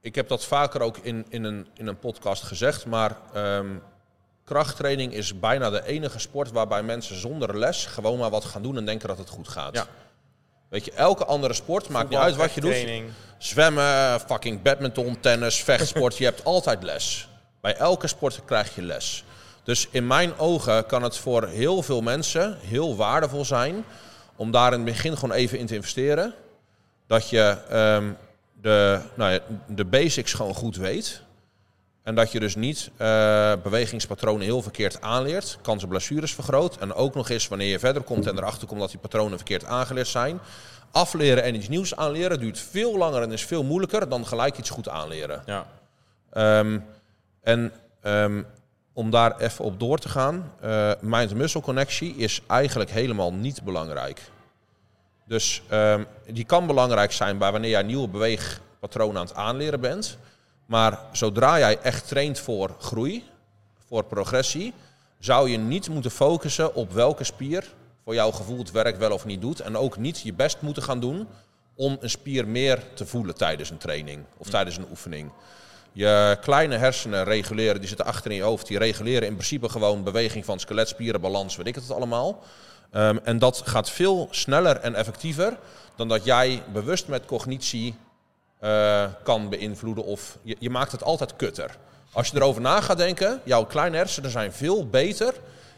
ik 0.00 0.14
heb 0.14 0.28
dat 0.28 0.44
vaker 0.44 0.80
ook 0.80 0.98
in, 0.98 1.26
in, 1.28 1.44
een, 1.44 1.66
in 1.74 1.86
een 1.86 1.98
podcast 1.98 2.42
gezegd, 2.42 2.86
maar 2.86 3.16
ehm, 3.32 3.76
krachttraining 4.44 5.12
is 5.12 5.38
bijna 5.38 5.70
de 5.70 5.84
enige 5.84 6.18
sport 6.18 6.50
waarbij 6.50 6.82
mensen 6.82 7.20
zonder 7.20 7.58
les 7.58 7.86
gewoon 7.86 8.18
maar 8.18 8.30
wat 8.30 8.44
gaan 8.44 8.62
doen 8.62 8.76
en 8.76 8.84
denken 8.84 9.08
dat 9.08 9.18
het 9.18 9.28
goed 9.28 9.48
gaat. 9.48 9.74
Ja. 9.74 9.86
Weet 10.68 10.84
je, 10.84 10.92
elke 10.92 11.24
andere 11.24 11.54
sport, 11.54 11.88
maakt 11.88 12.08
niet 12.08 12.18
uit 12.18 12.36
wat 12.36 12.52
je 12.52 12.60
doet. 12.60 13.12
Zwemmen, 13.38 14.20
fucking 14.20 14.62
badminton, 14.62 15.20
tennis, 15.20 15.62
vechtsport, 15.62 16.16
je 16.16 16.24
hebt 16.24 16.44
altijd 16.44 16.82
les. 16.82 17.28
Bij 17.62 17.76
elke 17.76 18.06
sport 18.06 18.44
krijg 18.44 18.74
je 18.74 18.82
les. 18.82 19.24
Dus 19.62 19.88
in 19.90 20.06
mijn 20.06 20.38
ogen 20.38 20.86
kan 20.86 21.02
het 21.02 21.16
voor 21.16 21.46
heel 21.46 21.82
veel 21.82 22.00
mensen 22.00 22.58
heel 22.60 22.96
waardevol 22.96 23.44
zijn 23.44 23.84
om 24.36 24.50
daar 24.50 24.72
in 24.72 24.78
het 24.78 24.84
begin 24.84 25.16
gewoon 25.16 25.36
even 25.36 25.58
in 25.58 25.66
te 25.66 25.74
investeren. 25.74 26.34
Dat 27.06 27.28
je 27.28 27.58
ehm, 27.68 28.12
de, 28.60 29.00
nou 29.14 29.32
ja, 29.32 29.38
de 29.66 29.84
basics 29.84 30.32
gewoon 30.32 30.54
goed 30.54 30.76
weet. 30.76 31.22
En 32.02 32.14
dat 32.14 32.32
je 32.32 32.40
dus 32.40 32.54
niet 32.54 32.90
eh, 32.96 33.52
bewegingspatronen 33.62 34.44
heel 34.44 34.62
verkeerd 34.62 35.00
aanleert. 35.00 35.58
Kans 35.62 35.82
op 35.82 35.88
blessures 35.88 36.34
vergroot. 36.34 36.76
En 36.76 36.94
ook 36.94 37.14
nog 37.14 37.28
eens 37.28 37.48
wanneer 37.48 37.70
je 37.70 37.78
verder 37.78 38.02
komt 38.02 38.26
en 38.26 38.38
erachter 38.38 38.68
komt 38.68 38.80
dat 38.80 38.90
die 38.90 38.98
patronen 38.98 39.36
verkeerd 39.36 39.64
aangeleerd 39.64 40.08
zijn. 40.08 40.40
Afleren 40.90 41.42
en 41.42 41.54
iets 41.54 41.68
nieuws 41.68 41.96
aanleren 41.96 42.40
duurt 42.40 42.58
veel 42.58 42.98
langer 42.98 43.22
en 43.22 43.32
is 43.32 43.44
veel 43.44 43.64
moeilijker 43.64 44.08
dan 44.08 44.26
gelijk 44.26 44.58
iets 44.58 44.70
goed 44.70 44.88
aanleren. 44.88 45.42
Ja. 45.46 45.66
Ehm, 46.32 46.78
en 47.42 47.72
ehm, 48.00 48.42
om 48.92 49.10
daar 49.10 49.40
even 49.40 49.64
op 49.64 49.80
door 49.80 49.98
te 49.98 50.08
gaan, 50.08 50.52
eh 50.60 50.92
mind-muscle 51.00 51.60
connectie 51.60 52.16
is 52.16 52.42
eigenlijk 52.46 52.90
helemaal 52.90 53.32
niet 53.32 53.62
belangrijk. 53.62 54.20
Dus 55.24 55.62
ehm, 55.68 56.04
die 56.26 56.44
kan 56.44 56.66
belangrijk 56.66 57.12
zijn 57.12 57.38
bij 57.38 57.52
wanneer 57.52 57.70
jij 57.70 57.82
nieuwe 57.82 58.08
beweegpatronen 58.08 59.16
aan 59.16 59.26
het 59.26 59.34
aanleren 59.34 59.80
bent. 59.80 60.18
Maar 60.66 60.98
zodra 61.12 61.58
jij 61.58 61.78
echt 61.78 62.08
traint 62.08 62.38
voor 62.38 62.76
groei, 62.78 63.24
voor 63.86 64.04
progressie, 64.04 64.74
zou 65.18 65.50
je 65.50 65.58
niet 65.58 65.88
moeten 65.88 66.10
focussen 66.10 66.74
op 66.74 66.92
welke 66.92 67.24
spier 67.24 67.72
voor 68.04 68.14
jouw 68.14 68.30
gevoel 68.30 68.58
het 68.58 68.70
werk 68.70 68.96
wel 68.96 69.12
of 69.12 69.24
niet 69.24 69.40
doet. 69.40 69.60
En 69.60 69.76
ook 69.76 69.96
niet 69.96 70.20
je 70.20 70.32
best 70.32 70.60
moeten 70.60 70.82
gaan 70.82 71.00
doen 71.00 71.28
om 71.74 71.96
een 72.00 72.10
spier 72.10 72.48
meer 72.48 72.82
te 72.94 73.06
voelen 73.06 73.34
tijdens 73.34 73.70
een 73.70 73.78
training 73.78 74.24
of 74.36 74.48
tijdens 74.48 74.76
een 74.76 74.86
oefening. 74.90 75.30
Je 75.92 76.38
kleine 76.40 76.76
hersenen 76.76 77.24
reguleren, 77.24 77.78
die 77.78 77.88
zitten 77.88 78.06
achter 78.06 78.30
in 78.30 78.36
je 78.36 78.42
hoofd, 78.42 78.66
die 78.66 78.78
reguleren 78.78 79.28
in 79.28 79.34
principe 79.34 79.68
gewoon 79.68 80.02
beweging 80.02 80.44
van 80.44 80.60
skeletspieren, 80.60 81.20
balans, 81.20 81.56
weet 81.56 81.66
ik 81.66 81.74
het 81.74 81.90
allemaal. 81.90 82.42
Ehm, 82.90 83.18
en 83.24 83.38
dat 83.38 83.62
gaat 83.64 83.90
veel 83.90 84.28
sneller 84.30 84.76
en 84.76 84.94
effectiever 84.94 85.58
dan 85.96 86.08
dat 86.08 86.24
jij 86.24 86.62
bewust 86.72 87.08
met 87.08 87.24
cognitie 87.24 87.94
eh, 88.58 89.04
kan 89.22 89.48
beïnvloeden 89.48 90.04
of 90.04 90.38
je, 90.42 90.56
je 90.58 90.70
maakt 90.70 90.92
het 90.92 91.02
altijd 91.02 91.36
kutter. 91.36 91.76
Als 92.12 92.28
je 92.28 92.36
erover 92.36 92.62
na 92.62 92.80
gaat 92.80 92.96
denken, 92.96 93.40
jouw 93.44 93.64
kleine 93.64 93.96
hersenen 93.96 94.30
zijn 94.30 94.52
veel 94.52 94.88
beter 94.88 95.34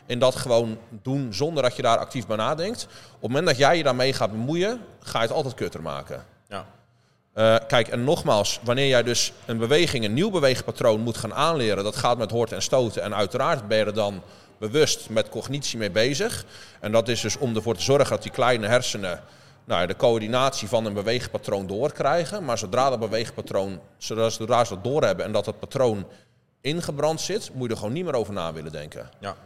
in 0.06 0.18
dat 0.18 0.36
gewoon 0.36 0.78
doen 1.02 1.34
zonder 1.34 1.62
dat 1.62 1.76
je 1.76 1.82
daar 1.82 1.98
actief 1.98 2.26
bij 2.26 2.36
nadenkt. 2.36 2.84
Op 2.84 2.90
het 3.12 3.20
moment 3.20 3.46
dat 3.46 3.56
jij 3.56 3.76
je 3.76 3.82
daarmee 3.82 4.12
gaat 4.12 4.30
bemoeien, 4.30 4.80
ga 5.00 5.18
je 5.18 5.26
het 5.26 5.36
altijd 5.36 5.54
kutter 5.54 5.82
maken. 5.82 6.24
Ja. 6.48 6.66
Eh, 7.34 7.56
kijk, 7.66 7.88
en 7.88 8.04
nogmaals, 8.04 8.60
wanneer 8.62 8.88
jij 8.88 9.02
dus 9.02 9.32
een 9.46 9.58
beweging, 9.58 10.04
een 10.04 10.14
nieuw 10.14 10.30
beweegpatroon 10.30 11.00
moet 11.00 11.16
gaan 11.16 11.34
aanleren, 11.34 11.84
dat 11.84 11.96
gaat 11.96 12.18
met 12.18 12.30
horten 12.30 12.56
en 12.56 12.62
stoten. 12.62 13.02
En 13.02 13.14
uiteraard 13.14 13.68
ben 13.68 13.78
je 13.78 13.84
er 13.84 13.94
dan 13.94 14.22
bewust 14.58 15.08
met 15.08 15.28
cognitie 15.28 15.78
mee 15.78 15.90
bezig. 15.90 16.44
En 16.80 16.92
dat 16.92 17.08
is 17.08 17.20
dus 17.20 17.36
om 17.36 17.56
ervoor 17.56 17.74
te 17.74 17.82
zorgen 17.82 18.10
dat 18.10 18.22
die 18.22 18.32
kleine 18.32 18.66
hersenen 18.66 19.20
nou, 19.64 19.80
ja, 19.80 19.86
de 19.86 19.96
coördinatie 19.96 20.68
van 20.68 20.84
een 20.84 20.92
beweegpatroon 20.92 21.66
doorkrijgen. 21.66 22.44
Maar 22.44 22.58
zodra 22.58 22.90
dat 22.90 22.98
beweegpatroon, 22.98 23.80
zodra, 23.98 24.30
zodra 24.30 24.64
ze 24.64 24.74
dat 24.74 24.84
doorhebben 24.84 25.24
en 25.24 25.32
dat 25.32 25.46
het 25.46 25.58
patroon 25.58 26.06
ingebrand 26.60 27.20
zit, 27.20 27.50
moet 27.54 27.66
je 27.66 27.72
er 27.72 27.78
gewoon 27.78 27.92
niet 27.92 28.04
meer 28.04 28.14
over 28.14 28.32
na 28.32 28.52
willen 28.52 28.72
denken. 28.72 29.10
Ja. 29.20 29.36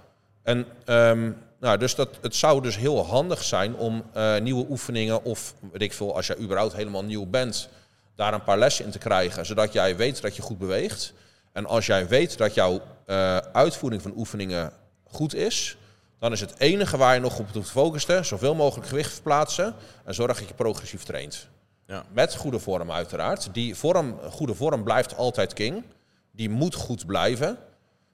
En 0.42 0.66
ehm, 0.84 1.30
nou, 1.60 1.78
dus 1.78 1.94
dat, 1.94 2.08
het 2.20 2.34
zou 2.34 2.62
dus 2.62 2.76
heel 2.76 3.06
handig 3.06 3.42
zijn 3.42 3.76
om 3.76 4.04
eh, 4.12 4.38
nieuwe 4.38 4.66
oefeningen 4.68 5.24
of 5.24 5.54
weet 5.72 5.82
ik 5.82 5.92
veel, 5.92 6.14
als 6.16 6.26
jij 6.26 6.38
überhaupt 6.38 6.72
helemaal 6.72 7.04
nieuw 7.04 7.26
bent, 7.26 7.68
daar 8.14 8.34
een 8.34 8.44
paar 8.44 8.58
lessen 8.58 8.84
in 8.84 8.90
te 8.90 8.98
krijgen, 8.98 9.46
zodat 9.46 9.72
jij 9.72 9.96
weet 9.96 10.22
dat 10.22 10.36
je 10.36 10.42
goed 10.42 10.58
beweegt. 10.58 11.12
En 11.52 11.66
als 11.66 11.86
jij 11.86 12.08
weet 12.08 12.38
dat 12.38 12.54
jouw 12.54 12.80
eh, 13.06 13.36
uitvoering 13.36 14.02
van 14.02 14.12
oefeningen 14.16 14.72
goed 15.04 15.34
is, 15.34 15.76
dan 16.18 16.32
is 16.32 16.40
het 16.40 16.54
enige 16.58 16.96
waar 16.96 17.14
je 17.14 17.20
nog 17.20 17.38
op 17.38 17.52
hoeft 17.52 17.66
te 17.66 17.72
focussen, 17.72 18.24
zoveel 18.24 18.54
mogelijk 18.54 18.88
gewicht 18.88 19.12
verplaatsen 19.12 19.74
en 20.04 20.14
zorg 20.14 20.38
dat 20.38 20.48
je 20.48 20.54
progressief 20.54 21.02
traint. 21.02 21.48
Ja. 21.86 22.04
Met 22.12 22.34
goede 22.34 22.58
vorm 22.58 22.90
uiteraard. 22.90 23.48
Die 23.52 23.74
vorm, 23.74 24.18
goede 24.30 24.54
vorm 24.54 24.82
blijft 24.82 25.16
altijd 25.16 25.52
king. 25.52 25.84
Die 26.30 26.50
moet 26.50 26.74
goed 26.74 27.06
blijven. 27.06 27.58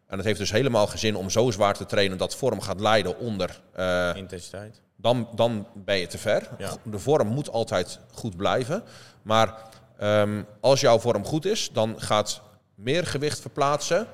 En 0.07 0.17
het 0.17 0.27
heeft 0.27 0.39
dus 0.39 0.51
helemaal 0.53 0.87
geen 0.87 0.99
zin 0.99 1.17
om 1.17 1.31
zo 1.31 1.51
zwaar 1.51 1.75
te 1.75 1.87
trainen 1.87 2.19
dat 2.19 2.37
vorm 2.37 2.61
gaat 2.61 2.81
leiden 2.81 3.19
onder. 3.19 3.61
eh, 3.73 4.11
Intensiteit. 4.15 4.81
dan, 4.97 5.29
dan 5.35 5.67
ben 5.75 5.97
je 5.97 6.07
te 6.07 6.19
ver. 6.19 6.49
Ja. 6.59 6.71
De 6.83 6.99
vorm 6.99 7.29
moet 7.29 7.51
altijd 7.51 7.99
goed 8.13 8.37
blijven. 8.37 8.83
Maar 9.23 9.55
ehm, 9.99 10.43
als 10.61 10.81
jouw 10.81 10.99
vorm 10.99 11.25
goed 11.25 11.45
is, 11.45 11.71
dan 11.73 11.95
gaat 12.01 12.41
meer 12.75 13.07
gewicht 13.07 13.41
verplaatsen. 13.41 14.07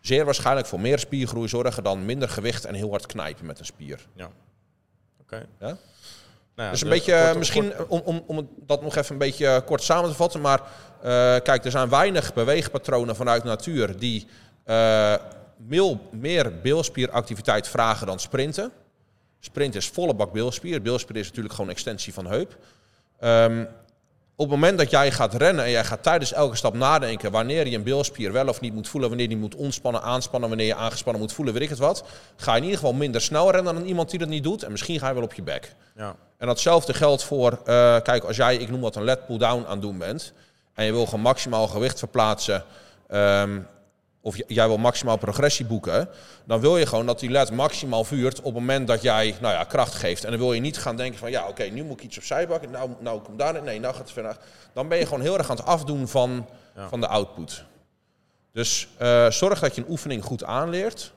Zeer 0.00 0.24
waarschijnlijk 0.24 0.66
voor 0.66 0.80
meer 0.80 0.98
spiergroei 0.98 1.48
zorgen 1.48 1.82
dan 1.84 2.04
minder 2.04 2.28
gewicht 2.28 2.64
en 2.64 2.74
heel 2.74 2.90
hard 2.90 3.06
knijpen 3.06 3.46
met 3.46 3.58
een 3.58 3.64
spier. 3.64 4.06
Ja. 4.14 4.28
Oké. 5.20 5.36
Ja? 5.60 5.66
Nou 5.66 5.76
ja, 6.68 6.70
dus 6.70 6.80
een 6.80 6.88
de- 6.88 6.94
beetje, 6.94 7.34
misschien 7.38 7.72
om, 7.88 8.00
om, 8.04 8.24
om 8.26 8.48
dat 8.66 8.82
nog 8.82 8.96
even 8.96 9.12
een 9.12 9.18
beetje 9.18 9.62
kort 9.66 9.82
samen 9.82 10.10
te 10.10 10.16
vatten. 10.16 10.40
Maar 10.40 10.60
eh, 11.02 11.42
kijk, 11.42 11.64
er 11.64 11.70
zijn 11.70 11.88
weinig 11.88 12.34
beweegpatronen 12.34 13.16
vanuit 13.16 13.44
natuur 13.44 13.98
die 13.98 14.26
eh, 14.64 15.14
meer 16.10 16.60
beelspieractiviteit 16.62 17.68
vragen 17.68 18.06
dan 18.06 18.20
sprinten. 18.20 18.72
Sprint 19.40 19.74
is 19.74 19.88
volle 19.88 20.14
bak 20.14 20.32
beelspier. 20.32 20.82
Beelspier 20.82 21.16
is 21.16 21.28
natuurlijk 21.28 21.54
gewoon 21.54 21.70
extensie 21.70 22.12
van 22.12 22.26
heup. 22.26 22.56
Ehm, 23.18 23.64
op 24.36 24.50
het 24.50 24.60
moment 24.60 24.78
dat 24.78 24.90
jij 24.90 25.12
gaat 25.12 25.34
rennen 25.34 25.64
en 25.64 25.70
jij 25.70 25.84
gaat 25.84 26.02
tijdens 26.02 26.32
elke 26.32 26.56
stap 26.56 26.74
nadenken 26.74 27.30
wanneer 27.30 27.66
je 27.68 27.76
een 27.76 27.82
beelspier 27.82 28.32
wel 28.32 28.48
of 28.48 28.60
niet 28.60 28.74
moet 28.74 28.88
voelen, 28.88 29.08
wanneer 29.08 29.28
die 29.28 29.36
moet 29.36 29.54
ontspannen, 29.54 30.02
aanspannen, 30.02 30.48
wanneer 30.48 30.66
je 30.66 30.74
aangespannen 30.74 31.22
moet 31.22 31.32
voelen, 31.32 31.54
weet 31.54 31.62
ik 31.62 31.68
het 31.68 31.78
wat, 31.78 32.04
ga 32.36 32.50
je 32.52 32.56
in 32.56 32.64
ieder 32.64 32.78
geval 32.78 32.94
minder 32.94 33.20
snel 33.20 33.50
rennen 33.50 33.74
dan 33.74 33.84
iemand 33.84 34.10
die 34.10 34.18
dat 34.18 34.28
niet 34.28 34.42
doet. 34.42 34.62
En 34.62 34.70
misschien 34.70 34.98
ga 34.98 35.08
je 35.08 35.14
wel 35.14 35.22
op 35.22 35.34
je 35.34 35.42
bek. 35.42 35.74
Ja. 35.96 36.16
En 36.38 36.46
datzelfde 36.46 36.94
geldt 36.94 37.24
voor, 37.24 37.52
eh, 37.52 38.00
kijk, 38.02 38.24
als 38.24 38.36
jij, 38.36 38.56
ik 38.56 38.70
noem 38.70 38.80
wat 38.80 38.96
een 38.96 39.04
led 39.04 39.26
pull-down 39.26 39.64
aan 39.64 39.72
het 39.72 39.82
doen 39.82 39.98
bent. 39.98 40.32
En 40.74 40.84
je 40.84 40.92
wil 40.92 41.04
gewoon 41.04 41.20
maximaal 41.20 41.68
gewicht 41.68 41.98
verplaatsen. 41.98 42.64
ehm, 43.08 43.60
of 44.24 44.36
jij 44.46 44.66
wil 44.66 44.76
maximaal 44.78 45.16
progressie 45.16 45.64
boeken. 45.66 46.08
Dan 46.44 46.60
wil 46.60 46.76
je 46.76 46.86
gewoon 46.86 47.06
dat 47.06 47.20
die 47.20 47.30
led 47.30 47.50
maximaal 47.50 48.04
vuurt 48.04 48.38
op 48.38 48.44
het 48.44 48.54
moment 48.54 48.86
dat 48.86 49.02
jij 49.02 49.34
nou 49.40 49.54
ja, 49.54 49.64
kracht 49.64 49.94
geeft. 49.94 50.24
En 50.24 50.30
dan 50.30 50.40
wil 50.40 50.52
je 50.52 50.60
niet 50.60 50.78
gaan 50.78 50.96
denken 50.96 51.18
van, 51.18 51.30
ja 51.30 51.48
oké, 51.48 51.62
nu 51.64 51.82
moet 51.84 51.98
ik 51.98 52.04
iets 52.04 52.16
opzij 52.16 52.48
bakken. 52.48 52.70
Nou, 52.70 52.90
nou 53.00 53.20
kom 53.22 53.36
daar, 53.36 53.62
nee, 53.62 53.80
nou 53.80 53.92
gaat 53.94 54.02
het 54.02 54.12
verder. 54.12 54.36
Dan 54.72 54.88
ben 54.88 54.98
je 54.98 55.04
gewoon 55.04 55.20
heel 55.20 55.38
erg 55.38 55.50
aan 55.50 55.56
het 55.56 55.66
afdoen 55.66 56.08
van, 56.08 56.46
Ja. 56.76 56.88
van 56.88 57.00
de 57.00 57.06
output. 57.06 57.64
Dus 58.52 58.88
eh, 58.98 59.30
zorg 59.30 59.60
dat 59.60 59.74
je 59.74 59.82
een 59.82 59.90
oefening 59.90 60.24
goed 60.24 60.44
aanleert. 60.44 61.12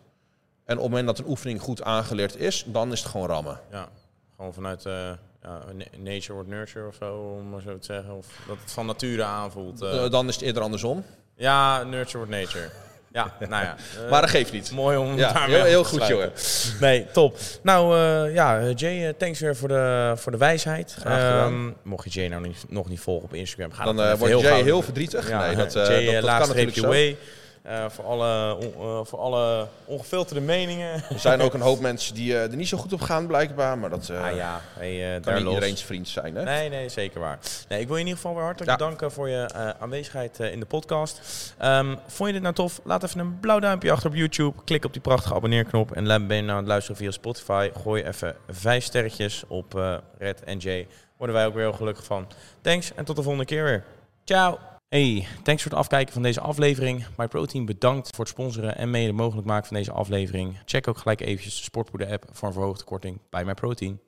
En 0.65 0.75
op 0.77 0.81
het 0.83 0.89
moment 0.89 1.07
dat 1.07 1.19
een 1.19 1.27
oefening 1.31 1.61
goed 1.61 1.83
aangeleerd 1.83 2.35
is, 2.35 2.63
dan 2.67 2.91
is 2.91 2.99
het 2.99 3.09
gewoon 3.09 3.27
rammen. 3.27 3.59
ja. 3.71 3.87
Gewoon 4.35 4.53
vanuit 4.53 4.85
eh, 4.85 4.93
ja, 5.41 5.59
na- 5.73 5.85
nature 5.97 6.33
wordt 6.33 6.49
nurture 6.49 6.87
of 6.87 6.95
zo, 6.95 7.35
om 7.39 7.49
maar 7.49 7.61
zo 7.61 7.77
te 7.77 7.85
zeggen. 7.85 8.13
Of 8.13 8.27
dat 8.47 8.57
het 8.61 8.71
van 8.71 8.85
nature 8.85 9.23
aanvoelt. 9.23 9.81
Eh, 9.81 10.09
dan 10.09 10.27
is 10.27 10.35
het 10.35 10.43
eerder 10.43 10.63
andersom. 10.63 11.03
ja, 11.35 11.83
nurture 11.83 12.17
wordt 12.17 12.31
nature. 12.31 12.69
Ja, 13.15 13.33
nou 13.49 13.63
ja. 13.63 13.75
Maar 14.09 14.21
dat 14.21 14.29
geeft 14.29 14.51
niet. 14.51 14.71
Mooi 14.71 14.97
om 14.97 15.17
Ja, 15.17 15.33
daarmee 15.33 15.55
heel, 15.55 15.65
heel 15.65 15.83
goed, 15.83 16.03
sluiten. 16.03 16.17
jongen. 16.17 16.79
Nee, 16.79 17.07
top. 17.11 17.37
Nou 17.61 17.97
eh, 17.97 18.33
ja, 18.33 18.59
eh, 18.59 18.75
Jay, 18.75 19.07
eh, 19.07 19.13
thanks 19.17 19.39
weer 19.39 19.55
voor 19.55 19.67
de, 19.67 20.13
voor 20.15 20.31
de 20.31 20.37
wijsheid. 20.37 20.95
Graag 20.99 21.31
gedaan. 21.31 21.53
Ehm, 21.53 21.89
mocht 21.89 22.13
je 22.13 22.19
Jay 22.19 22.29
nou 22.29 22.41
niet, 22.47 22.65
nog 22.69 22.89
niet 22.89 22.99
volgen 22.99 23.23
op 23.23 23.33
Instagram, 23.33 23.71
ga 23.71 23.83
Dan 23.83 24.01
even 24.01 24.17
wordt 24.17 24.41
Jay 24.41 24.63
heel 24.63 24.81
verdrietig. 24.81 25.29
Ja, 25.29 25.45
nee, 25.45 25.55
dat, 25.55 25.73
Jay, 25.73 26.05
dat, 26.05 26.23
dat 26.23 26.37
kan 26.37 26.47
natuurlijk 26.47 26.87
way. 26.87 27.17
Eh, 27.65 27.85
voor, 27.89 28.05
alle, 28.05 28.55
on- 28.55 28.73
eh, 28.79 28.99
voor 29.05 29.19
alle 29.19 29.67
ongefilterde 29.85 30.41
meningen. 30.41 30.93
Er 30.93 31.19
zijn 31.19 31.41
ook 31.41 31.53
een 31.53 31.61
hoop 31.61 31.79
mensen 31.89 32.15
die 32.15 32.33
eh, 32.33 32.41
er 32.51 32.55
niet 32.55 32.67
zo 32.67 32.77
goed 32.77 32.93
op 32.93 33.01
gaan, 33.01 33.27
blijkbaar. 33.27 33.77
Maar 33.77 33.89
dat 33.89 34.09
ah 34.09 34.35
ja, 34.35 34.61
hey, 34.73 35.11
kan 35.13 35.21
daar 35.33 35.41
niet 35.43 35.53
iedereen's 35.53 35.83
vriend 35.83 36.07
zijn. 36.07 36.35
Hè? 36.35 36.43
Nee, 36.43 36.69
nee, 36.69 36.89
zeker 36.89 37.19
waar. 37.19 37.39
Nee, 37.69 37.79
ik 37.79 37.87
wil 37.87 37.95
je 37.95 38.01
in 38.01 38.07
ieder 38.07 38.21
geval 38.21 38.35
weer 38.35 38.45
hartelijk 38.45 38.71
Ja. 38.71 38.77
bedanken 38.77 39.11
voor 39.11 39.29
je 39.29 39.53
aanwezigheid 39.79 40.39
in 40.39 40.59
de 40.59 40.65
podcast. 40.65 41.21
Ehm, 41.57 41.95
vond 42.07 42.27
je 42.27 42.33
dit 42.33 42.41
nou 42.43 42.53
tof? 42.55 42.79
Laat 42.83 43.03
even 43.03 43.19
een 43.19 43.39
blauw 43.39 43.59
duimpje 43.59 43.91
achter 43.91 44.09
op 44.09 44.15
YouTube. 44.15 44.63
Klik 44.63 44.85
op 44.85 44.93
die 44.93 45.01
prachtige 45.01 45.33
abonneerknop. 45.35 45.91
En 45.91 46.27
ben 46.27 46.35
je 46.35 46.41
nou 46.41 46.49
aan 46.51 46.57
het 46.57 46.67
luisteren 46.67 46.97
via 46.97 47.11
Spotify? 47.11 47.69
Gooi 47.81 48.03
even 48.03 48.35
vijf 48.49 48.83
sterretjes 48.83 49.43
op 49.47 49.73
Red 50.17 50.43
en 50.43 50.57
Jay. 50.57 50.87
Worden 51.17 51.35
wij 51.35 51.45
ook 51.45 51.53
weer 51.53 51.63
heel 51.63 51.73
gelukkig 51.73 52.03
van. 52.05 52.27
Thanks 52.61 52.93
en 52.95 53.05
tot 53.05 53.15
de 53.15 53.21
volgende 53.21 53.45
keer 53.47 53.63
weer. 53.63 53.83
Ciao! 54.23 54.74
Hey, 54.95 55.27
thanks 55.43 55.61
voor 55.61 55.71
het 55.71 55.79
afkijken 55.79 56.13
van 56.13 56.21
deze 56.21 56.41
aflevering. 56.41 57.05
MyProtein 57.17 57.65
bedankt 57.65 58.15
voor 58.15 58.25
het 58.25 58.33
sponsoren 58.33 58.77
en 58.77 58.89
mede 58.89 59.11
mogelijk 59.11 59.47
maken 59.47 59.67
van 59.67 59.77
deze 59.77 59.91
aflevering. 59.91 60.57
Check 60.65 60.87
ook 60.87 60.97
gelijk 60.97 61.21
eventjes 61.21 61.57
de 61.57 61.63
Sportpoeder 61.63 62.11
app 62.11 62.25
voor 62.31 62.47
een 62.47 62.53
verhoogde 62.53 62.83
korting 62.83 63.19
bij 63.29 63.45
MyProtein. 63.45 63.99